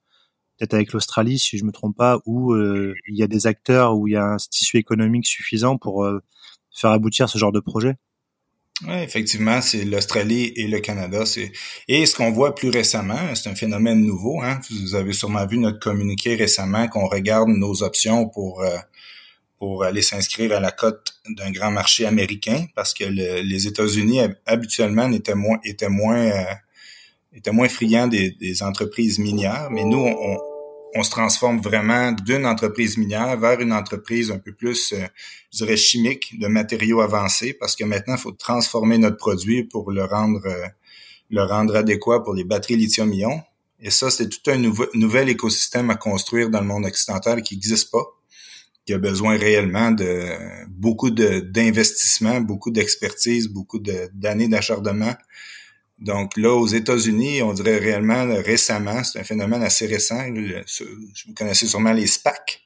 peut-être 0.58 0.74
avec 0.74 0.92
l'Australie, 0.92 1.38
si 1.38 1.58
je 1.58 1.64
me 1.64 1.72
trompe 1.72 1.96
pas, 1.96 2.20
où 2.26 2.52
euh, 2.52 2.94
il 3.08 3.16
y 3.16 3.22
a 3.22 3.26
des 3.26 3.46
acteurs, 3.46 3.96
où 3.96 4.08
il 4.08 4.12
y 4.12 4.16
a 4.16 4.24
un 4.24 4.36
tissu 4.36 4.76
économique 4.78 5.26
suffisant 5.26 5.76
pour 5.78 6.04
euh, 6.04 6.20
faire 6.74 6.90
aboutir 6.90 7.28
ce 7.28 7.38
genre 7.38 7.52
de 7.52 7.60
projet? 7.60 7.96
Oui, 8.82 8.96
effectivement, 9.02 9.60
c'est 9.60 9.84
l'Australie 9.84 10.52
et 10.56 10.66
le 10.66 10.80
Canada. 10.80 11.22
Et 11.86 12.06
ce 12.06 12.16
qu'on 12.16 12.32
voit 12.32 12.56
plus 12.56 12.70
récemment, 12.70 13.34
c'est 13.34 13.48
un 13.48 13.54
phénomène 13.54 14.04
nouveau. 14.04 14.42
Hein? 14.42 14.60
Vous 14.70 14.96
avez 14.96 15.12
sûrement 15.12 15.46
vu 15.46 15.58
notre 15.58 15.78
communiqué 15.78 16.34
récemment 16.34 16.88
qu'on 16.88 17.06
regarde 17.06 17.48
nos 17.48 17.82
options 17.84 18.28
pour 18.28 18.62
euh, 18.62 18.76
pour 19.58 19.84
aller 19.84 20.02
s'inscrire 20.02 20.52
à 20.52 20.60
la 20.60 20.72
cote 20.72 21.14
d'un 21.28 21.52
grand 21.52 21.70
marché 21.70 22.04
américain 22.04 22.66
parce 22.74 22.92
que 22.92 23.04
les 23.04 23.66
États-Unis 23.66 24.20
habituellement 24.44 25.08
étaient 25.10 25.36
moins 25.36 25.58
étaient 25.64 25.88
moins 25.88 26.44
était 27.34 27.50
moins 27.50 27.68
friand 27.68 28.06
des, 28.06 28.30
des, 28.30 28.62
entreprises 28.62 29.18
minières, 29.18 29.68
mais 29.70 29.84
nous, 29.84 29.98
on, 29.98 30.38
on 30.94 31.02
se 31.02 31.10
transforme 31.10 31.60
vraiment 31.60 32.12
d'une 32.12 32.46
entreprise 32.46 32.96
minière 32.96 33.36
vers 33.38 33.60
une 33.60 33.72
entreprise 33.72 34.30
un 34.30 34.38
peu 34.38 34.52
plus, 34.52 34.92
euh, 34.92 35.04
je 35.52 35.58
dirais, 35.58 35.76
chimique, 35.76 36.38
de 36.38 36.46
matériaux 36.46 37.00
avancés, 37.00 37.52
parce 37.52 37.74
que 37.74 37.84
maintenant, 37.84 38.14
il 38.14 38.20
faut 38.20 38.32
transformer 38.32 38.98
notre 38.98 39.16
produit 39.16 39.64
pour 39.64 39.90
le 39.90 40.04
rendre, 40.04 40.46
euh, 40.46 40.66
le 41.30 41.42
rendre 41.42 41.74
adéquat 41.74 42.20
pour 42.22 42.34
les 42.34 42.44
batteries 42.44 42.76
lithium-ion. 42.76 43.42
Et 43.80 43.90
ça, 43.90 44.10
c'est 44.10 44.28
tout 44.28 44.50
un 44.50 44.56
nouvel 44.94 45.28
écosystème 45.28 45.90
à 45.90 45.96
construire 45.96 46.48
dans 46.48 46.60
le 46.60 46.66
monde 46.66 46.86
occidental 46.86 47.42
qui 47.42 47.54
n'existe 47.54 47.90
pas, 47.90 48.04
qui 48.86 48.94
a 48.94 48.98
besoin 48.98 49.36
réellement 49.36 49.90
de 49.90 50.30
beaucoup 50.68 51.10
d'investissements, 51.10 52.40
beaucoup 52.40 52.70
d'expertise, 52.70 53.48
beaucoup 53.48 53.80
d'années 53.80 54.48
d'acharnement 54.48 55.14
donc 55.98 56.36
là, 56.36 56.52
aux 56.52 56.66
États-Unis, 56.66 57.42
on 57.42 57.52
dirait 57.52 57.78
réellement 57.78 58.24
récemment, 58.42 59.04
c'est 59.04 59.20
un 59.20 59.24
phénomène 59.24 59.62
assez 59.62 59.86
récent. 59.86 60.24
Vous 60.26 61.34
connaissez 61.34 61.66
sûrement 61.66 61.92
les 61.92 62.06
SPAC 62.06 62.62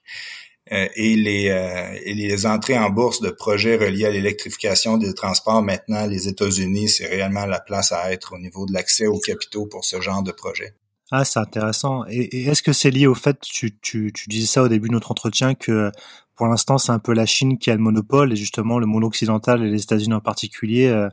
euh, 0.73 0.89
et, 0.97 1.15
les, 1.17 1.49
euh, 1.49 1.99
et 2.05 2.15
les 2.15 2.47
entrées 2.47 2.79
en 2.79 2.91
bourse 2.91 3.21
de 3.21 3.31
projets 3.31 3.77
reliés 3.77 4.07
à 4.07 4.11
l'électrification 4.11 4.97
des 4.97 5.15
transports. 5.15 5.63
Maintenant, 5.63 6.07
les 6.07 6.29
États-Unis, 6.29 6.89
c'est 6.89 7.07
réellement 7.07 7.47
la 7.47 7.61
place 7.61 7.93
à 7.93 8.13
être 8.13 8.35
au 8.35 8.39
niveau 8.39 8.67
de 8.67 8.73
l'accès 8.73 9.07
aux 9.07 9.19
capitaux 9.19 9.67
pour 9.67 9.85
ce 9.85 10.01
genre 10.01 10.23
de 10.23 10.33
projet. 10.33 10.75
Ah, 11.11 11.25
c'est 11.25 11.39
intéressant. 11.39 12.05
Et, 12.09 12.47
est-ce 12.47 12.63
que 12.63 12.73
c'est 12.73 12.91
lié 12.91 13.07
au 13.07 13.15
fait, 13.15 13.39
tu 13.41 14.13
disais 14.27 14.47
ça 14.47 14.63
au 14.63 14.69
début 14.69 14.89
de 14.89 14.95
notre 14.95 15.11
entretien, 15.11 15.55
que 15.55 15.91
pour 16.39 16.47
l'instant, 16.47 16.79
c'est 16.79 16.93
un 16.93 17.01
peu 17.01 17.13
la 17.13 17.27
Chine 17.27 17.59
qui 17.59 17.71
a 17.71 17.75
le 17.75 17.81
monopole 17.81 18.33
et 18.33 18.37
justement 18.37 18.79
le 18.79 18.87
monde 18.87 19.05
occidental 19.05 19.63
et 19.63 19.71
les 19.71 19.83
États-Unis 19.83 20.15
en 20.15 20.21
particulier 20.21 20.87
euh, 20.87 21.09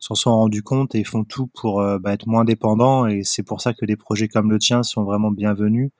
s'en 0.00 0.14
sont 0.14 0.30
rendus 0.30 0.62
compte 0.62 0.94
et 0.94 1.04
font 1.04 1.24
tout 1.24 1.46
pour 1.46 1.80
euh, 1.80 1.98
bah, 1.98 2.14
être 2.14 2.26
moins 2.26 2.44
dépendants. 2.44 3.06
Et 3.06 3.22
c'est 3.22 3.42
pour 3.42 3.60
ça 3.60 3.74
que 3.74 3.84
des 3.84 3.96
projets 3.96 4.28
comme 4.28 4.50
le 4.50 4.58
tien 4.58 4.82
sont 4.82 5.04
vraiment 5.04 5.30
bienvenus 5.30 5.90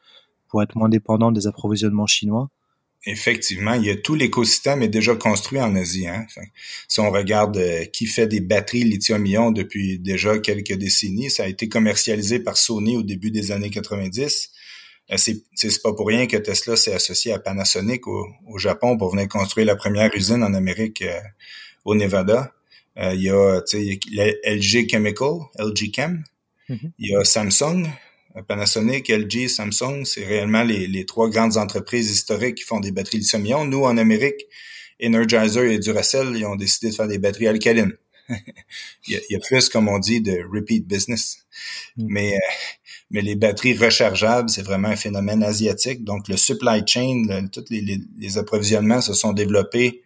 pour 0.49 0.63
être 0.63 0.75
moins 0.75 0.89
dépendants 0.89 1.31
des 1.31 1.47
approvisionnements 1.47 2.07
chinois. 2.07 2.49
Effectivement, 3.07 3.75
il 3.75 3.85
y 3.85 3.91
a 3.91 3.97
tout 3.97 4.15
l'écosystème 4.15 4.83
est 4.83 4.89
déjà 4.89 5.15
construit 5.15 5.61
en 5.61 5.75
Asie. 5.75 6.07
Hein. 6.07 6.27
si 6.89 7.01
on 7.01 7.11
regarde 7.11 7.57
euh, 7.57 7.85
qui 7.87 8.07
fait 8.07 8.27
des 8.27 8.41
batteries 8.41 8.85
lithium-ion 8.85 9.53
depuis 9.53 9.99
déjà 9.99 10.39
quelques 10.39 10.75
décennies, 10.75 11.31
ça 11.31 11.45
a 11.45 11.47
été 11.47 11.69
commercialisé 11.69 12.41
par 12.41 12.57
Sony 12.57 12.97
au 12.97 13.03
début 13.03 13.31
des 13.31 13.53
années 13.53 13.71
90. 13.71 14.51
Euh, 15.13 15.17
c'est, 15.17 15.83
pas 15.83 15.93
pour 15.95 16.09
rien 16.09 16.27
que 16.27 16.37
Tesla 16.37 16.77
s'est 16.77 16.93
associé 16.93 17.33
à 17.33 17.39
Panasonic 17.39 18.07
au, 18.07 18.27
Japon 18.57 18.99
pour 18.99 19.13
venir 19.13 19.29
construire 19.29 19.67
la 19.67 19.77
première 19.77 20.11
usine 20.15 20.43
en 20.43 20.53
Amérique 20.53 21.05
au 21.85 21.95
Nevada. 21.95 22.53
Euh, 23.01 23.15
il 23.15 23.23
y 23.23 23.31
a 23.31 23.61
LG 24.45 24.91
Chemical, 24.91 25.41
LG 25.59 25.91
Chem. 25.95 26.25
Mm-hmm. 26.69 26.93
Il 26.99 27.11
y 27.11 27.15
a 27.15 27.25
Samsung, 27.25 27.87
Panasonic, 28.47 29.09
LG, 29.09 29.49
Samsung. 29.49 30.05
C'est 30.05 30.25
réellement 30.25 30.63
les, 30.63 30.87
les, 30.87 31.07
trois 31.07 31.31
grandes 31.31 31.57
entreprises 31.57 32.11
historiques 32.11 32.57
qui 32.57 32.65
font 32.65 32.81
des 32.81 32.93
batteries 32.93 33.19
lithium-ion. 33.19 33.65
Nous, 33.65 33.85
en 33.85 33.97
Amérique, 33.97 34.47
Energizer 35.03 35.65
et 35.65 35.79
Duracell, 35.79 36.37
ils 36.37 36.45
ont 36.45 36.57
décidé 36.57 36.91
de 36.91 36.95
faire 36.95 37.09
des 37.09 37.19
batteries 37.19 37.49
alcalines. 37.49 37.95
il, 39.09 39.21
y 39.31 39.35
a, 39.35 39.39
plus, 39.41 39.69
comme 39.69 39.89
on 39.89 39.99
dit, 39.99 40.21
de 40.21 40.45
repeat 40.53 40.87
business. 40.87 41.39
Mm. 41.97 42.07
Mais, 42.09 42.35
euh, 42.35 42.39
mais 43.11 43.23
les 43.23 43.35
batteries 43.35 43.77
rechargeables, 43.77 44.51
c'est 44.51 44.63
vraiment 44.63 44.89
un 44.89 44.97
phénomène 44.97 45.43
asiatique. 45.43 46.05
Donc, 46.05 46.29
le 46.29 46.37
supply 46.37 46.83
chain, 46.87 47.49
tous 47.53 47.65
les, 47.71 48.01
les, 48.19 48.39
approvisionnements 48.39 49.01
se 49.01 49.15
sont 49.15 49.33
développés 49.33 50.03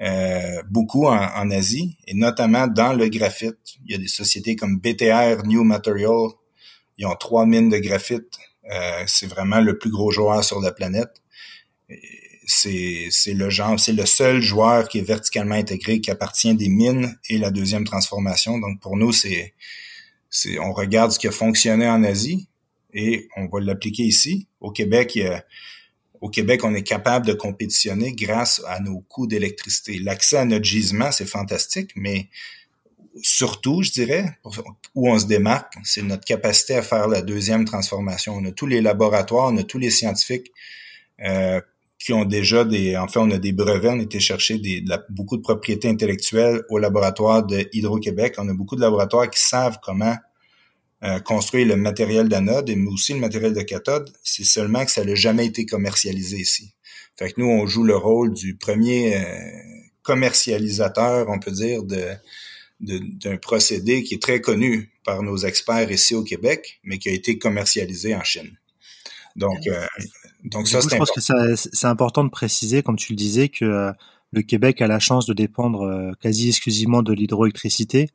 euh, 0.00 0.62
beaucoup 0.68 1.06
en, 1.06 1.50
Asie 1.50 1.96
et 2.06 2.14
notamment 2.14 2.66
dans 2.66 2.92
le 2.92 3.08
graphite. 3.08 3.58
Il 3.84 3.92
y 3.92 3.94
a 3.94 3.98
des 3.98 4.08
sociétés 4.08 4.56
comme 4.56 4.78
BTR 4.78 5.44
New 5.46 5.62
Material. 5.62 6.30
Ils 6.98 7.06
ont 7.06 7.14
trois 7.14 7.46
mines 7.46 7.68
de 7.68 7.78
graphite. 7.78 8.38
Euh, 8.70 9.04
c'est 9.06 9.26
vraiment 9.26 9.60
le 9.60 9.78
plus 9.78 9.90
gros 9.90 10.10
joueur 10.10 10.42
sur 10.42 10.60
la 10.60 10.72
planète. 10.72 11.22
C'est, 12.46 13.08
le 13.28 13.50
genre, 13.50 13.78
c'est 13.78 13.92
le 13.92 14.04
seul 14.04 14.40
joueur 14.40 14.88
qui 14.88 14.98
est 14.98 15.02
verticalement 15.02 15.54
intégré, 15.54 16.00
qui 16.00 16.10
appartient 16.10 16.54
des 16.54 16.68
mines 16.68 17.16
et 17.30 17.38
la 17.38 17.50
deuxième 17.50 17.84
transformation. 17.84 18.58
Donc 18.58 18.80
pour 18.80 18.96
nous, 18.96 19.12
c'est, 19.12 19.54
on 20.60 20.72
regarde 20.72 21.12
ce 21.12 21.18
qui 21.18 21.28
a 21.28 21.32
fonctionné 21.32 21.88
en 21.88 22.02
Asie 22.02 22.48
et 22.92 23.28
on 23.36 23.46
va 23.46 23.60
l'appliquer 23.60 24.02
ici. 24.02 24.48
Au 24.60 24.72
Québec, 24.72 25.14
il 25.14 25.22
y 25.22 25.26
a 25.26 25.44
au 26.24 26.30
Québec, 26.30 26.64
on 26.64 26.74
est 26.74 26.82
capable 26.82 27.26
de 27.26 27.34
compétitionner 27.34 28.14
grâce 28.14 28.62
à 28.66 28.80
nos 28.80 29.00
coûts 29.00 29.26
d'électricité. 29.26 29.98
L'accès 29.98 30.38
à 30.38 30.46
notre 30.46 30.64
gisement, 30.64 31.12
c'est 31.12 31.26
fantastique, 31.26 31.90
mais 31.96 32.30
surtout, 33.20 33.82
je 33.82 33.90
dirais, 33.90 34.38
où 34.94 35.10
on 35.10 35.18
se 35.18 35.26
démarque, 35.26 35.74
c'est 35.84 36.00
notre 36.00 36.24
capacité 36.24 36.76
à 36.76 36.82
faire 36.82 37.08
la 37.08 37.20
deuxième 37.20 37.66
transformation. 37.66 38.36
On 38.36 38.44
a 38.46 38.52
tous 38.52 38.66
les 38.66 38.80
laboratoires, 38.80 39.52
on 39.52 39.56
a 39.58 39.64
tous 39.64 39.76
les 39.76 39.90
scientifiques 39.90 40.50
euh, 41.22 41.60
qui 41.98 42.14
ont 42.14 42.24
déjà 42.24 42.64
des, 42.64 42.96
on 42.96 43.30
a 43.30 43.36
des 43.36 43.52
brevets, 43.52 43.90
on 43.90 43.98
a 43.98 44.02
été 44.02 44.18
chercher 44.18 44.58
beaucoup 45.10 45.36
de 45.36 45.42
propriétés 45.42 45.90
intellectuelles 45.90 46.62
au 46.70 46.78
laboratoire 46.78 47.44
de 47.44 47.68
Hydro-Québec. 47.74 48.36
On 48.38 48.48
a 48.48 48.54
beaucoup 48.54 48.76
de 48.76 48.80
laboratoires 48.80 49.28
qui 49.28 49.42
savent 49.42 49.78
comment 49.82 50.16
euh, 51.04 51.20
construire 51.20 51.66
le 51.66 51.76
matériel 51.76 52.30
d'anode, 52.30 52.72
mais 52.74 52.90
aussi 52.90 53.12
le 53.12 53.20
matériel 53.20 53.52
de 53.52 53.60
cathode, 53.60 54.10
c'est 54.22 54.44
seulement 54.44 54.86
que 54.86 54.90
ça 54.90 55.04
n'a 55.04 55.14
jamais 55.14 55.44
été 55.44 55.66
commercialisé 55.66 56.38
ici. 56.38 56.72
Fait 57.18 57.30
que 57.30 57.42
nous, 57.42 57.46
on 57.46 57.66
joue 57.66 57.84
le 57.84 57.94
rôle 57.94 58.32
du 58.32 58.56
premier 58.56 59.14
euh, 59.16 59.22
commercialisateur, 60.02 61.28
on 61.28 61.38
peut 61.38 61.50
dire, 61.50 61.82
de 61.82 62.06
d'un 62.80 63.36
procédé 63.36 64.02
qui 64.02 64.14
est 64.14 64.22
très 64.22 64.40
connu 64.40 64.92
par 65.04 65.22
nos 65.22 65.38
experts 65.38 65.90
ici 65.90 66.14
au 66.14 66.22
Québec, 66.22 66.80
mais 66.82 66.98
qui 66.98 67.08
a 67.08 67.12
été 67.12 67.38
commercialisé 67.38 68.14
en 68.14 68.24
Chine. 68.24 68.58
Donc, 69.36 69.66
euh, 69.66 69.86
donc 70.44 70.68
ça, 70.68 70.82
c'est 70.82 70.90
Je 70.90 70.96
pense 70.96 71.10
que 71.10 71.20
c'est 71.56 71.86
important 71.86 72.24
de 72.24 72.30
préciser, 72.30 72.82
comme 72.82 72.96
tu 72.96 73.12
le 73.12 73.16
disais, 73.16 73.48
que 73.48 73.92
le 74.32 74.42
Québec 74.42 74.82
a 74.82 74.86
la 74.86 74.98
chance 74.98 75.24
de 75.24 75.32
dépendre 75.34 76.12
quasi 76.20 76.48
exclusivement 76.48 77.02
de 77.02 77.12
l'hydroélectricité, 77.12 78.10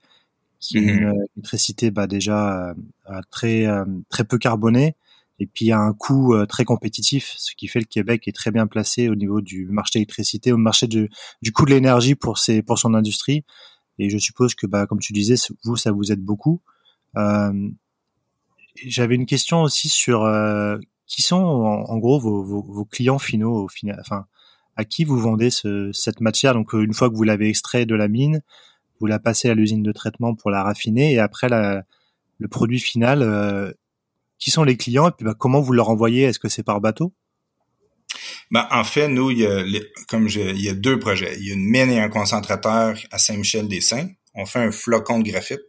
qui 0.59 0.77
est 0.77 0.81
une 0.81 1.09
mm-hmm. 1.09 1.25
électricité 1.35 1.91
bah, 1.91 2.07
déjà 2.07 2.73
très 3.31 3.65
très 4.09 4.23
peu 4.23 4.37
carbonée, 4.37 4.95
et 5.39 5.45
puis 5.45 5.71
a 5.71 5.79
un 5.79 5.93
coût 5.93 6.35
très 6.47 6.65
compétitif, 6.65 7.33
ce 7.37 7.55
qui 7.55 7.67
fait 7.67 7.79
le 7.79 7.85
Québec 7.85 8.27
est 8.27 8.35
très 8.35 8.51
bien 8.51 8.67
placé 8.67 9.09
au 9.09 9.15
niveau 9.15 9.41
du 9.41 9.67
marché 9.67 9.99
d'électricité, 9.99 10.51
au 10.51 10.57
marché 10.57 10.87
du, 10.87 11.09
du 11.41 11.51
coût 11.51 11.65
de 11.65 11.71
l'énergie 11.71 12.15
pour 12.15 12.37
ses 12.37 12.61
pour 12.61 12.77
son 12.77 12.93
industrie. 12.93 13.43
Et 13.99 14.09
je 14.09 14.17
suppose 14.17 14.55
que, 14.55 14.65
bah, 14.65 14.87
comme 14.87 14.99
tu 14.99 15.13
disais, 15.13 15.35
vous, 15.65 15.75
ça 15.75 15.91
vous 15.91 16.11
aide 16.11 16.21
beaucoup. 16.21 16.61
Euh, 17.17 17.69
J'avais 18.75 19.15
une 19.15 19.25
question 19.25 19.61
aussi 19.61 19.89
sur 19.89 20.23
euh, 20.23 20.77
qui 21.05 21.21
sont 21.21 21.35
en, 21.35 21.97
gros 21.97 22.19
vos, 22.19 22.43
vos, 22.43 22.61
vos, 22.61 22.85
clients 22.85 23.19
finaux 23.19 23.65
au 23.65 23.67
final. 23.67 23.97
Enfin, 23.99 24.25
à 24.77 24.85
qui 24.85 25.03
vous 25.03 25.19
vendez 25.19 25.49
ce, 25.49 25.91
cette 25.91 26.21
matière? 26.21 26.53
Donc, 26.53 26.71
une 26.73 26.93
fois 26.93 27.09
que 27.09 27.15
vous 27.15 27.23
l'avez 27.23 27.49
extrait 27.49 27.85
de 27.85 27.95
la 27.95 28.07
mine, 28.07 28.41
vous 28.99 29.07
la 29.07 29.19
passez 29.19 29.49
à 29.49 29.53
l'usine 29.53 29.83
de 29.83 29.91
traitement 29.91 30.35
pour 30.35 30.51
la 30.51 30.63
raffiner, 30.63 31.13
et 31.13 31.19
après 31.19 31.49
le 31.49 32.47
produit 32.47 32.79
final, 32.79 33.21
euh, 33.21 33.71
qui 34.37 34.51
sont 34.51 34.63
les 34.63 34.77
clients 34.77 35.09
et 35.09 35.11
puis 35.11 35.25
bah, 35.25 35.35
comment 35.37 35.61
vous 35.61 35.73
leur 35.73 35.89
envoyez? 35.89 36.23
Est-ce 36.23 36.39
que 36.39 36.49
c'est 36.49 36.63
par 36.63 36.79
bateau? 36.81 37.13
Ben, 38.51 38.67
en 38.71 38.83
fait, 38.83 39.07
nous, 39.07 39.31
il 39.31 39.39
y 39.39 39.45
a, 39.45 39.63
comme 40.07 40.27
il 40.27 40.61
y 40.61 40.69
a 40.69 40.73
deux 40.73 40.97
projets. 40.97 41.35
Il 41.39 41.47
y 41.47 41.51
a 41.51 41.53
une 41.53 41.65
mine 41.65 41.91
et 41.91 41.99
un 41.99 42.09
concentrateur 42.09 42.97
à 43.11 43.19
Saint-Michel-des-Saints. 43.19 44.09
On 44.33 44.45
fait 44.45 44.59
un 44.59 44.71
flocon 44.71 45.19
de 45.19 45.29
graphite 45.29 45.61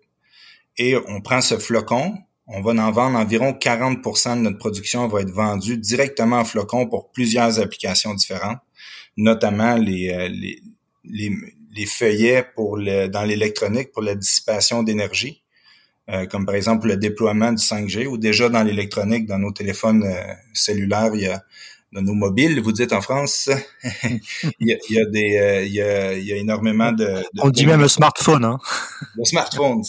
et 0.79 0.97
on 1.09 1.21
prend 1.21 1.41
ce 1.41 1.59
flocon, 1.59 2.15
on 2.47 2.63
va 2.63 2.73
en 2.73 2.91
vendre 2.91 3.19
environ 3.19 3.53
40% 3.53 4.37
de 4.37 4.41
notre 4.43 4.59
production 4.59 5.07
va 5.09 5.21
être 5.21 5.31
vendue 5.31 5.77
directement 5.77 6.39
en 6.39 6.45
flocon 6.45 6.89
pour 6.89 7.11
plusieurs 7.11 7.61
applications 7.61 8.15
différentes, 8.15 8.61
notamment 9.17 9.77
les, 9.77 10.11
euh, 10.11 10.29
les, 10.29 10.63
les, 11.05 11.31
les 11.71 11.87
feuillets 11.87 12.45
pour 12.55 12.77
le, 12.77 13.09
dans 13.09 13.23
l'électronique 13.23 13.93
pour 13.93 14.03
la 14.03 14.15
dissipation 14.15 14.83
d'énergie. 14.83 15.43
Euh, 16.09 16.27
comme 16.27 16.45
par 16.45 16.57
exemple 16.57 16.89
le 16.89 16.97
déploiement 16.97 17.53
du 17.53 17.63
5G, 17.63 18.07
ou 18.07 18.19
déjà 18.19 18.49
dans 18.49 18.65
l'électronique, 18.65 19.27
dans 19.27 19.39
nos 19.39 19.53
téléphones 19.53 20.03
euh, 20.03 20.35
cellulaires, 20.53 21.13
il 21.15 21.21
y 21.21 21.27
a 21.29 21.43
dans 21.93 22.03
nos 22.03 22.15
mobiles, 22.15 22.61
vous 22.61 22.73
dites 22.73 22.93
en 22.93 23.01
France, 23.01 23.51
il, 24.05 24.21
y 24.61 24.73
a, 24.73 24.77
il, 24.89 24.97
y 24.97 25.01
a, 25.01 25.05
des, 25.07 25.37
euh, 25.37 25.65
il, 25.65 25.73
y 25.73 25.83
a, 25.83 26.13
il 26.15 26.25
y 26.25 26.33
a 26.33 26.37
énormément 26.37 26.93
de, 26.93 27.05
de 27.05 27.41
On 27.41 27.51
dit 27.51 27.67
même 27.67 27.81
le 27.81 27.89
smartphone, 27.89 28.45
hein. 28.45 28.59
Le 29.17 29.25
smartphone, 29.25 29.83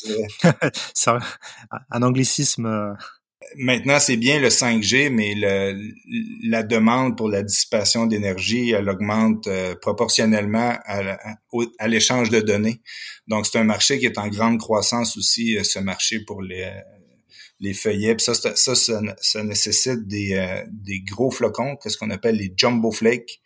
c'est 0.93 1.11
un 1.91 2.03
anglicisme. 2.03 2.95
Euh. 3.52 3.56
Maintenant, 3.58 3.99
c'est 3.99 4.18
bien 4.18 4.39
le 4.39 4.49
5G, 4.49 5.10
mais 5.10 5.34
le, 5.36 5.80
la 6.49 6.64
demande 6.64 7.18
pour 7.18 7.30
la 7.30 7.43
dissipation 7.43 8.06
d'énergie, 8.06 8.72
elle 8.72 8.89
augmente 8.89 9.47
euh, 9.47 9.76
proportionnellement 9.76 10.78
à, 10.86 11.88
l'échange 11.88 12.30
de 12.30 12.39
données. 12.39 12.82
Donc, 13.28 13.45
c'est 13.45 13.60
un 13.60 13.64
marché 13.64 13.99
qui 13.99 14.06
est 14.06 14.18
en 14.18 14.28
grande 14.28 14.60
croissance 14.60 15.18
aussi, 15.18 15.58
ce 15.64 15.80
marché 15.80 16.20
pour 16.26 16.41
les 16.41 16.70
les 17.62 17.74
feuillets. 17.74 18.16
ça, 18.18 18.34
ça, 18.34 18.56
ça, 18.56 18.76
ça, 18.76 19.43
nécessite 19.43 20.08
des, 20.08 20.34
euh, 20.34 20.66
des 20.70 20.99
gros 20.99 21.32
flocons, 21.32 21.78
qu'est-ce 21.78 21.97
qu'on 21.97 22.10
appelle 22.10 22.36
les 22.36 22.52
jumbo 22.58 22.91
flakes, 22.91 23.39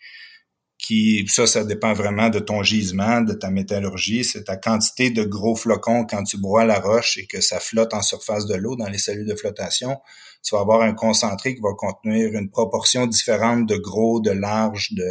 ça, 1.28 1.48
ça 1.48 1.64
dépend 1.64 1.94
vraiment 1.94 2.30
de 2.30 2.40
ton 2.40 2.62
gisement, 2.64 3.22
de 3.22 3.34
ta 3.34 3.50
métallurgie. 3.50 4.24
C'est 4.24 4.44
ta 4.44 4.58
quantité 4.58 5.10
de 5.10 5.24
gros 5.24 5.56
flocons 5.56 6.06
quand 6.06 6.24
tu 6.24 6.38
broies 6.38 6.66
la 6.66 6.80
roche 6.80 7.18
et 7.18 7.26
que 7.26 7.42
ça 7.42 7.60
flotte 7.60 7.94
en 7.94 8.02
surface 8.02 8.46
de 8.46 8.56
l'eau 8.56 8.76
dans 8.76 8.90
les 8.90 8.98
cellules 8.98 9.28
de 9.28 9.36
flottation. 9.36 9.98
Tu 10.44 10.54
vas 10.54 10.62
avoir 10.62 10.82
un 10.82 10.94
concentré 10.94 11.56
qui 11.56 11.62
va 11.62 11.74
contenir 11.76 12.34
une 12.34 12.50
proportion 12.50 13.08
différente 13.08 13.68
de 13.68 13.78
gros, 13.78 14.20
de 14.20 14.32
large, 14.32 14.94
de, 14.94 15.10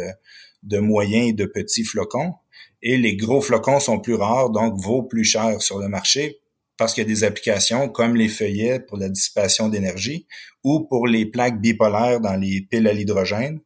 de 0.63 0.79
moyens 0.79 1.29
et 1.29 1.33
de 1.33 1.45
petits 1.45 1.83
flocons. 1.83 2.33
Et 2.81 2.97
les 2.97 3.17
gros 3.17 3.41
flocons 3.41 3.79
sont 3.79 3.99
plus 3.99 4.15
rares, 4.15 4.51
donc 4.51 4.79
vaut 4.79 5.03
plus 5.03 5.23
cher 5.23 5.61
sur 5.61 5.79
le 5.79 5.87
marché 5.87 6.39
parce 6.77 6.93
qu'il 6.93 7.03
y 7.03 7.05
a 7.05 7.09
des 7.09 7.23
applications 7.23 7.89
comme 7.89 8.15
les 8.15 8.27
feuillets 8.27 8.79
pour 8.79 8.97
la 8.97 9.09
dissipation 9.09 9.69
d'énergie 9.69 10.27
ou 10.63 10.81
pour 10.81 11.07
les 11.07 11.25
plaques 11.25 11.61
bipolaires 11.61 12.19
dans 12.19 12.35
les 12.35 12.61
piles 12.69 12.87
à 12.87 12.93
l'hydrogène 12.93 13.61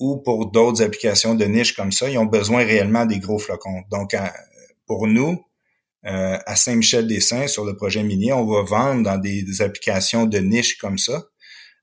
ou 0.00 0.16
pour 0.16 0.50
d'autres 0.50 0.82
applications 0.82 1.34
de 1.34 1.44
niche 1.44 1.76
comme 1.76 1.92
ça, 1.92 2.08
ils 2.10 2.18
ont 2.18 2.26
besoin 2.26 2.64
réellement 2.64 3.06
des 3.06 3.20
gros 3.20 3.38
flocons. 3.38 3.82
Donc, 3.90 4.16
pour 4.86 5.06
nous, 5.06 5.38
euh, 6.06 6.38
à 6.46 6.56
Saint-Michel-des-Saints, 6.56 7.46
sur 7.46 7.64
le 7.64 7.76
projet 7.76 8.02
minier, 8.02 8.32
on 8.32 8.46
va 8.46 8.62
vendre 8.62 9.02
dans 9.04 9.18
des, 9.18 9.62
applications 9.62 10.24
de 10.24 10.38
niche 10.38 10.78
comme 10.78 10.96
ça, 10.96 11.26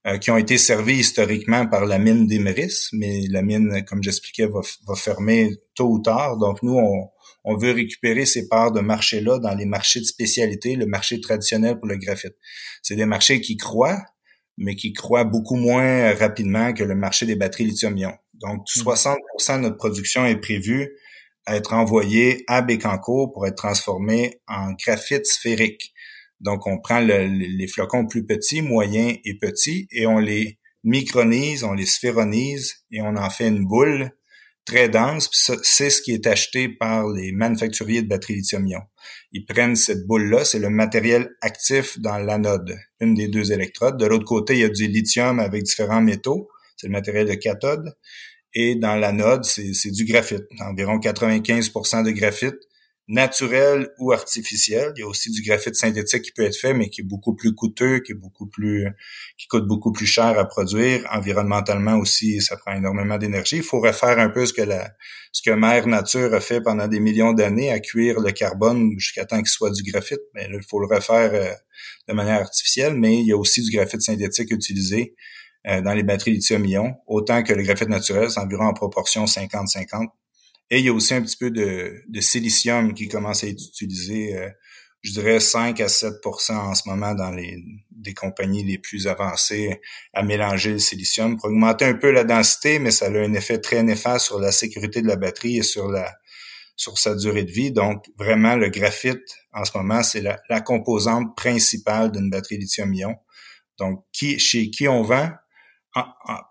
euh, 0.08 0.18
qui 0.18 0.32
ont 0.32 0.38
été 0.38 0.58
servies 0.58 0.98
historiquement 0.98 1.68
par 1.68 1.86
la 1.86 2.00
mine 2.00 2.26
d'Emeris, 2.26 2.90
mais 2.94 3.22
la 3.30 3.44
mine, 3.44 3.86
comme 3.86 4.02
j'expliquais, 4.02 4.48
va, 4.48 4.62
va 4.88 4.96
fermer 4.96 5.52
tôt 5.76 5.88
ou 5.90 6.00
tard. 6.00 6.38
Donc, 6.38 6.64
nous, 6.64 6.76
on, 6.76 7.10
on 7.44 7.56
veut 7.56 7.72
récupérer 7.72 8.26
ces 8.26 8.48
parts 8.48 8.72
de 8.72 8.82
marché-là 8.82 9.40
dans 9.40 9.54
les 9.54 9.66
marchés 9.66 10.00
de 10.00 10.06
spécialité, 10.06 10.76
le 10.76 10.86
marché 10.86 11.22
traditionnel 11.22 11.78
pour 11.78 11.88
le 11.88 11.98
graphite. 11.98 12.36
C'est 12.82 12.96
des 12.96 13.06
marchés 13.06 13.40
qui 13.40 13.56
croient, 13.56 14.02
mais 14.58 14.76
qui 14.76 14.94
croient 14.94 15.24
beaucoup 15.24 15.56
moins 15.56 16.14
rapidement 16.16 16.74
que 16.74 16.84
le 16.84 16.96
marché 16.96 17.26
des 17.26 17.36
batteries 17.36 17.66
lithium-ion. 17.66 18.14
Donc, 18.34 18.66
60% 18.68 19.16
mmh. 19.16 19.58
de 19.58 19.62
notre 19.62 19.78
production 19.78 20.26
est 20.26 20.38
prévue 20.38 20.90
à 21.46 21.56
être 21.56 21.74
envoyée 21.74 22.44
à 22.48 22.62
Bécancourt 22.62 23.32
pour 23.32 23.48
être 23.48 23.56
transformée 23.56 24.42
en 24.48 24.74
graphite 24.74 25.26
sphérique. 25.26 25.94
Donc, 26.40 26.68
on 26.68 26.80
prend 26.80 27.00
les 27.00 27.68
flocons 27.68 28.06
plus 28.06 28.26
petits, 28.26 28.62
moyens 28.62 29.18
et 29.24 29.38
petits, 29.38 29.88
et 29.92 30.06
on 30.06 30.20
les 30.20 30.60
micronise, 30.84 31.64
on 31.64 31.74
les 31.74 31.86
sphéronise, 31.86 32.76
et 32.92 33.02
on 33.02 33.16
en 33.16 33.30
fait 33.30 33.48
une 33.48 33.66
boule 33.66 34.12
très 34.66 34.90
dense. 34.90 35.30
C'est 35.64 35.90
ce 35.90 36.02
qui 36.02 36.12
est 36.12 36.28
acheté 36.28 36.70
par 36.70 37.08
les 37.08 37.32
manufacturiers 37.32 38.02
de 38.02 38.08
batteries 38.08 38.36
lithium-ion. 38.36 38.82
Ils 39.32 39.46
prennent 39.46 39.76
cette 39.76 40.06
boule-là, 40.06 40.46
c'est 40.46 40.60
le 40.60 40.70
matériel 40.70 41.30
actif 41.42 42.00
dans 42.00 42.18
l'anode, 42.18 42.78
une 43.00 43.14
des 43.14 43.28
deux 43.28 43.52
électrodes. 43.52 43.98
De 43.98 44.06
l'autre 44.06 44.26
côté, 44.26 44.54
il 44.54 44.60
y 44.60 44.64
a 44.64 44.70
du 44.70 44.88
lithium 44.88 45.40
avec 45.40 45.64
différents 45.64 46.02
métaux, 46.02 46.50
c'est 46.76 46.88
le 46.88 46.94
matériel 46.94 47.28
de 47.28 47.34
cathode. 47.36 47.96
Et 48.54 48.76
dans 48.76 48.96
l'anode, 48.96 49.44
c'est 49.44 49.92
du 49.92 50.06
graphite, 50.06 50.46
environ 50.60 50.98
95% 51.00 52.04
de 52.04 52.12
graphite 52.12 52.56
naturel 53.08 53.90
ou 54.00 54.12
artificiel. 54.12 54.92
Il 54.98 55.00
y 55.00 55.04
a 55.04 55.08
aussi 55.08 55.32
du 55.32 55.42
graphite 55.42 55.76
synthétique 55.76 56.24
qui 56.24 56.32
peut 56.34 56.44
être 56.44 56.58
fait, 56.58 56.74
mais 56.74 56.90
qui 56.90 57.02
est 57.02 57.06
beaucoup 57.06 57.36
plus 57.36 57.56
coûteux, 57.56 58.00
qui 58.00 58.12
est 58.12 58.16
beaucoup 58.16 58.48
plus, 58.48 58.88
qui 59.38 59.48
coûte 59.48 59.66
beaucoup 59.66 59.94
plus 59.94 60.06
cher 60.06 60.38
à 60.38 60.46
produire. 60.46 61.08
Environnementalement 61.12 61.96
aussi, 61.96 62.42
ça 62.42 62.58
prend 62.58 62.74
énormément 62.74 63.18
d'énergie. 63.18 63.58
Il 63.58 63.64
faut 63.64 63.80
refaire 63.80 64.20
un 64.20 64.30
peu 64.30 64.46
ce 64.46 64.52
que 64.52 64.62
la, 64.62 64.92
ce 65.32 65.42
que 65.42 65.52
Mère 65.52 65.88
Nature 65.88 66.34
a 66.34 66.42
fait 66.42 66.60
pendant 66.60 66.88
des 66.88 67.00
millions 67.00 67.32
d'années 67.32 67.72
à 67.72 67.80
cuire 67.80 68.20
le 68.20 68.32
carbone 68.32 68.92
jusqu'à 68.98 69.26
temps 69.26 69.38
qu'il 69.38 69.48
soit 69.48 69.72
du 69.72 69.84
graphite. 69.84 70.22
Mais 70.34 70.50
là, 70.50 70.58
il 70.58 70.64
faut 70.68 70.80
le 70.80 70.94
refaire 70.94 71.32
euh, 71.34 71.54
de 72.10 72.14
manière 72.14 72.42
artificielle. 72.42 72.96
Mais 72.96 73.20
il 73.20 73.26
y 73.26 73.32
a 73.32 73.38
aussi 73.38 73.62
du 73.62 73.72
graphite 73.72 74.02
synthétique 74.02 74.52
utilisé 74.52 75.16
euh, 75.66 75.82
dans 75.82 75.94
les 75.94 76.04
batteries 76.04 76.32
lithium-ion, 76.32 76.96
autant 77.08 77.42
que 77.42 77.54
le 77.54 77.64
graphite 77.64 77.90
naturel, 77.90 78.30
c'est 78.30 78.40
environ 78.40 78.66
en 78.66 78.74
proportion 78.74 79.24
50-50 79.24 80.08
et 80.70 80.80
il 80.80 80.86
y 80.86 80.90
a 80.90 80.94
aussi 80.94 81.14
un 81.14 81.22
petit 81.22 81.38
peu 81.38 81.52
de, 81.52 82.02
de 82.08 82.22
silicium 82.22 82.94
qui 82.94 83.08
commence 83.08 83.44
à 83.44 83.48
être 83.48 83.62
utilisé, 83.62 84.36
euh, 84.36 84.50
je 85.02 85.12
dirais 85.14 85.40
5 85.40 85.80
à 85.80 85.88
7% 85.88 86.54
en 86.54 86.76
ce 86.76 86.90
moment 86.90 87.14
dans 87.14 87.32
les 87.32 87.64
des 87.92 88.14
compagnies 88.14 88.64
les 88.64 88.78
plus 88.78 89.08
avancées 89.08 89.82
à 90.14 90.24
mélanger 90.24 90.74
le 90.74 90.80
silicium 90.80 91.36
pour 91.38 91.50
augmenter 91.50 91.86
un 91.86 91.96
peu 91.96 92.12
la 92.12 92.24
densité, 92.24 92.80
mais 92.80 92.92
ça 92.92 93.08
a 93.08 93.10
un 93.10 93.34
effet 93.34 93.60
très 93.60 93.82
néfaste 93.84 94.28
sur 94.28 94.40
la 94.40 94.52
sécurité 94.52 95.02
de 95.02 95.08
la 95.08 95.16
batterie 95.16 95.58
et 95.58 95.64
sur 95.64 95.90
la 95.90 96.14
sur 96.78 96.98
sa 97.00 97.16
durée 97.16 97.44
de 97.44 97.52
vie. 97.52 97.72
Donc, 97.72 98.06
vraiment, 98.18 98.56
le 98.56 98.70
graphite, 98.70 99.36
en 99.52 99.66
ce 99.66 99.76
moment, 99.76 100.04
c'est 100.04 100.22
la, 100.22 100.40
la 100.48 100.62
composante 100.62 101.36
principale 101.36 102.12
d'une 102.12 102.30
batterie 102.30 102.60
lithium-ion. 102.60 103.16
Donc, 103.80 104.06
qui, 104.14 104.40
chez 104.40 104.70
qui 104.70 104.88
on 104.88 105.02
vend? 105.02 105.32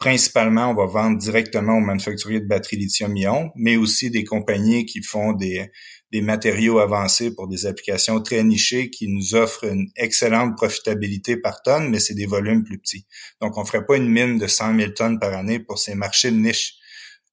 Principalement, 0.00 0.70
on 0.70 0.74
va 0.74 0.86
vendre 0.86 1.18
directement 1.18 1.76
aux 1.76 1.80
manufacturiers 1.80 2.40
de 2.40 2.46
batteries 2.46 2.76
lithium-ion, 2.76 3.50
mais 3.56 3.76
aussi 3.76 4.10
des 4.10 4.24
compagnies 4.24 4.86
qui 4.86 5.02
font 5.02 5.32
des, 5.32 5.70
des 6.12 6.20
matériaux 6.20 6.78
avancés 6.78 7.34
pour 7.34 7.48
des 7.48 7.66
applications 7.66 8.20
très 8.22 8.42
nichées 8.44 8.90
qui 8.90 9.08
nous 9.08 9.34
offrent 9.34 9.64
une 9.64 9.88
excellente 9.96 10.56
profitabilité 10.56 11.36
par 11.36 11.62
tonne, 11.62 11.90
mais 11.90 11.98
c'est 11.98 12.14
des 12.14 12.26
volumes 12.26 12.64
plus 12.64 12.78
petits. 12.78 13.06
Donc, 13.40 13.58
on 13.58 13.64
ferait 13.64 13.84
pas 13.84 13.96
une 13.96 14.08
mine 14.08 14.38
de 14.38 14.46
100 14.46 14.78
000 14.78 14.92
tonnes 14.92 15.18
par 15.18 15.34
année 15.34 15.58
pour 15.58 15.78
ces 15.78 15.94
marchés 15.94 16.30
de 16.30 16.36
niche. 16.36 16.74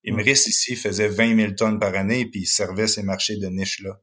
Emeris 0.03 0.43
ici 0.47 0.76
faisait 0.76 1.07
20 1.07 1.39
000 1.39 1.51
tonnes 1.53 1.80
par 1.80 1.95
année 1.95 2.22
et 2.22 2.26
puis 2.26 2.41
il 2.41 2.47
servait 2.47 2.88
ces 2.88 3.03
marchés 3.03 3.38
de 3.38 3.47
niche-là. 3.47 3.99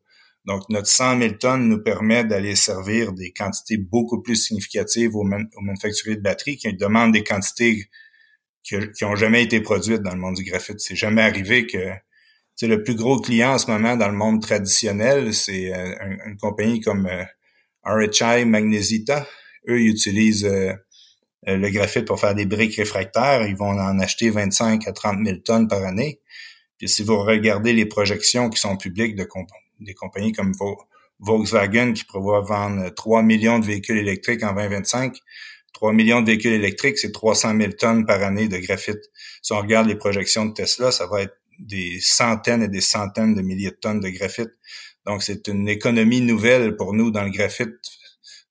Donc, 0.47 0.63
notre 0.71 0.89
100 0.89 1.21
000 1.21 1.35
tonnes 1.35 1.69
nous 1.69 1.83
permet 1.83 2.25
d'aller 2.25 2.57
servir 2.57 3.13
des 3.13 3.31
quantités 3.33 3.77
beaucoup 3.77 4.23
plus 4.23 4.37
significatives 4.37 5.15
aux, 5.15 5.25
manufacturiers 5.25 6.17
de 6.17 6.23
batteries 6.23 6.57
qui 6.57 6.73
demandent 6.73 7.13
des 7.13 7.25
quantités 7.25 7.89
qui, 8.63 8.77
n'ont 9.03 9.17
jamais 9.17 9.43
été 9.43 9.61
produites 9.61 10.03
dans 10.03 10.15
le 10.15 10.21
monde 10.21 10.37
du 10.37 10.45
graphite. 10.45 10.81
C'est 10.81 10.97
jamais 10.97 11.23
arrivé 11.23 11.67
que 11.67 11.79
le 12.67 12.83
plus 12.83 12.95
gros 12.95 13.19
client 13.21 13.55
en 13.55 13.59
ce 13.59 13.71
moment 13.71 13.97
dans 13.97 14.09
le 14.09 14.15
monde 14.15 14.43
traditionnel, 14.43 15.35
c'est 15.35 15.73
euh, 15.75 15.95
une, 16.27 16.37
compagnie 16.37 16.81
comme 16.81 17.07
euh, 17.07 17.25
RHI 17.85 18.45
Magnesita. 18.45 19.27
Eux, 19.69 19.81
ils 19.81 19.91
utilisent 19.91 20.45
euh, 20.45 20.73
le 21.47 21.71
graphite 21.71 22.07
pour 22.07 22.21
faire 22.21 22.35
des 22.35 22.47
briques 22.47 22.77
réfractaires. 22.77 23.47
Ils 23.47 23.57
vont 23.57 23.71
en 23.71 23.99
acheter 23.99 24.31
25 24.31 24.87
à 24.87 24.93
30 24.93 25.25
000 25.25 25.39
tonnes 25.39 25.69
par 25.69 25.85
année. 25.85 26.21
Puis 26.79 26.89
si 26.89 27.03
vous 27.03 27.19
regardez 27.23 27.73
les 27.73 27.87
projections 27.87 28.49
qui 28.49 28.59
sont 28.59 28.77
publiques 28.77 29.15
de 29.15 29.25
des 29.81 29.95
compagnies 29.95 30.33
comme 30.33 30.53
Volkswagen 31.19 31.93
qui 31.93 32.05
prévoit 32.05 32.41
vendre 32.41 32.89
3 32.91 33.23
millions 33.23 33.59
de 33.59 33.67
véhicules 33.67 33.99
électriques 33.99 34.43
en 34.43 34.55
2025, 34.55 35.17
3 35.73 35.93
millions 35.93 36.21
de 36.21 36.27
véhicules 36.27 36.53
électriques, 36.53 36.99
c'est 36.99 37.13
300 37.13 37.57
000 37.57 37.73
tonnes 37.73 38.07
par 38.07 38.23
année 38.23 38.49
de 38.49 38.59
graphite. 38.59 39.01
Si 39.43 39.53
on 39.53 39.59
regarde 39.59 39.87
les 39.87 39.95
projections 39.95 40.47
de 40.47 40.53
Tesla, 40.53 40.91
ça 40.91 41.07
va 41.07 41.23
être 41.23 41.37
des 41.59 42.01
centaines 42.01 42.63
et 42.63 42.69
des 42.69 42.81
centaines 42.81 43.35
de 43.35 43.43
milliers 43.43 43.71
de 43.71 43.77
tonnes 43.77 44.01
de 44.01 44.09
graphite. 44.09 44.51
Donc, 45.07 45.23
c'est 45.23 45.49
une 45.49 45.69
économie 45.69 46.21
nouvelle 46.21 46.77
pour 46.77 46.93
nous 46.95 47.11
dans 47.11 47.23
le 47.23 47.31
graphite. 47.31 47.75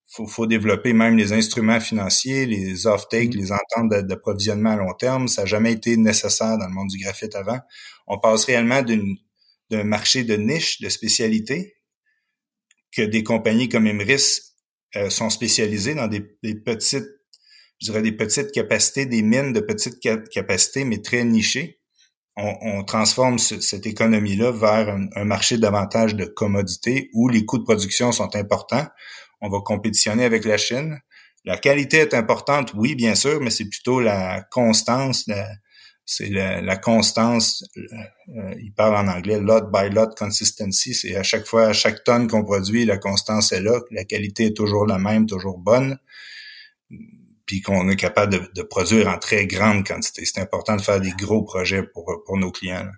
Faut, 0.06 0.26
faut 0.26 0.46
développer 0.46 0.92
même 0.92 1.16
les 1.16 1.32
instruments 1.32 1.78
financiers, 1.78 2.46
les 2.46 2.86
off-take, 2.86 3.36
les 3.36 3.52
ententes 3.52 3.90
d'approvisionnement 4.06 4.70
à 4.70 4.76
long 4.76 4.94
terme. 4.94 5.28
Ça 5.28 5.42
n'a 5.42 5.46
jamais 5.46 5.72
été 5.72 5.96
nécessaire 5.96 6.58
dans 6.58 6.66
le 6.66 6.72
monde 6.72 6.88
du 6.88 6.98
graphite 6.98 7.36
avant. 7.36 7.60
On 8.08 8.18
passe 8.18 8.44
réellement 8.44 8.82
d'un 9.70 9.84
marché 9.84 10.24
de 10.24 10.36
niche, 10.36 10.80
de 10.80 10.88
spécialité, 10.88 11.76
que 12.92 13.02
des 13.02 13.22
compagnies 13.22 13.68
comme 13.68 13.86
Emrys 13.86 14.40
euh, 14.96 15.10
sont 15.10 15.30
spécialisées 15.30 15.94
dans 15.94 16.08
des, 16.08 16.24
des, 16.42 16.54
petites, 16.54 17.08
je 17.80 17.86
dirais 17.86 18.02
des 18.02 18.12
petites 18.12 18.52
capacités, 18.52 19.06
des 19.06 19.22
mines 19.22 19.52
de 19.52 19.60
petites 19.60 20.00
capacités, 20.30 20.84
mais 20.84 21.00
très 21.00 21.24
nichées 21.24 21.80
on, 22.36 22.84
transforme 22.84 23.38
cette 23.38 23.86
économie-là 23.86 24.52
vers 24.52 24.96
un, 25.14 25.24
marché 25.24 25.58
davantage 25.58 26.14
de 26.14 26.24
commodités 26.24 27.10
où 27.12 27.28
les 27.28 27.44
coûts 27.44 27.58
de 27.58 27.64
production 27.64 28.12
sont 28.12 28.34
importants. 28.36 28.86
On 29.40 29.48
va 29.48 29.60
compétitionner 29.60 30.24
avec 30.24 30.44
la 30.44 30.56
Chine. 30.56 30.98
La 31.44 31.56
qualité 31.56 31.98
est 31.98 32.14
importante, 32.14 32.72
oui, 32.74 32.94
bien 32.94 33.14
sûr, 33.14 33.40
mais 33.40 33.50
c'est 33.50 33.68
plutôt 33.68 34.00
la 34.00 34.42
constance, 34.50 35.26
c'est 36.12 36.28
la, 36.28 36.76
constance, 36.76 37.64
euh, 37.76 38.54
il 38.60 38.72
parle 38.72 38.96
en 38.96 39.08
anglais, 39.08 39.38
lot 39.38 39.70
by 39.72 39.90
lot 39.94 40.08
consistency, 40.18 40.92
c'est 40.92 41.14
à 41.14 41.22
chaque 41.22 41.46
fois, 41.46 41.66
à 41.66 41.72
chaque 41.72 42.02
tonne 42.02 42.26
qu'on 42.26 42.42
produit, 42.42 42.84
la 42.84 42.98
constance 42.98 43.52
est 43.52 43.60
là, 43.60 43.78
la 43.92 44.04
qualité 44.04 44.46
est 44.46 44.56
toujours 44.56 44.86
la 44.86 44.98
même, 44.98 45.26
toujours 45.26 45.58
bonne 45.58 45.98
puis 47.46 47.60
qu'on 47.60 47.88
est 47.88 47.96
capable 47.96 48.48
de, 48.54 48.62
produire 48.62 49.08
en 49.08 49.18
très 49.18 49.46
grande 49.46 49.86
quantité. 49.86 50.24
C'est 50.24 50.40
important 50.40 50.76
de 50.76 50.82
faire 50.82 51.00
des 51.00 51.12
gros 51.12 51.42
projets 51.42 51.84
pour, 51.84 52.22
pour 52.24 52.38
nos 52.38 52.50
clients. 52.50 52.88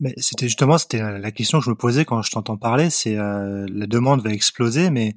Mais 0.00 0.14
c'était 0.16 0.46
justement 0.46 0.78
c'était 0.78 0.98
la 1.00 1.30
question 1.30 1.58
que 1.60 1.64
je 1.64 1.70
me 1.70 1.76
posais 1.76 2.04
quand 2.04 2.22
je 2.22 2.30
t'entends 2.32 2.56
parler, 2.56 2.90
c'est 2.90 3.16
euh, 3.16 3.66
la 3.68 3.86
demande 3.86 4.22
va 4.22 4.30
exploser, 4.30 4.90
mais 4.90 5.14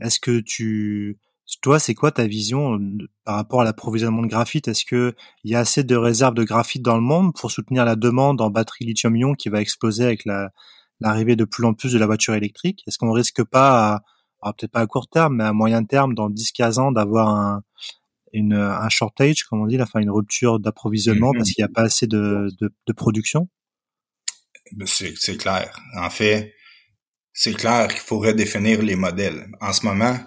est-ce 0.00 0.20
que 0.20 0.40
tu 0.40 1.18
toi, 1.60 1.78
c'est 1.78 1.94
quoi 1.94 2.12
ta 2.12 2.26
vision 2.26 2.78
par 3.24 3.36
rapport 3.36 3.62
à 3.62 3.64
l'approvisionnement 3.64 4.22
de 4.22 4.28
graphite? 4.28 4.68
Est-ce 4.68 4.84
que 4.84 5.14
il 5.44 5.50
y 5.50 5.54
a 5.54 5.60
assez 5.60 5.82
de 5.82 5.96
réserves 5.96 6.34
de 6.34 6.44
graphite 6.44 6.82
dans 6.82 6.96
le 6.96 7.02
monde 7.02 7.34
pour 7.34 7.50
soutenir 7.50 7.84
la 7.84 7.96
demande 7.96 8.40
en 8.40 8.50
batterie 8.50 8.84
lithium-ion 8.84 9.34
qui 9.34 9.48
va 9.48 9.60
exploser 9.60 10.04
avec 10.04 10.24
la 10.24 10.50
l'arrivée 11.00 11.36
de 11.36 11.44
plus 11.44 11.64
en 11.64 11.74
plus 11.74 11.92
de 11.92 11.98
la 11.98 12.06
voiture 12.06 12.34
électrique? 12.34 12.82
Est-ce 12.86 12.98
qu'on 12.98 13.12
risque 13.12 13.44
pas, 13.44 14.00
peut-être 14.42 14.72
pas 14.72 14.80
à 14.80 14.86
court 14.86 15.08
terme, 15.08 15.36
mais 15.36 15.44
à 15.44 15.52
moyen 15.52 15.84
terme, 15.84 16.14
dans 16.14 16.28
10-15 16.28 16.80
ans, 16.80 16.92
d'avoir 16.92 17.28
un, 17.28 17.62
une, 18.32 18.54
un 18.54 18.88
shortage, 18.88 19.44
comme 19.44 19.62
on 19.62 19.66
dit, 19.66 19.80
enfin 19.80 20.00
une 20.00 20.10
rupture 20.10 20.58
d'approvisionnement 20.58 21.32
parce 21.32 21.50
qu'il 21.50 21.62
n'y 21.62 21.70
a 21.70 21.72
pas 21.72 21.82
assez 21.82 22.06
de, 22.06 22.48
de, 22.60 22.72
de 22.86 22.92
production? 22.92 23.48
Ben, 24.72 24.86
C'est 24.86 25.36
clair. 25.36 25.80
En 25.96 26.10
fait, 26.10 26.52
c'est 27.32 27.54
clair 27.54 27.88
qu'il 27.88 28.00
faudrait 28.00 28.34
définir 28.34 28.82
les 28.82 28.96
modèles. 28.96 29.46
En 29.60 29.72
ce 29.72 29.86
moment, 29.86 30.18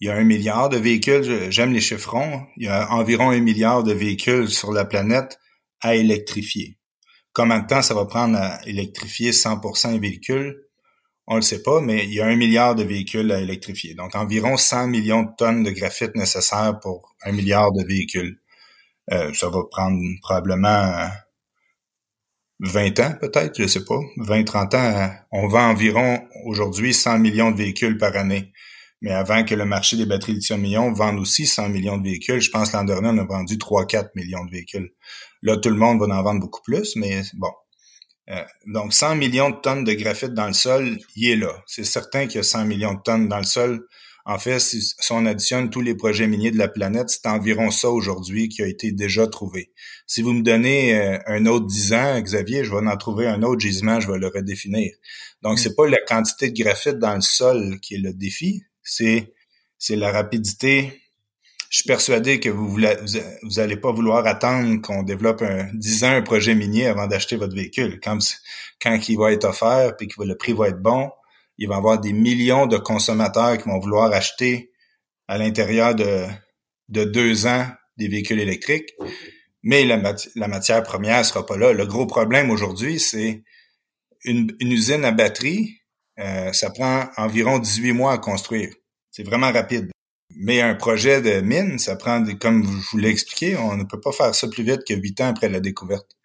il 0.00 0.06
y 0.06 0.10
a 0.10 0.14
un 0.14 0.24
milliard 0.24 0.68
de 0.68 0.76
véhicules, 0.76 1.50
j'aime 1.50 1.72
les 1.72 1.80
chiffrons, 1.80 2.46
il 2.56 2.66
y 2.66 2.68
a 2.68 2.90
environ 2.92 3.30
un 3.30 3.40
milliard 3.40 3.82
de 3.82 3.92
véhicules 3.92 4.48
sur 4.48 4.72
la 4.72 4.84
planète 4.84 5.38
à 5.80 5.96
électrifier. 5.96 6.78
Combien 7.32 7.60
de 7.60 7.66
temps 7.66 7.82
ça 7.82 7.94
va 7.94 8.04
prendre 8.04 8.38
à 8.38 8.60
électrifier 8.66 9.32
100% 9.32 9.92
des 9.92 9.98
véhicules? 9.98 10.56
On 11.26 11.36
le 11.36 11.42
sait 11.42 11.62
pas, 11.62 11.80
mais 11.80 12.04
il 12.04 12.14
y 12.14 12.20
a 12.20 12.26
un 12.26 12.36
milliard 12.36 12.74
de 12.74 12.82
véhicules 12.82 13.30
à 13.32 13.40
électrifier. 13.40 13.94
Donc, 13.94 14.14
environ 14.14 14.56
100 14.56 14.88
millions 14.88 15.22
de 15.24 15.30
tonnes 15.36 15.62
de 15.62 15.70
graphite 15.70 16.14
nécessaires 16.14 16.78
pour 16.80 17.14
un 17.22 17.32
milliard 17.32 17.70
de 17.72 17.84
véhicules. 17.84 18.40
Euh, 19.12 19.32
ça 19.34 19.48
va 19.50 19.60
prendre 19.70 20.00
probablement 20.22 21.08
20 22.60 23.00
ans, 23.00 23.14
peut-être, 23.20 23.60
je 23.60 23.66
sais 23.66 23.84
pas. 23.84 24.00
20, 24.16 24.44
30 24.44 24.74
ans. 24.74 25.10
On 25.30 25.48
vend 25.48 25.68
environ, 25.70 26.26
aujourd'hui, 26.44 26.94
100 26.94 27.18
millions 27.18 27.50
de 27.50 27.56
véhicules 27.56 27.98
par 27.98 28.16
année. 28.16 28.52
Mais 29.00 29.12
avant 29.12 29.44
que 29.44 29.54
le 29.54 29.64
marché 29.64 29.96
des 29.96 30.06
batteries 30.06 30.34
lithium-ion 30.34 30.92
vende 30.92 31.18
aussi 31.20 31.46
100 31.46 31.68
millions 31.68 31.98
de 31.98 32.04
véhicules, 32.04 32.40
je 32.40 32.50
pense 32.50 32.72
l'an 32.72 32.84
dernier, 32.84 33.08
on 33.08 33.18
a 33.18 33.24
vendu 33.24 33.56
3-4 33.56 34.10
millions 34.16 34.44
de 34.44 34.50
véhicules. 34.50 34.92
Là, 35.42 35.56
tout 35.56 35.70
le 35.70 35.76
monde 35.76 36.00
va 36.00 36.06
en 36.06 36.22
vendre 36.22 36.40
beaucoup 36.40 36.62
plus, 36.62 36.96
mais 36.96 37.22
bon, 37.34 37.52
euh, 38.30 38.44
donc, 38.66 38.92
100 38.92 39.16
millions 39.16 39.50
de 39.50 39.56
tonnes 39.56 39.84
de 39.84 39.92
graphite 39.94 40.34
dans 40.34 40.46
le 40.46 40.52
sol, 40.52 40.98
il 41.16 41.30
est 41.30 41.36
là. 41.36 41.62
C'est 41.66 41.84
certain 41.84 42.26
qu'il 42.26 42.36
y 42.36 42.40
a 42.40 42.42
100 42.42 42.66
millions 42.66 42.94
de 42.94 43.00
tonnes 43.00 43.28
dans 43.28 43.38
le 43.38 43.44
sol. 43.44 43.86
En 44.26 44.38
fait, 44.38 44.58
si, 44.58 44.94
on 45.10 45.24
additionne 45.24 45.70
tous 45.70 45.80
les 45.80 45.94
projets 45.94 46.26
miniers 46.26 46.50
de 46.50 46.58
la 46.58 46.68
planète, 46.68 47.08
c'est 47.08 47.26
environ 47.26 47.70
ça 47.70 47.88
aujourd'hui 47.88 48.50
qui 48.50 48.62
a 48.62 48.66
été 48.66 48.92
déjà 48.92 49.26
trouvé. 49.26 49.72
Si 50.06 50.20
vous 50.20 50.34
me 50.34 50.42
donnez 50.42 50.94
euh, 50.94 51.18
un 51.26 51.46
autre 51.46 51.66
10 51.66 51.92
ans, 51.94 52.20
Xavier, 52.20 52.62
je 52.64 52.70
vais 52.70 52.86
en 52.86 52.96
trouver 52.98 53.26
un 53.26 53.42
autre 53.42 53.60
gisement, 53.60 54.00
je 54.00 54.12
vais 54.12 54.18
le 54.18 54.28
redéfinir. 54.28 54.92
Donc, 55.40 55.54
mm. 55.54 55.62
c'est 55.62 55.74
pas 55.74 55.88
la 55.88 55.98
quantité 56.06 56.50
de 56.50 56.62
graphite 56.62 56.98
dans 56.98 57.14
le 57.14 57.22
sol 57.22 57.78
qui 57.80 57.94
est 57.94 57.98
le 57.98 58.12
défi, 58.12 58.62
c'est 58.90 59.32
c'est 59.78 59.96
la 59.96 60.10
rapidité 60.10 61.00
je 61.70 61.78
suis 61.78 61.86
persuadé 61.86 62.40
que 62.40 62.48
vous 62.48 62.66
voulez, 62.68 62.96
vous, 63.42 63.58
allez 63.58 63.76
pas 63.76 63.92
vouloir 63.92 64.26
attendre 64.26 64.80
qu'on 64.80 65.02
développe 65.02 65.42
un, 65.42 65.68
10 65.74 66.04
ans 66.04 66.16
un 66.16 66.22
projet 66.22 66.54
minier 66.54 66.86
avant 66.86 67.06
d'acheter 67.06 67.36
votre 67.36 67.54
véhicule. 67.54 68.00
Quand, 68.02 68.18
quand 68.80 68.98
il 69.08 69.18
va 69.18 69.32
être 69.32 69.44
offert 69.44 69.96
puis 69.96 70.08
que 70.08 70.22
le 70.22 70.36
prix 70.36 70.54
va 70.54 70.68
être 70.68 70.80
bon, 70.80 71.10
il 71.58 71.68
va 71.68 71.74
y 71.74 71.78
avoir 71.78 72.00
des 72.00 72.12
millions 72.12 72.66
de 72.66 72.78
consommateurs 72.78 73.58
qui 73.58 73.68
vont 73.68 73.78
vouloir 73.78 74.12
acheter 74.12 74.70
à 75.26 75.36
l'intérieur 75.36 75.94
de, 75.94 76.24
de 76.88 77.04
deux 77.04 77.46
ans 77.46 77.66
des 77.98 78.08
véhicules 78.08 78.40
électriques. 78.40 78.94
Mais 79.62 79.84
la, 79.84 80.00
la 80.36 80.48
matière 80.48 80.82
première 80.82 81.24
sera 81.24 81.44
pas 81.44 81.58
là. 81.58 81.72
Le 81.72 81.84
gros 81.84 82.06
problème 82.06 82.50
aujourd'hui, 82.50 82.98
c'est 82.98 83.42
une, 84.24 84.56
une, 84.60 84.72
usine 84.72 85.04
à 85.04 85.10
batterie, 85.10 85.77
euh, 86.18 86.52
ça 86.52 86.70
prend 86.70 87.08
environ 87.16 87.58
18 87.58 87.92
mois 87.92 88.12
à 88.12 88.18
construire. 88.18 88.74
C'est 89.10 89.22
vraiment 89.22 89.52
rapide. 89.52 89.90
Mais 90.36 90.60
un 90.60 90.74
projet 90.74 91.22
de 91.22 91.40
mine, 91.40 91.78
ça 91.78 91.96
prend, 91.96 92.24
comme 92.40 92.64
je 92.64 92.90
vous 92.90 92.98
l'ai 92.98 93.08
expliqué, 93.08 93.56
on 93.56 93.76
ne 93.76 93.84
peut 93.84 94.00
pas 94.00 94.12
faire 94.12 94.34
ça 94.34 94.48
plus 94.48 94.62
vite 94.62 94.84
que 94.86 94.94
huit 94.94 95.20
ans 95.20 95.28
après 95.28 95.48
la 95.48 95.60
découverte. 95.60 96.16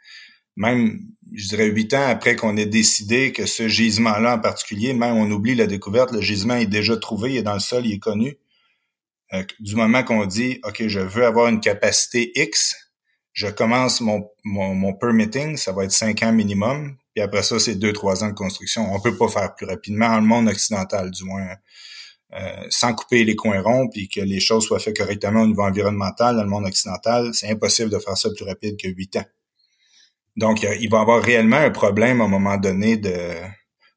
Même, 0.55 0.99
je 1.33 1.47
dirais 1.47 1.67
huit 1.67 1.93
ans 1.93 2.05
après 2.05 2.35
qu'on 2.35 2.57
ait 2.57 2.67
décidé 2.67 3.31
que 3.31 3.45
ce 3.45 3.67
gisement-là 3.67 4.35
en 4.35 4.39
particulier, 4.39 4.93
même 4.93 5.15
on 5.15 5.29
oublie 5.31 5.55
la 5.55 5.65
découverte, 5.65 6.11
le 6.11 6.21
gisement 6.21 6.55
est 6.55 6.67
déjà 6.67 6.95
trouvé, 6.97 7.31
il 7.31 7.37
est 7.37 7.43
dans 7.43 7.53
le 7.53 7.59
sol, 7.59 7.85
il 7.85 7.93
est 7.93 7.99
connu. 7.99 8.37
Euh, 9.33 9.43
du 9.59 9.75
moment 9.75 10.03
qu'on 10.03 10.25
dit, 10.25 10.59
OK, 10.63 10.87
je 10.87 10.99
veux 10.99 11.25
avoir 11.25 11.47
une 11.47 11.59
capacité 11.59 12.31
X, 12.35 12.75
je 13.31 13.47
commence 13.47 13.99
mon, 13.99 14.29
mon, 14.43 14.75
mon 14.75 14.93
permitting, 14.93 15.57
ça 15.57 15.71
va 15.71 15.85
être 15.85 15.91
cinq 15.91 16.21
ans 16.21 16.31
minimum, 16.31 16.97
puis 17.13 17.23
après 17.23 17.43
ça, 17.43 17.59
c'est 17.59 17.75
deux, 17.75 17.93
trois 17.93 18.23
ans 18.23 18.29
de 18.29 18.33
construction. 18.33 18.91
On 18.93 18.99
peut 18.99 19.15
pas 19.15 19.27
faire 19.27 19.53
plus 19.55 19.65
rapidement, 19.65 20.15
le 20.15 20.23
monde 20.23 20.47
occidental, 20.47 21.11
du 21.11 21.23
moins. 21.23 21.47
Euh, 22.35 22.65
sans 22.69 22.95
couper 22.95 23.23
les 23.25 23.35
coins 23.35 23.61
ronds 23.61 23.87
puis 23.89 24.07
que 24.09 24.19
les 24.19 24.39
choses 24.39 24.65
soient 24.65 24.79
faites 24.79 24.97
correctement 24.97 25.43
au 25.43 25.45
niveau 25.45 25.61
environnemental 25.61 26.35
dans 26.35 26.41
le 26.41 26.49
monde 26.49 26.65
occidental, 26.65 27.29
c'est 27.33 27.47
impossible 27.47 27.91
de 27.91 27.99
faire 27.99 28.17
ça 28.17 28.29
plus 28.35 28.43
rapide 28.43 28.75
que 28.75 28.87
huit 28.87 29.15
ans. 29.17 29.25
Donc, 30.35 30.63
il 30.63 30.89
va 30.89 30.97
y 30.97 31.01
avoir 31.01 31.21
réellement 31.21 31.57
un 31.57 31.69
problème 31.69 32.21
à 32.21 32.23
un 32.23 32.27
moment 32.27 32.57
donné 32.57 32.97
de... 32.97 33.13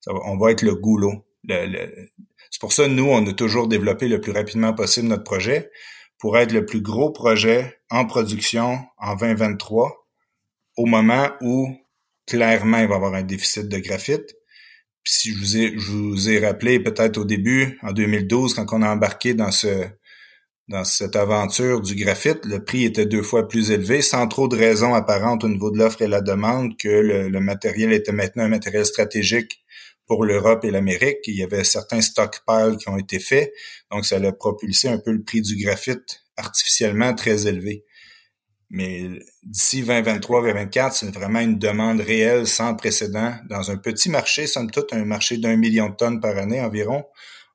on 0.07 0.37
va 0.37 0.51
être 0.51 0.61
le 0.61 0.75
goulot. 0.75 1.25
c'est 1.49 2.61
pour 2.61 2.75
ça 2.75 2.89
nous, 2.89 3.07
on 3.07 3.27
a 3.27 3.33
toujours 3.33 3.69
développé 3.69 4.07
le 4.07 4.21
plus 4.21 4.33
rapidement 4.33 4.75
possible 4.75 5.09
notre 5.09 5.25
projet 5.25 5.71
pour 6.19 6.37
être 6.37 6.53
le 6.53 6.67
plus 6.67 6.83
gros 6.83 7.11
projet 7.11 7.79
en 7.89 8.05
production 8.05 8.81
en 8.99 9.17
2023 9.17 10.07
au 10.77 10.85
moment 10.85 11.31
où 11.41 11.75
clairement 12.27 12.79
il 12.79 12.89
va 12.89 12.95
y 12.95 12.97
avoir 12.97 13.15
un 13.15 13.23
déficit 13.23 13.69
de 13.69 13.79
graphite 13.79 14.35
si 15.07 15.33
je 15.33 15.39
vous 15.39 15.57
ai, 15.57 15.79
je 15.79 15.93
vous 15.93 16.29
ai 16.29 16.45
rappelé 16.45 16.81
peut-être 16.81 17.17
au 17.17 17.25
début, 17.25 17.79
en 17.83 17.93
2012, 17.93 18.55
quand 18.55 18.67
on 18.73 18.83
a 18.83 18.91
embarqué 18.91 19.35
dans 19.35 19.53
ce 19.53 19.87
dans 20.69 20.83
cette 20.83 21.15
aventure 21.15 21.81
du 21.81 21.95
graphite, 21.95 22.45
le 22.45 22.65
prix 22.65 22.85
était 22.87 23.07
deux 23.07 23.23
fois 23.23 23.47
plus 23.47 23.71
élevé, 23.71 24.03
sans 24.03 24.27
trop 24.27 24.49
de 24.49 24.57
raisons 24.57 24.95
apparentes 24.95 25.45
au 25.45 25.49
niveau 25.49 25.71
de 25.71 25.79
l'offre 25.79 26.03
et 26.03 26.09
la 26.09 26.21
demande, 26.21 26.77
que 26.77 26.89
le, 26.89 27.39
matériel 27.39 27.93
était 27.93 28.11
maintenant 28.11 28.43
un 28.43 28.49
matériel 28.49 28.85
stratégique 28.85 29.65
pour 30.09 30.25
l'Europe 30.25 30.65
et 30.65 30.73
l'Amérique. 30.73 31.19
Il 31.29 31.37
y 31.37 31.45
avait 31.45 31.63
certains 31.63 32.01
stockpiles 32.01 32.79
qui 32.81 32.89
ont 32.89 32.99
été 32.99 33.21
faits, 33.21 33.53
donc 33.93 34.07
ça 34.07 34.17
a 34.17 34.33
propulsé 34.33 34.89
un 34.89 34.99
peu 34.99 35.13
le 35.13 35.23
prix 35.23 35.41
du 35.41 35.55
graphite 35.55 36.25
artificiellement 36.37 37.15
très 37.15 37.47
élevé. 37.47 37.85
Mais 38.71 39.09
d'ici 39.45 39.83
2023, 39.83 40.43
2024, 40.43 40.93
c'est 40.95 41.15
vraiment 41.15 41.41
une 41.41 41.59
demande 41.59 42.01
réelle 42.01 42.47
sans 42.47 42.75
précédent 42.75 43.35
dans 43.49 43.71
un 43.71 43.77
petit 43.77 44.11
marché, 44.11 44.47
somme 44.47 44.71
toute, 44.71 44.93
un 44.93 45.05
marché 45.05 45.39
d'un 45.39 45.57
million 45.57 45.89
de 45.89 45.95
tonnes 45.95 46.21
par 46.21 46.37
année 46.37 46.61
environ. 46.61 47.05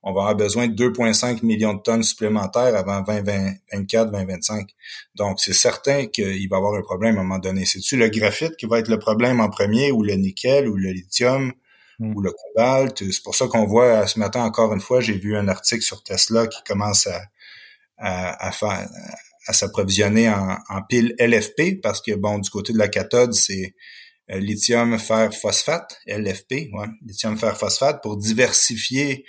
On 0.03 0.13
va 0.13 0.21
avoir 0.21 0.35
besoin 0.35 0.67
de 0.67 0.73
2,5 0.73 1.45
millions 1.45 1.75
de 1.75 1.81
tonnes 1.81 2.01
supplémentaires 2.01 2.75
avant 2.75 3.01
2024, 3.01 4.11
2025. 4.11 4.69
Donc, 5.15 5.39
c'est 5.39 5.53
certain 5.53 6.07
qu'il 6.07 6.49
va 6.49 6.55
y 6.55 6.57
avoir 6.57 6.73
un 6.73 6.81
problème 6.81 7.17
à 7.17 7.19
un 7.19 7.23
moment 7.23 7.39
donné. 7.39 7.65
C'est-tu 7.65 7.97
le 7.97 8.09
graphite 8.09 8.55
qui 8.55 8.65
va 8.65 8.79
être 8.79 8.87
le 8.87 8.97
problème 8.97 9.39
en 9.41 9.49
premier 9.49 9.91
ou 9.91 10.01
le 10.01 10.13
nickel 10.13 10.67
ou 10.67 10.75
le 10.75 10.91
lithium 10.91 11.53
hmm. 11.99 12.15
ou 12.15 12.21
le 12.21 12.31
cobalt? 12.31 12.97
C'est 12.97 13.21
pour 13.21 13.35
ça 13.35 13.47
qu'on 13.47 13.65
voit 13.65 14.07
ce 14.07 14.17
matin, 14.17 14.43
encore 14.43 14.73
une 14.73 14.81
fois, 14.81 15.01
j'ai 15.01 15.17
vu 15.17 15.37
un 15.37 15.47
article 15.47 15.83
sur 15.83 16.01
Tesla 16.01 16.47
qui 16.47 16.63
commence 16.63 17.05
à, 17.05 17.21
à, 17.97 18.47
à 18.47 18.51
faire 18.51 18.89
à 19.47 19.53
s'approvisionner 19.53 20.29
en, 20.29 20.57
en 20.69 20.81
pile 20.87 21.15
LFP 21.19 21.81
parce 21.81 22.01
que 22.01 22.13
bon 22.15 22.39
du 22.39 22.49
côté 22.49 22.73
de 22.73 22.77
la 22.77 22.87
cathode 22.87 23.33
c'est 23.33 23.75
euh, 24.31 24.39
lithium 24.39 24.97
fer 24.99 25.33
phosphate 25.33 25.99
LFP 26.07 26.69
ouais, 26.73 26.87
lithium 27.05 27.37
fer 27.37 27.57
phosphate 27.57 28.01
pour 28.01 28.17
diversifier 28.17 29.25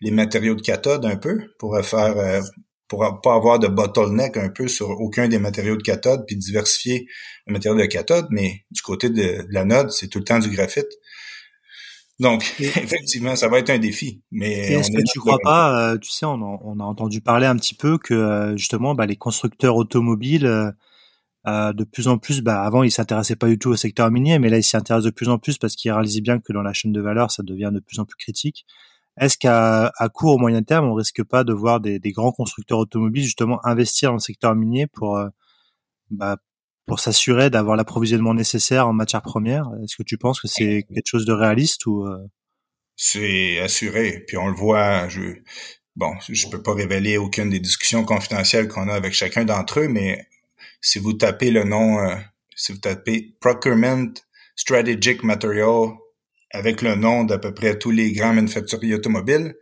les 0.00 0.10
matériaux 0.10 0.54
de 0.54 0.62
cathode 0.62 1.04
un 1.04 1.16
peu 1.16 1.38
pour 1.58 1.78
faire 1.84 2.16
euh, 2.16 2.40
pour 2.88 3.20
pas 3.22 3.34
avoir 3.34 3.58
de 3.58 3.66
bottleneck 3.66 4.36
un 4.36 4.48
peu 4.48 4.68
sur 4.68 4.90
aucun 4.90 5.26
des 5.26 5.38
matériaux 5.38 5.76
de 5.76 5.82
cathode 5.82 6.24
puis 6.26 6.36
diversifier 6.36 7.06
le 7.46 7.54
matériau 7.54 7.76
de 7.78 7.86
cathode 7.86 8.28
mais 8.30 8.64
du 8.70 8.82
côté 8.82 9.10
de, 9.10 9.14
de 9.14 9.46
l'anode 9.50 9.90
c'est 9.90 10.08
tout 10.08 10.18
le 10.18 10.24
temps 10.24 10.38
du 10.38 10.50
graphite 10.50 10.88
donc, 12.18 12.54
effectivement, 12.60 13.36
ça 13.36 13.48
va 13.48 13.58
être 13.58 13.70
un 13.70 13.78
défi. 13.78 14.22
Mais 14.30 14.52
est-ce 14.52 14.90
que 14.90 15.02
tu 15.10 15.18
crois 15.18 15.38
pas, 15.42 15.92
euh, 15.92 15.98
tu 15.98 16.10
sais, 16.10 16.26
on 16.26 16.34
a, 16.34 16.58
on 16.62 16.80
a, 16.80 16.84
entendu 16.84 17.20
parler 17.20 17.46
un 17.46 17.56
petit 17.56 17.74
peu 17.74 17.98
que 17.98 18.14
euh, 18.14 18.56
justement, 18.56 18.94
bah, 18.94 19.06
les 19.06 19.16
constructeurs 19.16 19.76
automobiles, 19.76 20.46
euh, 21.46 21.72
de 21.72 21.84
plus 21.84 22.08
en 22.08 22.18
plus, 22.18 22.40
bah, 22.40 22.62
avant, 22.62 22.82
ils 22.82 22.90
s'intéressaient 22.90 23.36
pas 23.36 23.48
du 23.48 23.58
tout 23.58 23.70
au 23.70 23.76
secteur 23.76 24.10
minier, 24.10 24.38
mais 24.38 24.48
là, 24.48 24.58
ils 24.58 24.64
s'y 24.64 24.76
intéressent 24.76 25.04
de 25.04 25.14
plus 25.14 25.28
en 25.28 25.38
plus 25.38 25.58
parce 25.58 25.76
qu'ils 25.76 25.92
réalisent 25.92 26.22
bien 26.22 26.40
que 26.40 26.52
dans 26.52 26.62
la 26.62 26.72
chaîne 26.72 26.92
de 26.92 27.00
valeur, 27.00 27.30
ça 27.30 27.42
devient 27.42 27.70
de 27.72 27.80
plus 27.80 27.98
en 28.00 28.04
plus 28.04 28.16
critique. 28.16 28.66
Est-ce 29.18 29.38
qu'à 29.38 29.92
à 29.96 30.08
court 30.08 30.36
ou 30.36 30.38
moyen 30.38 30.62
terme, 30.62 30.86
on 30.86 30.94
risque 30.94 31.22
pas 31.24 31.44
de 31.44 31.52
voir 31.52 31.80
des, 31.80 31.98
des, 31.98 32.12
grands 32.12 32.32
constructeurs 32.32 32.78
automobiles 32.78 33.24
justement 33.24 33.64
investir 33.64 34.10
dans 34.10 34.16
le 34.16 34.20
secteur 34.20 34.54
minier 34.54 34.86
pour 34.86 35.18
bah, 36.10 36.36
pour 36.86 37.00
s'assurer 37.00 37.50
d'avoir 37.50 37.76
l'approvisionnement 37.76 38.34
nécessaire 38.34 38.86
en 38.86 38.92
matières 38.92 39.22
premières. 39.22 39.68
Est-ce 39.82 39.96
que 39.96 40.02
tu 40.02 40.18
penses 40.18 40.40
que 40.40 40.48
c'est 40.48 40.86
quelque 40.92 41.06
chose 41.06 41.26
de 41.26 41.32
réaliste 41.32 41.86
ou 41.86 42.06
euh? 42.06 42.16
C'est 42.94 43.58
assuré. 43.58 44.24
Puis 44.26 44.36
on 44.36 44.46
le 44.46 44.54
voit. 44.54 45.08
Je 45.08 45.34
bon, 45.96 46.12
je 46.28 46.48
peux 46.48 46.62
pas 46.62 46.74
révéler 46.74 47.18
aucune 47.18 47.50
des 47.50 47.60
discussions 47.60 48.04
confidentielles 48.04 48.68
qu'on 48.68 48.88
a 48.88 48.94
avec 48.94 49.12
chacun 49.12 49.44
d'entre 49.44 49.80
eux, 49.80 49.88
mais 49.88 50.26
si 50.80 50.98
vous 50.98 51.14
tapez 51.14 51.50
le 51.50 51.64
nom, 51.64 51.98
euh, 51.98 52.14
si 52.54 52.72
vous 52.72 52.78
tapez 52.78 53.34
Procurement 53.40 54.12
Strategic 54.54 55.22
Material 55.24 55.90
avec 56.52 56.80
le 56.82 56.94
nom 56.94 57.24
d'à 57.24 57.38
peu 57.38 57.52
près 57.52 57.78
tous 57.78 57.90
les 57.90 58.12
grands 58.12 58.32
manufacturiers 58.32 58.94
automobiles, 58.94 59.54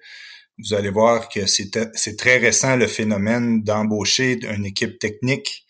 vous 0.59 0.75
allez 0.75 0.91
voir 0.91 1.29
que 1.29 1.47
c'est 1.47 2.17
très 2.17 2.37
récent 2.37 2.77
le 2.77 2.87
phénomène 2.87 3.63
d'embaucher 3.63 4.39
une 4.47 4.67
équipe 4.67 4.99
technique 5.01 5.67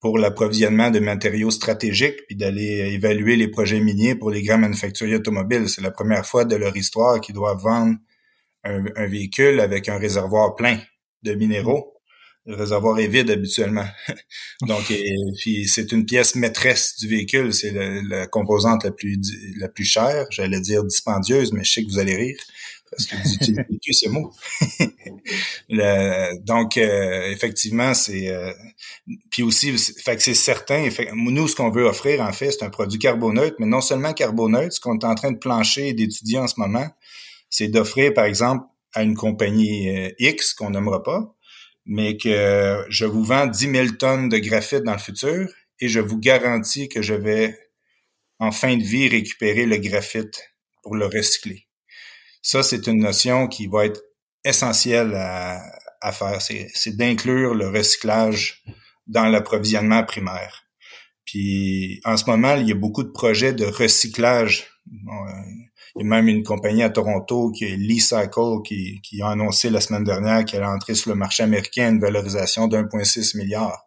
pour 0.00 0.18
l'approvisionnement 0.18 0.90
de 0.90 1.00
matériaux 1.00 1.50
stratégiques, 1.50 2.24
puis 2.26 2.36
d'aller 2.36 2.92
évaluer 2.92 3.36
les 3.36 3.48
projets 3.48 3.80
miniers 3.80 4.14
pour 4.14 4.30
les 4.30 4.42
grands 4.42 4.58
manufacturiers 4.58 5.16
automobiles. 5.16 5.68
C'est 5.68 5.82
la 5.82 5.90
première 5.90 6.24
fois 6.24 6.44
de 6.44 6.54
leur 6.54 6.76
histoire 6.76 7.20
qu'ils 7.20 7.34
doivent 7.34 7.60
vendre 7.60 7.96
un, 8.64 9.06
véhicule 9.06 9.60
avec 9.60 9.88
un 9.88 9.98
réservoir 9.98 10.54
plein 10.54 10.78
de 11.22 11.34
minéraux. 11.34 11.94
Le 12.46 12.54
réservoir 12.54 12.98
est 12.98 13.08
vide 13.08 13.30
habituellement. 13.30 13.86
Donc, 14.66 14.92
puis 15.40 15.68
c'est 15.68 15.92
une 15.92 16.06
pièce 16.06 16.34
maîtresse 16.34 16.96
du 16.98 17.08
véhicule. 17.08 17.52
C'est 17.52 17.72
la, 17.72 18.26
composante 18.26 18.84
la 18.84 18.92
plus 18.92 19.18
la 19.58 19.68
plus 19.68 19.84
chère, 19.84 20.26
j'allais 20.30 20.60
dire 20.60 20.84
dispendieuse, 20.84 21.52
mais 21.52 21.64
je 21.64 21.72
sais 21.72 21.84
que 21.84 21.90
vous 21.90 21.98
allez 21.98 22.16
rire 22.16 22.38
parce 22.90 23.06
que 23.06 23.16
vous 23.16 23.34
utilisez 23.34 23.92
ces 23.92 24.08
mots. 24.08 24.32
donc, 26.44 26.76
euh, 26.76 27.30
effectivement, 27.30 27.94
c'est... 27.94 28.28
Euh, 28.28 28.52
puis 29.30 29.42
aussi, 29.42 29.76
fait 29.78 30.16
que 30.16 30.22
c'est 30.22 30.34
certain, 30.34 30.88
nous, 31.14 31.48
ce 31.48 31.56
qu'on 31.56 31.70
veut 31.70 31.84
offrir, 31.84 32.20
en 32.20 32.32
fait, 32.32 32.50
c'est 32.50 32.64
un 32.64 32.70
produit 32.70 32.98
carboneutre, 32.98 33.56
mais 33.58 33.66
non 33.66 33.80
seulement 33.80 34.12
carboneutre, 34.12 34.74
ce 34.74 34.80
qu'on 34.80 34.98
est 34.98 35.04
en 35.04 35.14
train 35.14 35.32
de 35.32 35.38
plancher 35.38 35.88
et 35.88 35.92
d'étudier 35.92 36.38
en 36.38 36.46
ce 36.46 36.54
moment, 36.58 36.86
c'est 37.50 37.68
d'offrir, 37.68 38.12
par 38.14 38.24
exemple, 38.24 38.64
à 38.94 39.02
une 39.02 39.14
compagnie 39.14 39.88
euh, 39.96 40.10
X, 40.18 40.54
qu'on 40.54 40.70
nommera 40.70 41.02
pas, 41.02 41.34
mais 41.86 42.16
que 42.16 42.84
je 42.88 43.04
vous 43.06 43.24
vends 43.24 43.46
10 43.46 43.70
000 43.70 43.88
tonnes 43.98 44.28
de 44.28 44.38
graphite 44.38 44.82
dans 44.82 44.92
le 44.92 44.98
futur 44.98 45.48
et 45.80 45.88
je 45.88 46.00
vous 46.00 46.18
garantis 46.18 46.88
que 46.88 47.02
je 47.02 47.14
vais, 47.14 47.58
en 48.38 48.50
fin 48.50 48.76
de 48.76 48.82
vie, 48.82 49.08
récupérer 49.08 49.66
le 49.66 49.76
graphite 49.78 50.54
pour 50.82 50.96
le 50.96 51.06
recycler. 51.06 51.67
Ça, 52.48 52.62
c'est 52.62 52.86
une 52.86 53.00
notion 53.00 53.46
qui 53.46 53.66
va 53.66 53.84
être 53.84 54.00
essentielle 54.42 55.14
à, 55.14 55.60
à 56.00 56.12
faire. 56.12 56.40
C'est 56.40 56.96
d'inclure 56.96 57.54
le 57.54 57.68
recyclage 57.68 58.64
dans 59.06 59.26
l'approvisionnement 59.26 60.02
primaire. 60.02 60.64
Puis 61.26 62.00
en 62.06 62.16
ce 62.16 62.24
moment, 62.24 62.54
il 62.54 62.66
y 62.66 62.72
a 62.72 62.74
beaucoup 62.74 63.02
de 63.02 63.10
projets 63.10 63.52
de 63.52 63.66
recyclage. 63.66 64.66
Euh, 64.90 65.42
il 65.96 66.04
y 66.04 66.06
a 66.06 66.08
même 66.08 66.26
une 66.26 66.42
compagnie 66.42 66.82
à 66.82 66.88
Toronto 66.88 67.52
qui 67.52 67.66
est 67.66 67.76
Lee 67.76 68.00
Cycle 68.00 68.62
qui, 68.64 69.02
qui 69.02 69.20
a 69.20 69.28
annoncé 69.28 69.68
la 69.68 69.82
semaine 69.82 70.04
dernière 70.04 70.46
qu'elle 70.46 70.62
a 70.62 70.70
entré 70.70 70.94
sur 70.94 71.10
le 71.10 71.16
marché 71.16 71.42
américain 71.42 71.90
une 71.90 72.00
valorisation 72.00 72.66
d'1,6 72.66 73.36
milliard. 73.36 73.84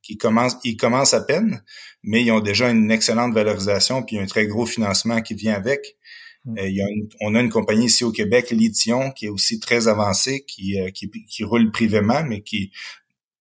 Qui 0.00 0.16
commence, 0.16 0.56
ils 0.64 0.78
commencent 0.78 1.12
à 1.12 1.20
peine, 1.20 1.62
mais 2.02 2.24
ils 2.24 2.32
ont 2.32 2.40
déjà 2.40 2.70
une 2.70 2.90
excellente 2.90 3.34
valorisation 3.34 4.02
puis 4.02 4.18
un 4.18 4.24
très 4.24 4.46
gros 4.46 4.64
financement 4.64 5.20
qui 5.20 5.34
vient 5.34 5.52
avec. 5.52 5.98
Mm. 6.44 6.58
Euh, 6.58 6.68
il 6.68 7.08
on 7.20 7.34
a 7.34 7.40
une 7.40 7.50
compagnie 7.50 7.86
ici 7.86 8.04
au 8.04 8.12
Québec, 8.12 8.50
Lithium, 8.50 9.12
qui 9.14 9.26
est 9.26 9.30
aussi 9.30 9.60
très 9.60 9.88
avancée, 9.88 10.44
qui, 10.46 10.80
euh, 10.80 10.90
qui, 10.90 11.10
qui, 11.10 11.44
roule 11.44 11.70
privément, 11.70 12.22
mais 12.24 12.42
qui, 12.42 12.72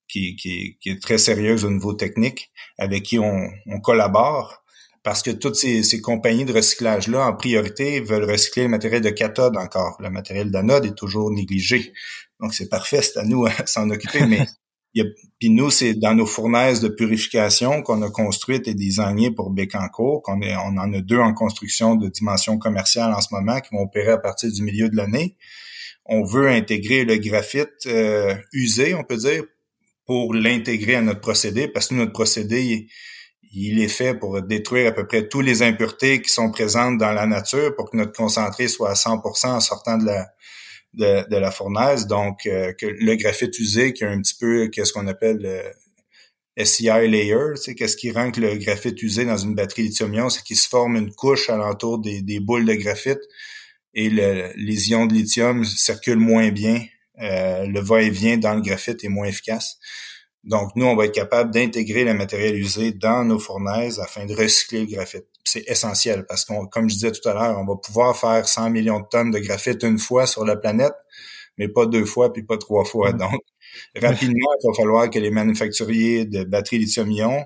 qui, 0.08 0.36
qui, 0.36 0.78
est 0.86 1.02
très 1.02 1.18
sérieuse 1.18 1.66
au 1.66 1.72
niveau 1.72 1.94
technique, 1.94 2.52
avec 2.78 3.04
qui 3.04 3.20
on, 3.20 3.50
on 3.68 3.80
collabore. 3.80 4.64
Parce 5.04 5.24
que 5.24 5.32
toutes 5.32 5.56
ces, 5.56 5.84
ces 5.84 6.02
compagnies 6.02 6.44
de 6.44 6.52
recyclage-là, 6.52 7.26
en 7.28 7.34
priorité, 7.34 8.02
veulent 8.02 8.30
recycler 8.30 8.64
le 8.64 8.70
matériel 8.70 9.02
de 9.02 9.10
cathode 9.10 9.56
encore. 9.56 9.96
Le 10.02 10.10
matériel 10.10 10.52
d'anode 10.52 10.86
est 10.86 10.96
toujours 10.96 11.32
négligé. 11.32 11.94
Donc, 12.42 12.54
c'est 12.54 12.68
parfait, 12.68 13.02
c'est 13.02 13.18
à 13.18 13.24
nous 13.24 13.46
à 13.46 13.66
s'en 13.66 13.90
occuper. 13.90 14.26
Mais 14.26 14.46
puis 15.40 15.50
nous, 15.50 15.70
c'est 15.70 15.94
dans 15.94 16.16
nos 16.16 16.26
fournaises 16.26 16.82
de 16.82 16.88
purification 16.88 17.82
qu'on 17.82 18.02
a 18.02 18.10
construites 18.10 18.68
et 18.68 18.74
designées 18.74 19.32
pour 19.32 19.50
Bécancourt, 19.52 20.22
qu'on 20.24 20.42
est, 20.42 20.56
on 20.56 20.78
en 20.78 20.94
a 20.94 21.02
deux 21.02 21.20
en 21.20 21.34
construction 21.34 21.96
de 21.96 22.08
dimension 22.10 22.58
commerciale 22.58 23.14
en 23.14 23.22
ce 23.22 23.28
moment 23.32 23.60
qui 23.60 23.76
vont 23.76 23.84
opérer 23.84 24.12
à 24.12 24.18
partir 24.18 24.52
du 24.52 24.62
milieu 24.64 24.90
de 24.90 24.96
l'année. 24.96 25.36
On 26.06 26.24
veut 26.24 26.48
intégrer 26.48 27.04
le 27.04 27.18
graphite 27.18 27.86
euh, 27.86 28.36
usé, 28.54 28.96
on 28.96 29.04
peut 29.04 29.18
dire, 29.18 29.44
pour 30.06 30.34
l'intégrer 30.34 30.96
à 30.96 31.02
notre 31.02 31.20
procédé, 31.20 31.68
parce 31.68 31.88
que 31.88 31.96
notre 31.96 32.14
procédé, 32.14 32.88
il, 33.54 33.82
est 33.82 33.90
fait 33.90 34.14
pour 34.14 34.42
détruire 34.42 34.88
à 34.88 34.92
peu 34.94 35.06
près 35.06 35.28
tous 35.28 35.42
les 35.42 35.64
impuretés 35.64 36.22
qui 36.22 36.30
sont 36.30 36.50
présentes 36.50 36.98
dans 36.98 37.12
la 37.12 37.26
nature 37.26 37.76
pour 37.76 37.90
que 37.90 37.98
notre 37.98 38.14
concentré 38.14 38.68
soit 38.70 38.92
à 38.92 38.94
100% 38.94 39.48
en 39.48 39.60
sortant 39.60 39.98
de 39.98 40.06
la, 40.06 40.28
de, 40.94 41.36
la 41.36 41.52
fournaise. 41.52 42.08
Donc, 42.08 42.46
euh, 42.46 42.74
le 42.82 43.16
graphite 43.16 43.58
usé, 43.60 43.94
qui 43.94 44.04
est 44.04 44.08
un 44.08 44.22
petit 44.22 44.36
peu 44.40 44.68
qu'est-ce 44.68 44.94
qu'on 44.94 45.08
appelle 45.08 45.38
le 45.40 46.66
SCI 46.66 47.08
layer, 47.08 47.56
c'est 47.56 47.76
qu'est-ce 47.76 47.98
qui 47.98 48.12
rend 48.12 48.32
que 48.32 48.42
le 48.42 48.56
graphite 48.56 49.02
usé 49.04 49.26
dans 49.26 49.38
une 49.38 49.54
batterie 49.54 49.84
lithium-ion, 49.84 50.30
c'est 50.30 50.44
qu'il 50.44 50.58
se 50.58 50.68
forme 50.68 50.96
une 50.96 51.14
couche 51.14 51.50
alentour 51.50 52.00
des, 52.00 52.22
des 52.22 52.40
boules 52.40 52.66
de 52.66 52.74
graphite 52.74 53.22
et 53.94 54.10
le, 54.10 54.52
les 54.56 54.90
ions 54.92 55.06
de 55.06 55.14
lithium 55.14 55.66
circulent 55.66 56.18
moins 56.18 56.50
bien. 56.50 56.86
Euh, 57.20 57.66
le 57.66 57.80
va-et-vient 57.80 58.38
dans 58.38 58.54
le 58.54 58.62
graphite 58.62 59.04
est 59.04 59.10
moins 59.10 59.28
efficace. 59.28 59.80
Donc, 60.44 60.76
nous, 60.76 60.86
on 60.86 60.96
va 60.96 61.06
être 61.06 61.16
capable 61.16 61.52
d'intégrer 61.52 62.04
le 62.04 62.14
matériel 62.14 62.56
usé 62.56 62.92
dans 62.92 63.26
nos 63.26 63.40
fournaises 63.40 64.00
afin 64.00 64.26
de 64.26 64.36
recycler 64.36 64.82
le 64.82 64.86
graphite. 64.86 65.26
C'est 65.48 65.64
essentiel 65.68 66.26
parce 66.26 66.44
qu'on, 66.44 66.66
comme 66.68 66.90
je 66.90 66.96
disais 66.96 67.12
tout 67.12 67.28
à 67.30 67.34
l'heure, 67.34 67.58
on 67.58 67.66
va 67.66 67.76
pouvoir 67.78 68.18
faire 68.18 68.48
100 68.48 68.70
millions 68.70 69.00
de 69.00 69.06
tonnes 69.10 69.32
de 69.32 69.40
graphite 69.40 69.84
une 69.84 69.98
fois 69.98 70.28
sur 70.28 70.44
la 70.44 70.58
planète, 70.58 70.94
mais 71.58 71.70
pas 71.70 71.86
deux 71.86 72.06
fois 72.06 72.34
puis 72.34 72.44
pas 72.44 72.58
trois 72.58 72.84
fois. 72.84 73.14
Mm. 73.14 73.18
Donc, 73.18 73.42
rapidement, 73.96 74.50
il 74.62 74.68
va 74.68 74.74
falloir 74.76 75.10
que 75.10 75.20
les 75.20 75.32
manufacturiers 75.32 76.26
de 76.26 76.44
batteries 76.44 76.80
lithium-ion 76.80 77.46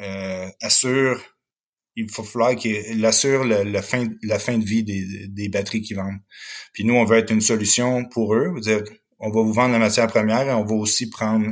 euh, 0.00 0.48
assurent, 0.60 1.22
il 1.96 2.10
faut 2.10 2.22
falloir 2.22 2.54
qu'ils 2.54 3.04
assurent 3.06 3.44
la, 3.44 3.82
fin, 3.82 4.06
la 4.22 4.38
fin 4.38 4.58
de 4.58 4.64
vie 4.64 4.84
des, 4.84 5.26
des 5.28 5.48
batteries 5.48 5.80
qu'ils 5.80 5.96
vendent. 5.96 6.20
Puis 6.72 6.84
nous, 6.84 6.94
on 6.94 7.04
veut 7.04 7.16
être 7.16 7.32
une 7.32 7.40
solution 7.40 8.04
pour 8.04 8.34
eux. 8.34 8.52
dire, 8.60 8.82
on 9.18 9.30
va 9.30 9.42
vous 9.42 9.52
vendre 9.52 9.72
la 9.72 9.78
matière 9.78 10.06
première 10.06 10.48
et 10.48 10.52
on 10.52 10.64
va 10.64 10.74
aussi 10.74 11.08
prendre 11.08 11.46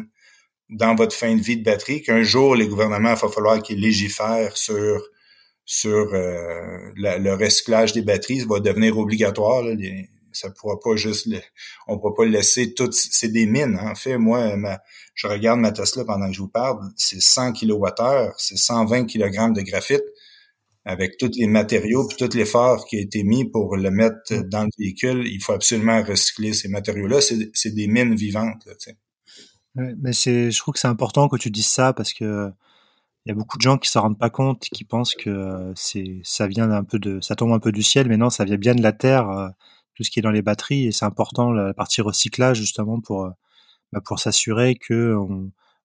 dans 0.68 0.94
votre 0.94 1.14
fin 1.14 1.34
de 1.34 1.40
vie 1.40 1.56
de 1.56 1.64
batterie 1.64 2.02
qu'un 2.02 2.22
jour, 2.22 2.54
les 2.54 2.68
gouvernements, 2.68 3.14
il 3.14 3.20
va 3.20 3.28
falloir 3.28 3.62
qu'ils 3.62 3.80
légifèrent 3.80 4.56
sur 4.56 5.02
sur 5.70 6.14
euh, 6.14 6.92
le 6.96 7.34
recyclage 7.34 7.92
des 7.92 8.00
batteries. 8.00 8.40
Ça 8.40 8.46
va 8.48 8.58
devenir 8.58 8.96
obligatoire. 8.96 9.62
ça 10.32 10.48
pourra 10.50 10.80
pas 10.80 10.96
juste, 10.96 11.26
le, 11.26 11.40
on 11.86 11.98
pourra 11.98 12.14
pas 12.14 12.24
le 12.24 12.30
laisser 12.30 12.72
tout. 12.72 12.90
C'est 12.90 13.28
des 13.28 13.44
mines. 13.44 13.78
Hein. 13.78 13.90
En 13.90 13.94
fait, 13.94 14.16
moi, 14.16 14.56
je 15.14 15.26
regarde 15.26 15.60
ma 15.60 15.70
Tesla 15.70 16.06
pendant 16.06 16.28
que 16.28 16.32
je 16.32 16.40
vous 16.40 16.48
parle. 16.48 16.80
C'est 16.96 17.20
100 17.20 17.52
kWh, 17.52 18.32
c'est 18.38 18.56
120 18.56 19.04
kg 19.04 19.52
de 19.52 19.60
graphite 19.60 20.04
avec 20.86 21.18
tous 21.18 21.32
les 21.36 21.46
matériaux 21.46 22.08
puis 22.08 22.16
tout 22.16 22.34
l'effort 22.34 22.86
qui 22.86 22.96
a 22.96 23.00
été 23.00 23.22
mis 23.22 23.44
pour 23.44 23.76
le 23.76 23.90
mettre 23.90 24.32
mm. 24.32 24.48
dans 24.48 24.62
le 24.62 24.70
véhicule. 24.78 25.26
Il 25.26 25.42
faut 25.42 25.52
absolument 25.52 26.02
recycler 26.02 26.54
ces 26.54 26.68
matériaux-là. 26.68 27.20
C'est 27.20 27.74
des 27.74 27.88
mines 27.88 28.14
vivantes. 28.14 28.64
Là, 28.64 28.72
mais 29.74 30.14
c'est, 30.14 30.50
je 30.50 30.58
trouve 30.58 30.72
que 30.72 30.80
c'est 30.80 30.88
important 30.88 31.28
que 31.28 31.36
tu 31.36 31.50
dises 31.50 31.66
ça 31.66 31.92
parce 31.92 32.14
que 32.14 32.50
il 33.26 33.30
y 33.30 33.32
a 33.32 33.34
beaucoup 33.34 33.58
de 33.58 33.62
gens 33.62 33.78
qui 33.78 33.90
s'en 33.90 34.02
rendent 34.02 34.18
pas 34.18 34.30
compte, 34.30 34.60
qui 34.60 34.84
pensent 34.84 35.14
que 35.14 35.72
c'est, 35.76 36.20
ça 36.24 36.46
vient 36.46 36.68
d'un 36.68 36.84
peu 36.84 36.98
de, 36.98 37.20
ça 37.20 37.34
tombe 37.36 37.52
un 37.52 37.58
peu 37.58 37.72
du 37.72 37.82
ciel, 37.82 38.08
mais 38.08 38.16
non, 38.16 38.30
ça 38.30 38.44
vient 38.44 38.56
bien 38.56 38.74
de 38.74 38.82
la 38.82 38.92
terre, 38.92 39.28
euh, 39.30 39.48
tout 39.94 40.04
ce 40.04 40.10
qui 40.10 40.20
est 40.20 40.22
dans 40.22 40.30
les 40.30 40.42
batteries, 40.42 40.86
et 40.86 40.92
c'est 40.92 41.04
important 41.04 41.52
la 41.52 41.74
partie 41.74 42.00
recyclage 42.00 42.58
justement 42.58 43.00
pour, 43.00 43.24
euh, 43.24 43.30
bah, 43.92 44.00
pour 44.04 44.18
s'assurer 44.20 44.76
que 44.76 45.16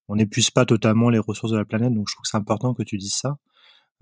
on 0.10 0.16
n'épuise 0.16 0.52
pas 0.52 0.66
totalement 0.66 1.10
les 1.10 1.20
ressources 1.20 1.52
de 1.52 1.58
la 1.58 1.66
planète. 1.66 1.94
Donc 1.94 2.08
je 2.10 2.16
trouve 2.16 2.24
que 2.24 2.30
c'est 2.30 2.38
important 2.38 2.74
que 2.74 2.84
tu 2.84 2.98
dises 2.98 3.16
ça. 3.16 3.38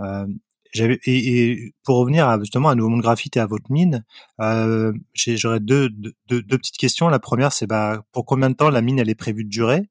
Euh, 0.01 0.27
j'avais 0.73 0.99
et, 1.05 1.73
pour 1.83 1.97
revenir 1.97 2.27
à, 2.27 2.39
justement 2.39 2.69
à 2.69 2.75
Nouveau 2.75 2.89
Monde 2.89 3.01
Graphite 3.01 3.37
et 3.37 3.39
à 3.39 3.45
votre 3.45 3.71
mine, 3.71 4.05
euh, 4.39 4.93
j'aurais 5.13 5.59
deux, 5.59 5.89
deux, 5.89 6.13
deux, 6.27 6.57
petites 6.57 6.77
questions. 6.77 7.09
La 7.09 7.19
première, 7.19 7.51
c'est 7.51 7.67
bah, 7.67 8.03
pour 8.11 8.25
combien 8.25 8.49
de 8.49 8.55
temps 8.55 8.69
la 8.69 8.81
mine 8.81 8.99
elle 8.99 9.09
est 9.09 9.15
prévue 9.15 9.43
de 9.43 9.49
durer? 9.49 9.89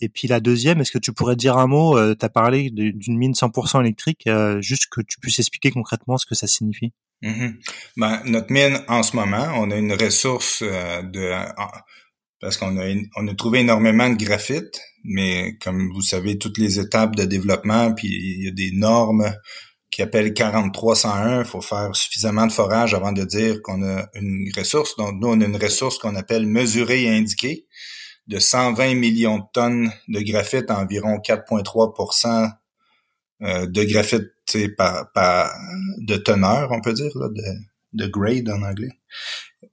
Et 0.00 0.08
puis 0.08 0.28
la 0.28 0.40
deuxième, 0.40 0.80
est-ce 0.80 0.92
que 0.92 0.98
tu 0.98 1.12
pourrais 1.12 1.36
dire 1.36 1.56
un 1.56 1.66
mot 1.66 1.96
euh, 1.96 2.14
Tu 2.18 2.24
as 2.24 2.28
parlé 2.28 2.70
d'une 2.70 3.16
mine 3.16 3.32
100% 3.32 3.80
électrique, 3.80 4.26
euh, 4.26 4.60
juste 4.60 4.86
que 4.90 5.00
tu 5.00 5.18
puisses 5.20 5.38
expliquer 5.38 5.70
concrètement 5.70 6.18
ce 6.18 6.26
que 6.26 6.34
ça 6.34 6.46
signifie? 6.46 6.92
Mm-hmm. 7.22 7.54
ben, 7.96 8.22
notre 8.26 8.52
mine, 8.52 8.78
en 8.88 9.02
ce 9.02 9.16
moment, 9.16 9.48
on 9.56 9.70
a 9.70 9.76
une 9.76 9.94
ressource 9.94 10.62
euh, 10.62 11.02
de 11.02 11.32
parce 12.40 12.58
qu'on 12.58 12.76
a 12.78 12.94
on 13.16 13.26
a 13.26 13.34
trouvé 13.34 13.60
énormément 13.60 14.10
de 14.10 14.22
graphite, 14.22 14.78
mais 15.02 15.56
comme 15.62 15.90
vous 15.94 16.02
savez, 16.02 16.36
toutes 16.36 16.58
les 16.58 16.78
étapes 16.78 17.16
de 17.16 17.24
développement, 17.24 17.94
puis 17.94 18.08
il 18.08 18.44
y 18.44 18.48
a 18.48 18.52
des 18.52 18.72
normes 18.72 19.32
qui 19.90 20.02
appelle 20.02 20.34
4301. 20.34 21.40
Il 21.40 21.44
faut 21.46 21.62
faire 21.62 21.96
suffisamment 21.96 22.46
de 22.46 22.52
forage 22.52 22.92
avant 22.92 23.12
de 23.12 23.24
dire 23.24 23.62
qu'on 23.62 23.82
a 23.82 24.06
une 24.14 24.50
ressource. 24.54 24.94
Donc, 24.96 25.14
nous, 25.18 25.28
on 25.28 25.40
a 25.40 25.44
une 25.46 25.56
ressource 25.56 25.96
qu'on 25.96 26.14
appelle 26.16 26.46
mesurée 26.46 27.04
et 27.04 27.08
indiquée 27.08 27.66
de 28.26 28.38
120 28.38 28.94
millions 28.94 29.38
de 29.38 29.44
tonnes 29.52 29.92
de 30.08 30.20
graphite, 30.20 30.70
environ 30.70 31.18
4,3% 31.18 32.50
euh, 33.42 33.66
de 33.66 33.84
graphite 33.84 34.32
par, 34.76 35.12
par, 35.12 35.52
de 35.98 36.16
teneur, 36.16 36.70
on 36.72 36.80
peut 36.80 36.92
dire, 36.92 37.12
de, 37.14 37.42
de 37.92 38.06
grade 38.06 38.48
en 38.48 38.62
anglais. 38.62 38.92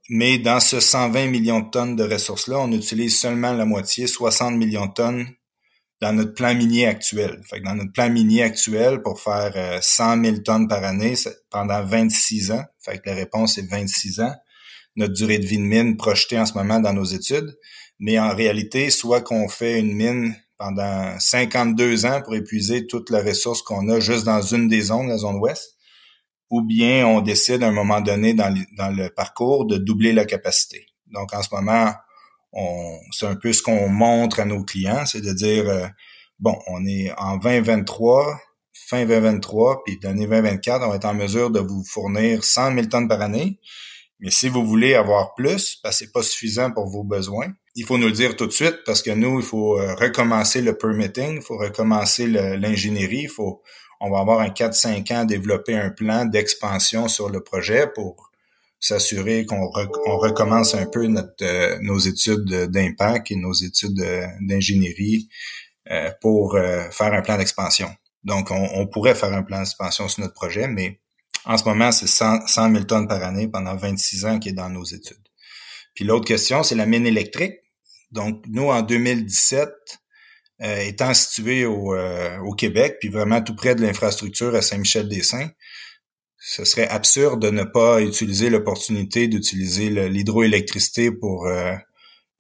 Mais 0.10 0.38
dans 0.38 0.60
ce 0.60 0.80
120 0.80 1.28
millions 1.28 1.62
de 1.62 1.70
tonnes 1.70 1.96
de 1.96 2.04
ressources-là, 2.04 2.60
on 2.60 2.72
utilise 2.72 3.18
seulement 3.18 3.54
la 3.54 3.66
moitié, 3.66 4.08
60 4.08 4.56
millions 4.56 4.88
de 4.88 4.94
tonnes 4.94 5.28
dans 6.02 6.12
notre 6.12 6.34
plan 6.34 6.54
minier 6.54 6.86
actuel. 6.86 7.42
Fait 7.50 7.62
que 7.62 7.66
dans 7.66 7.76
notre 7.76 7.94
plan 7.94 8.10
minier 8.10 8.44
actuel, 8.44 9.02
pour 9.02 9.22
faire 9.22 9.82
100 9.82 10.20
euh, 10.20 10.32
000 10.32 10.38
tonnes 10.40 10.68
par 10.68 10.84
année 10.84 11.14
pendant 11.50 11.84
26 11.84 12.52
ans, 12.52 12.64
fait 12.80 12.98
que 12.98 13.10
la 13.10 13.16
réponse 13.16 13.58
est 13.58 13.70
26 13.70 14.20
ans, 14.20 14.34
notre 14.98 15.14
durée 15.14 15.40
de 15.40 15.46
vie 15.46 15.58
de 15.58 15.64
mine 15.64 15.96
projetée 15.96 16.38
en 16.38 16.46
ce 16.46 16.54
moment 16.54 16.82
dans 16.82 16.94
nos 16.94 17.06
études. 17.06 17.58
Mais 18.00 18.20
en 18.20 18.36
réalité, 18.36 18.90
soit 18.90 19.22
qu'on 19.22 19.48
fait 19.48 19.80
une 19.80 19.94
mine 19.94 20.36
pendant 20.58 21.20
52 21.20 22.06
ans 22.06 22.22
pour 22.22 22.36
épuiser 22.36 22.88
toute 22.88 23.10
la 23.10 23.22
ressource 23.22 23.62
qu'on 23.62 23.90
a 23.90 24.00
juste 24.00 24.26
dans 24.26 24.42
une 24.42 24.68
des 24.68 24.82
zones, 24.82 25.08
la 25.08 25.18
zone 25.18 25.38
ouest, 25.38 25.78
ou 26.50 26.62
bien 26.62 27.06
on 27.08 27.22
décide 27.22 27.64
à 27.64 27.68
un 27.68 27.72
moment 27.72 28.02
donné 28.02 28.34
dans, 28.34 28.54
dans 28.78 28.90
le 28.90 29.10
parcours 29.10 29.66
de 29.66 29.78
doubler 29.78 30.14
la 30.14 30.26
capacité. 30.26 30.86
Donc 31.08 31.34
en 31.34 31.42
ce 31.42 31.54
moment, 31.54 31.94
c'est 33.12 33.26
un 33.26 33.36
peu 33.36 33.54
ce 33.54 33.62
qu'on 33.62 33.90
montre 33.90 34.40
à 34.40 34.46
nos 34.46 34.64
clients, 34.64 35.06
c'est 35.06 35.22
de 35.22 35.34
dire 35.34 35.68
euh, 35.70 35.88
bon, 36.40 36.58
on 36.68 36.86
est 36.86 37.12
en 37.18 37.38
2023, 37.38 38.40
fin 38.74 39.06
2023, 39.06 39.84
puis 39.84 40.00
l'année 40.04 40.28
2024, 40.28 40.84
on 40.86 40.90
va 40.90 40.96
être 40.96 41.06
en 41.06 41.14
mesure 41.14 41.50
de 41.52 41.60
vous 41.60 41.84
fournir 41.84 42.44
100 42.44 42.76
000 42.76 42.88
tonnes 42.88 43.08
par 43.08 43.22
année. 43.22 43.60
Mais 44.20 44.30
si 44.30 44.48
vous 44.50 44.66
voulez 44.66 44.96
avoir 44.96 45.34
plus, 45.36 45.80
que 45.84 45.92
c'est 45.92 46.12
pas 46.12 46.24
suffisant 46.24 46.72
pour 46.72 46.88
vos 46.88 47.04
besoins, 47.04 47.52
il 47.76 47.86
faut 47.86 47.98
nous 47.98 48.08
le 48.08 48.14
dire 48.14 48.36
tout 48.36 48.46
de 48.46 48.52
suite 48.52 48.80
parce 48.86 49.02
que 49.02 49.12
nous, 49.12 49.40
il 49.40 49.46
faut 49.46 49.80
euh, 49.80 49.96
recommencer 49.96 50.62
le 50.62 50.78
permitting, 50.78 51.38
il 51.38 51.42
faut 51.42 51.58
recommencer 51.58 52.28
l'ingénierie, 52.28 53.24
il 53.24 53.30
faut, 53.30 53.62
on 54.00 54.12
va 54.12 54.20
avoir 54.20 54.40
un 54.40 54.50
4-5 54.50 55.14
ans 55.14 55.22
à 55.22 55.26
développer 55.26 55.76
un 55.76 55.90
plan 55.90 56.26
d'expansion 56.26 57.08
sur 57.08 57.30
le 57.30 57.42
projet 57.42 57.88
pour 57.94 58.30
s'assurer 58.80 59.46
qu'on 59.46 59.70
recommence 59.70 60.76
un 60.76 60.86
peu 60.86 61.08
euh, 61.42 61.78
nos 61.82 61.98
études 61.98 62.70
d'impact 62.70 63.32
et 63.32 63.38
nos 63.38 63.54
études 63.54 64.06
d'ingénierie 64.42 65.30
euh, 65.90 66.12
pour 66.22 66.58
faire 66.92 67.14
un 67.14 67.22
plan 67.22 67.38
d'expansion. 67.38 67.90
Donc, 68.26 68.52
on, 68.52 68.88
pourrait 68.88 69.16
faire 69.16 69.34
un 69.34 69.44
plan 69.44 69.60
d'expansion 69.60 70.08
sur 70.08 70.22
notre 70.22 70.34
projet, 70.34 70.68
mais 70.68 71.00
en 71.46 71.58
ce 71.58 71.66
moment, 71.66 71.92
c'est 71.92 72.08
100, 72.08 72.48
100 72.48 72.72
000 72.72 72.84
tonnes 72.86 73.08
par 73.08 73.22
année 73.24 73.48
pendant 73.48 73.76
26 73.76 74.26
ans 74.26 74.40
qui 74.40 74.50
est 74.50 74.54
dans 74.54 74.70
nos 74.70 74.84
études. 74.84 75.18
Puis 75.94 76.06
l'autre 76.06 76.26
question, 76.26 76.64
c'est 76.64 76.76
la 76.76 76.86
mine 76.86 77.06
électrique. 77.06 77.63
Donc, 78.14 78.44
nous, 78.48 78.70
en 78.70 78.82
2017, 78.82 79.70
étant 80.60 81.14
situé 81.14 81.66
au, 81.66 81.94
au 81.94 82.54
Québec, 82.54 82.98
puis 83.02 83.10
vraiment 83.10 83.42
tout 83.42 83.56
près 83.56 83.76
de 83.76 83.82
l'infrastructure 83.82 84.56
à 84.56 84.62
Saint-Michel-des-Saints, 84.62 85.50
ce 86.46 86.66
serait 86.66 86.90
absurde 86.90 87.42
de 87.42 87.50
ne 87.50 87.64
pas 87.64 88.02
utiliser 88.02 88.50
l'opportunité 88.50 89.30
d'utiliser 89.30 89.90
l'hydroélectricité 90.10 91.10
pour 91.10 91.48
euh, 91.48 91.74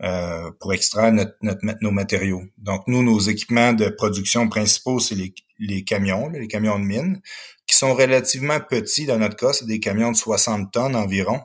euh, 0.01 0.51
pour 0.59 0.73
extraire 0.73 1.13
notre, 1.13 1.37
nos 1.81 1.91
matériaux. 1.91 2.43
Donc 2.57 2.83
nous, 2.87 3.01
nos 3.01 3.19
équipements 3.19 3.71
de 3.71 3.87
production 3.87 4.49
principaux, 4.49 4.99
c'est 4.99 5.15
les, 5.15 5.33
les 5.59 5.85
camions, 5.85 6.27
les 6.29 6.49
camions 6.49 6.77
de 6.77 6.83
mine, 6.83 7.21
qui 7.65 7.77
sont 7.77 7.93
relativement 7.93 8.59
petits 8.59 9.05
dans 9.05 9.17
notre 9.17 9.37
cas, 9.37 9.53
c'est 9.53 9.67
des 9.67 9.79
camions 9.79 10.11
de 10.11 10.17
60 10.17 10.73
tonnes 10.73 10.97
environ. 10.97 11.39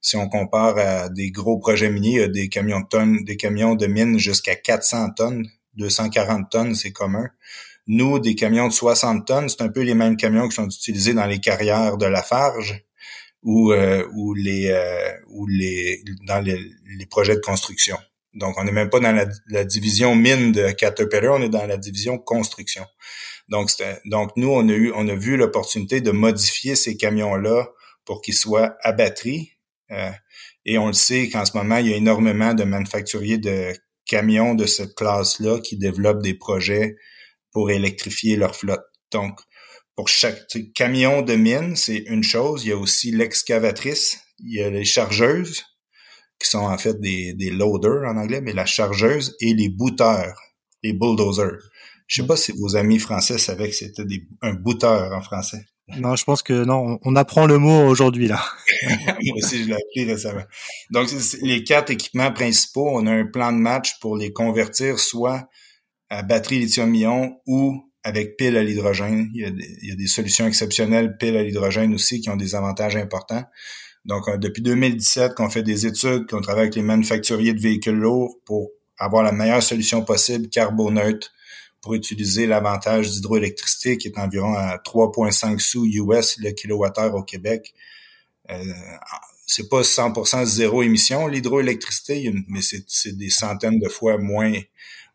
Si 0.00 0.16
on 0.16 0.28
compare 0.28 0.78
à 0.78 1.08
des 1.08 1.30
gros 1.30 1.58
projets 1.58 1.90
miniers, 1.90 2.12
il 2.12 2.20
y 2.20 2.22
a 2.22 2.28
des 2.28 2.48
camions 2.48 2.80
de 2.80 2.86
tonnes, 2.86 3.24
des 3.24 3.36
camions 3.36 3.74
de 3.74 4.18
jusqu'à 4.18 4.56
400 4.56 5.10
tonnes, 5.10 5.46
240 5.76 6.50
tonnes, 6.50 6.74
c'est 6.74 6.92
commun. 6.92 7.28
Nous, 7.86 8.18
des 8.18 8.34
camions 8.34 8.68
de 8.68 8.72
60 8.72 9.26
tonnes, 9.26 9.48
c'est 9.48 9.62
un 9.62 9.68
peu 9.68 9.82
les 9.82 9.94
mêmes 9.94 10.16
camions 10.16 10.48
qui 10.48 10.54
sont 10.54 10.68
utilisés 10.68 11.12
dans 11.14 11.26
les 11.26 11.40
carrières 11.40 11.96
de 11.96 12.06
Lafarge 12.06 12.84
ou, 13.42 13.72
euh, 13.72 14.06
ou, 14.14 14.34
les, 14.34 14.68
euh, 14.70 15.12
ou 15.28 15.46
les, 15.46 16.02
dans 16.26 16.40
les, 16.40 16.58
projets 17.06 17.34
de 17.34 17.40
construction. 17.40 17.96
Donc, 18.34 18.56
on 18.58 18.64
n'est 18.64 18.72
même 18.72 18.90
pas 18.90 19.00
dans 19.00 19.26
la, 19.48 19.64
division 19.64 20.14
mine 20.14 20.52
de 20.52 20.70
Caterpillar, 20.70 21.34
on 21.34 21.42
est 21.42 21.48
dans 21.48 21.66
la 21.66 21.76
division 21.76 22.18
construction. 22.18 22.84
Donc, 23.48 23.70
donc 24.04 24.30
nous, 24.36 24.50
on 24.50 24.68
a 24.68 24.72
eu, 24.72 24.92
on 24.94 25.08
a 25.08 25.14
vu 25.14 25.36
l'opportunité 25.36 26.00
de 26.00 26.12
modifier 26.12 26.76
ces 26.76 26.96
camions-là 26.96 27.68
pour 28.04 28.22
qu'ils 28.22 28.34
soient 28.34 28.76
à 28.82 28.92
batterie. 28.92 29.52
Euh, 29.52 29.59
et 30.64 30.78
on 30.78 30.88
le 30.88 30.92
sait 30.92 31.28
qu'en 31.28 31.44
ce 31.44 31.56
moment, 31.56 31.78
il 31.78 31.88
y 31.88 31.92
a 31.92 31.96
énormément 31.96 32.54
de 32.54 32.64
manufacturiers 32.64 33.38
de 33.38 33.72
camions 34.06 34.54
de 34.54 34.66
cette 34.66 34.94
classe-là 34.94 35.60
qui 35.60 35.76
développent 35.76 36.22
des 36.22 36.34
projets 36.34 36.96
pour 37.52 37.70
électrifier 37.70 38.36
leur 38.36 38.56
flotte. 38.56 38.84
Donc, 39.12 39.40
pour 39.96 40.08
chaque 40.08 40.46
camion 40.74 41.22
de 41.22 41.34
mine, 41.34 41.76
c'est 41.76 42.04
une 42.06 42.22
chose. 42.22 42.64
Il 42.64 42.68
y 42.68 42.72
a 42.72 42.76
aussi 42.76 43.10
l'excavatrice, 43.10 44.18
il 44.38 44.54
y 44.54 44.62
a 44.62 44.70
les 44.70 44.84
chargeuses, 44.84 45.64
qui 46.40 46.48
sont 46.48 46.58
en 46.58 46.78
fait 46.78 46.98
des, 47.00 47.34
des 47.34 47.50
loaders 47.50 48.08
en 48.08 48.16
anglais, 48.16 48.40
mais 48.40 48.52
la 48.52 48.66
chargeuse 48.66 49.36
et 49.40 49.54
les 49.54 49.68
booteurs, 49.68 50.40
les 50.82 50.92
bulldozers. 50.92 51.58
Je 52.06 52.22
sais 52.22 52.26
pas 52.26 52.36
si 52.36 52.52
vos 52.52 52.76
amis 52.76 52.98
français 52.98 53.38
savaient 53.38 53.68
que 53.68 53.76
c'était 53.76 54.02
un 54.42 54.54
booteur 54.54 55.12
en 55.12 55.20
français. 55.20 55.64
Non, 55.98 56.16
je 56.16 56.24
pense 56.24 56.42
que 56.42 56.64
non, 56.64 56.98
on 57.02 57.16
apprend 57.16 57.46
le 57.46 57.58
mot 57.58 57.86
aujourd'hui 57.86 58.28
là. 58.28 58.42
Moi 59.22 59.36
aussi, 59.36 59.64
je 59.64 59.68
l'ai 59.68 59.74
appris 59.74 60.04
récemment. 60.04 60.44
Donc, 60.90 61.08
les 61.42 61.64
quatre 61.64 61.90
équipements 61.90 62.32
principaux, 62.32 62.88
on 62.92 63.06
a 63.06 63.12
un 63.12 63.26
plan 63.26 63.52
de 63.52 63.58
match 63.58 63.98
pour 64.00 64.16
les 64.16 64.32
convertir 64.32 64.98
soit 64.98 65.48
à 66.08 66.22
batterie 66.22 66.58
lithium-ion 66.60 67.40
ou 67.46 67.82
avec 68.02 68.36
pile 68.36 68.56
à 68.56 68.62
l'hydrogène. 68.62 69.30
Il, 69.34 69.42
y 69.82 69.92
a 69.92 69.94
des 69.94 70.06
solutions 70.06 70.46
exceptionnelles 70.46 71.16
pile 71.18 71.36
à 71.36 71.42
l'hydrogène 71.42 71.94
aussi 71.94 72.20
qui 72.20 72.30
ont 72.30 72.36
des 72.36 72.54
avantages 72.54 72.96
importants. 72.96 73.44
Donc, 74.04 74.28
euh, 74.28 74.38
depuis 74.38 74.62
2017, 74.62 75.34
qu'on 75.34 75.50
fait 75.50 75.62
des 75.62 75.86
études, 75.86 76.26
qu'on 76.26 76.40
travaille 76.40 76.62
avec 76.62 76.74
les 76.74 76.82
manufacturiers 76.82 77.52
de 77.52 77.60
véhicules 77.60 77.94
lourds 77.94 78.36
pour 78.46 78.70
avoir 78.98 79.22
la 79.22 79.32
meilleure 79.32 79.62
solution 79.62 80.02
possible, 80.04 80.48
carboneutre, 80.48 81.30
pour 81.80 81.94
utiliser 81.94 82.46
l'avantage 82.46 83.10
d'hydroélectricité 83.10 83.96
qui 83.96 84.08
est 84.08 84.18
environ 84.18 84.54
à 84.54 84.76
3,5 84.76 85.58
sous 85.58 85.86
US 85.86 86.38
le 86.38 86.50
kilowattheure 86.50 87.14
au 87.14 87.22
Québec. 87.22 87.74
Euh, 88.50 88.62
c'est 89.46 89.68
pas 89.68 89.82
100% 89.82 90.44
zéro 90.44 90.82
émission 90.82 91.26
l'hydroélectricité, 91.26 92.32
mais 92.48 92.60
c'est 92.62 93.16
des 93.16 93.30
centaines 93.30 93.78
de 93.78 93.88
fois 93.88 94.18
moins 94.18 94.52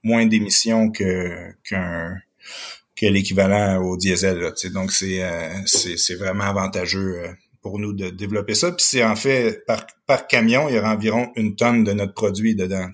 moins 0.03 0.25
d'émissions 0.25 0.91
que 0.91 1.51
qu'un 1.63 2.17
que 2.95 3.05
l'équivalent 3.05 3.81
au 3.83 3.97
diesel. 3.97 4.39
Là, 4.39 4.51
donc 4.73 4.91
c'est, 4.91 5.21
euh, 5.21 5.53
c'est 5.65 6.15
vraiment 6.15 6.45
avantageux 6.45 7.19
euh, 7.19 7.33
pour 7.61 7.79
nous 7.79 7.93
de 7.93 8.09
développer 8.09 8.55
ça. 8.55 8.71
Puis 8.71 8.85
c'est 8.87 9.03
en 9.03 9.15
fait 9.15 9.65
par, 9.65 9.85
par 10.05 10.27
camion, 10.27 10.69
il 10.69 10.75
y 10.75 10.79
aura 10.79 10.93
environ 10.93 11.31
une 11.35 11.55
tonne 11.55 11.83
de 11.83 11.93
notre 11.93 12.13
produit 12.13 12.55
dedans. 12.55 12.89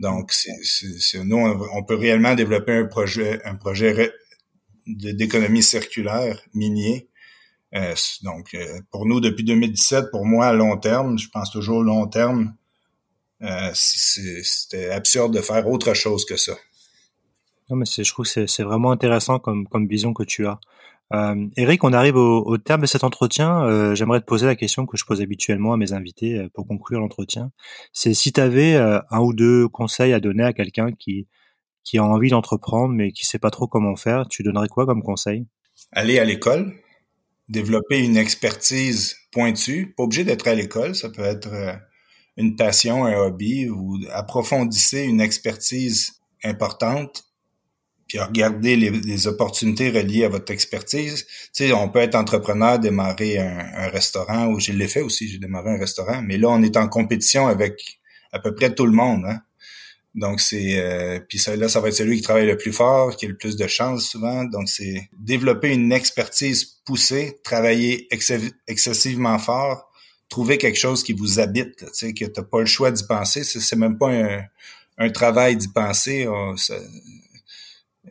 Donc, 0.00 0.32
c'est, 0.32 1.22
nous, 1.22 1.36
on 1.36 1.84
peut 1.84 1.94
réellement 1.94 2.34
développer 2.34 2.72
un 2.72 2.86
projet, 2.86 3.38
un 3.44 3.54
projet 3.54 4.10
d'économie 4.86 5.62
circulaire 5.62 6.40
minier. 6.54 7.10
Euh, 7.74 7.94
donc, 8.22 8.54
euh, 8.54 8.80
pour 8.90 9.04
nous, 9.04 9.20
depuis 9.20 9.44
2017, 9.44 10.10
pour 10.10 10.24
moi, 10.24 10.46
à 10.46 10.52
long 10.54 10.78
terme, 10.78 11.18
je 11.18 11.28
pense 11.28 11.50
toujours 11.50 11.82
long 11.82 12.06
terme, 12.06 12.54
euh, 13.42 13.70
c'était 13.74 14.88
absurde 14.90 15.34
de 15.34 15.42
faire 15.42 15.68
autre 15.68 15.92
chose 15.92 16.24
que 16.24 16.38
ça. 16.38 16.56
Non, 17.68 17.76
mais 17.76 17.84
je 17.84 18.10
trouve 18.10 18.26
que 18.26 18.46
c'est 18.46 18.62
vraiment 18.62 18.92
intéressant 18.92 19.38
comme, 19.38 19.68
comme 19.68 19.86
vision 19.86 20.14
que 20.14 20.22
tu 20.22 20.46
as. 20.46 20.58
Euh, 21.12 21.48
Eric, 21.56 21.82
on 21.82 21.92
arrive 21.92 22.16
au, 22.16 22.44
au, 22.46 22.58
terme 22.58 22.82
de 22.82 22.86
cet 22.86 23.02
entretien. 23.02 23.64
Euh, 23.64 23.94
J'aimerais 23.94 24.20
te 24.20 24.26
poser 24.26 24.46
la 24.46 24.54
question 24.54 24.86
que 24.86 24.96
je 24.96 25.04
pose 25.04 25.20
habituellement 25.20 25.72
à 25.72 25.76
mes 25.76 25.92
invités 25.92 26.38
euh, 26.38 26.48
pour 26.54 26.66
conclure 26.66 27.00
l'entretien. 27.00 27.50
C'est 27.92 28.14
si 28.14 28.32
tu 28.32 28.40
avais 28.40 28.74
euh, 28.74 29.00
un 29.10 29.20
ou 29.20 29.32
deux 29.32 29.68
conseils 29.68 30.12
à 30.12 30.20
donner 30.20 30.44
à 30.44 30.52
quelqu'un 30.52 30.92
qui, 30.92 31.26
qui 31.82 31.98
a 31.98 32.04
envie 32.04 32.30
d'entreprendre 32.30 32.94
mais 32.94 33.10
qui 33.10 33.26
sait 33.26 33.40
pas 33.40 33.50
trop 33.50 33.66
comment 33.66 33.96
faire, 33.96 34.28
tu 34.28 34.42
donnerais 34.42 34.68
quoi 34.68 34.86
comme 34.86 35.02
conseil? 35.02 35.46
Aller 35.92 36.18
à 36.18 36.24
l'école, 36.24 36.72
développer 37.48 37.98
une 37.98 38.16
expertise 38.16 39.16
pointue. 39.32 39.92
Pas 39.96 40.04
obligé 40.04 40.24
d'être 40.24 40.46
à 40.46 40.54
l'école, 40.54 40.94
ça 40.94 41.08
peut 41.08 41.22
être 41.22 41.48
une 42.36 42.54
passion, 42.54 43.06
un 43.06 43.16
hobby, 43.16 43.68
ou 43.68 43.98
approfondissez 44.12 45.02
une 45.02 45.20
expertise 45.20 46.20
importante 46.44 47.29
puis 48.10 48.18
regarder 48.18 48.74
les, 48.74 48.90
les, 48.90 49.26
opportunités 49.28 49.88
reliées 49.88 50.24
à 50.24 50.28
votre 50.28 50.52
expertise. 50.52 51.26
Tu 51.54 51.68
sais, 51.68 51.72
on 51.72 51.88
peut 51.88 52.00
être 52.00 52.16
entrepreneur, 52.16 52.76
démarrer 52.76 53.38
un, 53.38 53.86
restaurant, 53.86 54.48
ou 54.48 54.58
je 54.58 54.72
l'ai 54.72 54.88
fait 54.88 55.00
aussi, 55.00 55.28
j'ai 55.28 55.38
démarré 55.38 55.70
un 55.70 55.78
restaurant, 55.78 56.20
mais 56.20 56.36
là, 56.36 56.48
on 56.48 56.60
est 56.60 56.76
en 56.76 56.88
compétition 56.88 57.46
avec 57.46 58.00
à 58.32 58.40
peu 58.40 58.52
près 58.52 58.74
tout 58.74 58.84
le 58.84 58.92
monde. 58.92 59.26
Hein? 59.26 59.40
Donc, 60.16 60.40
c'est... 60.40 60.80
Euh, 60.80 61.20
puis 61.20 61.38
ça, 61.38 61.54
là, 61.54 61.68
ça 61.68 61.78
va 61.78 61.86
être 61.86 61.94
celui 61.94 62.16
qui 62.16 62.22
travaille 62.22 62.48
le 62.48 62.56
plus 62.56 62.72
fort, 62.72 63.14
qui 63.14 63.26
a 63.26 63.28
le 63.28 63.36
plus 63.36 63.54
de 63.54 63.68
chance 63.68 64.08
souvent. 64.08 64.42
Donc, 64.42 64.68
c'est 64.68 65.08
développer 65.16 65.72
une 65.72 65.92
expertise 65.92 66.64
poussée, 66.84 67.38
travailler 67.44 68.08
excessivement 68.66 69.38
fort, 69.38 69.88
trouver 70.28 70.58
quelque 70.58 70.78
chose 70.78 71.04
qui 71.04 71.12
vous 71.12 71.38
habite, 71.38 71.76
tu 71.76 71.86
sais, 71.92 72.12
que 72.12 72.24
tu 72.24 72.42
pas 72.42 72.58
le 72.58 72.66
choix 72.66 72.90
d'y 72.90 73.04
penser. 73.04 73.44
C'est 73.44 73.76
même 73.76 73.98
pas 73.98 74.10
un, 74.10 74.42
un 74.98 75.10
travail 75.10 75.56
d'y 75.56 75.68
penser. 75.68 76.26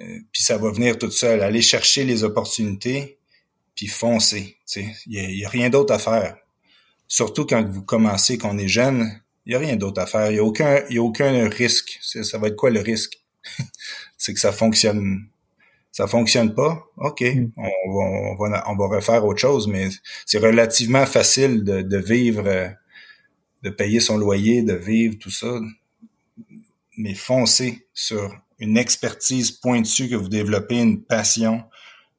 Euh, 0.01 0.19
puis 0.31 0.43
ça 0.43 0.57
va 0.57 0.71
venir 0.71 0.97
tout 0.97 1.11
seul. 1.11 1.41
Aller 1.41 1.61
chercher 1.61 2.05
les 2.05 2.23
opportunités, 2.23 3.17
puis 3.75 3.87
foncer. 3.87 4.57
Il 4.75 4.93
n'y 5.07 5.43
a, 5.43 5.47
a, 5.47 5.49
rien 5.49 5.69
d'autre 5.69 5.93
à 5.93 5.99
faire. 5.99 6.37
Surtout 7.07 7.45
quand 7.45 7.67
vous 7.67 7.83
commencez, 7.83 8.37
qu'on 8.37 8.57
est 8.57 8.67
jeune, 8.67 9.21
il 9.45 9.49
n'y 9.49 9.55
a 9.55 9.59
rien 9.59 9.75
d'autre 9.75 10.01
à 10.01 10.05
faire. 10.05 10.29
Il 10.29 10.33
n'y 10.33 10.39
a 10.39 10.43
aucun, 10.43 10.83
y 10.89 10.97
a 10.97 11.01
aucun 11.01 11.49
risque. 11.49 11.99
Ça 12.01 12.37
va 12.37 12.47
être 12.47 12.55
quoi 12.55 12.69
le 12.69 12.81
risque? 12.81 13.19
c'est 14.17 14.33
que 14.33 14.39
ça 14.39 14.51
fonctionne. 14.51 15.27
Ça 15.91 16.07
fonctionne 16.07 16.53
pas? 16.53 16.83
OK. 16.97 17.21
Mm. 17.21 17.51
On, 17.57 17.93
va, 17.93 18.03
on, 18.05 18.35
va, 18.35 18.63
on 18.69 18.75
va 18.75 18.95
refaire 18.95 19.25
autre 19.25 19.39
chose, 19.39 19.67
mais 19.67 19.89
c'est 20.25 20.37
relativement 20.37 21.05
facile 21.05 21.63
de, 21.63 21.81
de 21.81 21.97
vivre, 21.97 22.47
euh, 22.47 22.69
de 23.63 23.69
payer 23.69 23.99
son 23.99 24.17
loyer, 24.17 24.61
de 24.61 24.75
vivre, 24.75 25.15
tout 25.19 25.31
ça. 25.31 25.59
Mais 26.97 27.15
foncer 27.15 27.87
sur 27.93 28.35
une 28.59 28.77
expertise 28.77 29.51
pointue 29.51 30.09
que 30.09 30.15
vous 30.15 30.29
développez, 30.29 30.79
une 30.79 31.01
passion. 31.01 31.63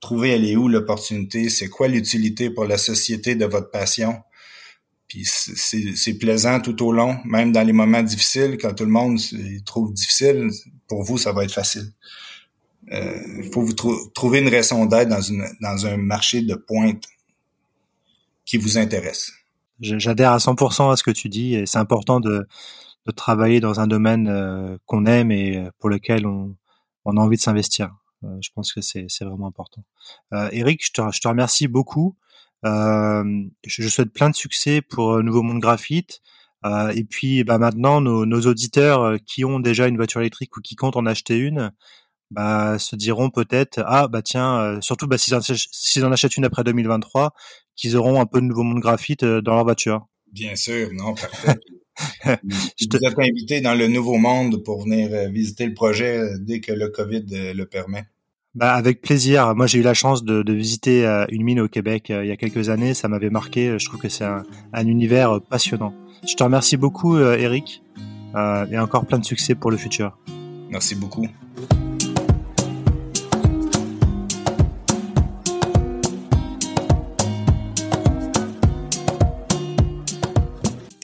Trouvez 0.01 0.30
elle 0.30 0.45
est 0.47 0.57
où 0.57 0.68
l'opportunité, 0.68 1.51
c'est 1.51 1.68
quoi 1.68 1.88
l'utilité 1.88 2.51
pour 2.51 2.64
la 2.64 2.78
société 2.78 3.34
de 3.34 3.45
votre 3.45 3.70
passion? 3.70 4.16
Puis 5.09 5.24
c'est 5.26 6.14
plaisant 6.14 6.61
tout 6.61 6.86
au 6.86 6.93
long, 6.93 7.18
même 7.24 7.53
dans 7.53 7.66
les 7.66 7.72
moments 7.72 8.03
difficiles, 8.03 8.57
quand 8.61 8.74
tout 8.74 8.84
le 8.84 8.91
monde 8.91 9.18
trouve 9.66 9.93
difficile, 9.93 10.51
pour 10.86 11.03
vous, 11.03 11.18
ça 11.18 11.32
va 11.32 11.45
être 11.45 11.53
facile. 11.53 11.93
Euh, 12.93 13.18
il 13.43 13.51
faut 13.53 13.62
vous 13.62 13.74
trouver 14.14 14.38
une 14.38 14.49
raison 14.49 14.86
d'être 14.86 15.09
dans, 15.09 15.20
une, 15.20 15.45
dans 15.61 15.86
un 15.86 15.97
marché 15.97 16.43
de 16.43 16.55
pointe 16.55 17.05
qui 18.45 18.57
vous 18.57 18.78
intéresse. 18.78 19.32
J'adhère 19.80 20.32
à 20.32 20.38
100% 20.38 20.93
à 20.93 20.97
ce 20.97 21.03
que 21.03 21.11
tu 21.11 21.28
dis 21.28 21.55
et 21.55 21.66
c'est 21.66 21.78
important 21.78 22.20
de, 22.20 22.47
de 23.07 23.12
travailler 23.12 23.61
dans 23.61 23.80
un 23.80 23.86
domaine 23.86 24.28
euh, 24.28 24.76
qu'on 24.86 25.07
aime 25.07 25.30
et 25.30 25.59
euh, 25.59 25.70
pour 25.78 25.88
lequel 25.88 26.26
on, 26.26 26.57
on 27.05 27.16
a 27.16 27.20
envie 27.20 27.36
de 27.36 27.42
s'investir. 27.42 27.94
Euh, 28.24 28.36
je 28.42 28.51
pense 28.55 28.72
que 28.72 28.80
c'est 28.80 29.07
vraiment 29.20 29.46
important. 29.46 29.82
Eric, 30.53 30.84
je 30.84 30.92
te, 30.92 31.03
je 31.12 31.20
te 31.20 31.28
remercie 31.28 31.68
beaucoup. 31.68 32.16
je, 32.62 33.48
je, 33.64 33.88
souhaite 33.88 34.12
plein 34.12 34.28
de 34.28 34.34
succès 34.34 34.82
pour 34.82 35.22
Nouveau 35.22 35.42
Monde 35.42 35.61
Graphite. 35.61 36.20
Euh, 36.66 36.90
et 36.90 37.05
puis 37.05 37.42
bah, 37.44 37.57
maintenant, 37.57 38.03
nos, 38.03 38.26
nos, 38.26 38.42
auditeurs 38.42 39.16
qui 39.26 39.46
ont 39.46 39.61
déjà 39.61 39.86
une 39.88 39.96
voiture 39.96 40.20
électrique 40.20 40.55
ou 40.59 40.61
qui 40.61 40.76
comptent 40.76 40.96
en 40.96 41.07
acheter 41.07 41.38
une, 41.38 41.72
bah, 42.30 42.78
se 42.78 42.96
diront 42.96 43.30
peut-être 43.30 43.82
ah 43.86 44.09
bah 44.09 44.20
tiens, 44.20 44.78
surtout 44.82 45.07
bah, 45.07 45.16
s'ils 45.16 45.34
en, 45.34 46.09
en, 46.09 46.12
achètent 46.12 46.36
une 46.36 46.44
après 46.44 46.62
2023, 46.62 47.32
qu'ils 47.76 47.96
auront 47.96 48.20
un 48.20 48.26
peu 48.26 48.42
de 48.42 48.46
Nouveau 48.46 48.62
Monde 48.62 48.80
Graphite 48.80 49.24
dans 49.24 49.55
leur 49.55 49.64
voiture. 49.64 50.07
Bien 50.30 50.55
sûr, 50.55 50.90
non, 50.92 51.14
parfait. 51.14 51.59
je 52.24 52.86
te... 52.86 52.97
Vous 52.97 53.07
êtes 53.07 53.18
invité 53.18 53.61
dans 53.61 53.74
le 53.74 53.88
Nouveau 53.88 54.18
Monde 54.18 54.62
pour 54.62 54.82
venir 54.82 55.09
euh, 55.12 55.28
visiter 55.28 55.66
le 55.66 55.74
projet 55.74 56.18
euh, 56.18 56.36
dès 56.41 56.61
que 56.61 56.72
le 56.72 56.88
COVID 56.88 57.26
euh, 57.32 57.55
le 57.55 57.66
permet. 57.66 58.05
Bah 58.55 58.74
avec 58.74 59.01
plaisir. 59.01 59.55
Moi, 59.55 59.68
j'ai 59.68 59.78
eu 59.78 59.82
la 59.82 59.95
chance 59.95 60.24
de, 60.24 60.43
de, 60.43 60.53
visiter 60.53 61.05
une 61.30 61.45
mine 61.45 61.61
au 61.61 61.68
Québec 61.68 62.07
il 62.09 62.26
y 62.26 62.32
a 62.32 62.36
quelques 62.36 62.68
années. 62.68 62.95
Ça 62.95 63.07
m'avait 63.07 63.30
marqué. 63.30 63.78
Je 63.78 63.86
trouve 63.86 64.01
que 64.01 64.09
c'est 64.09 64.24
un, 64.24 64.43
un, 64.72 64.86
univers 64.88 65.41
passionnant. 65.41 65.95
Je 66.28 66.34
te 66.34 66.43
remercie 66.43 66.76
beaucoup, 66.76 67.16
Eric, 67.16 67.80
et 68.34 68.78
encore 68.78 69.07
plein 69.07 69.20
de 69.20 69.24
succès 69.24 69.55
pour 69.55 69.70
le 69.70 69.76
futur. 69.76 70.18
Merci 70.68 70.97
beaucoup. 70.97 71.28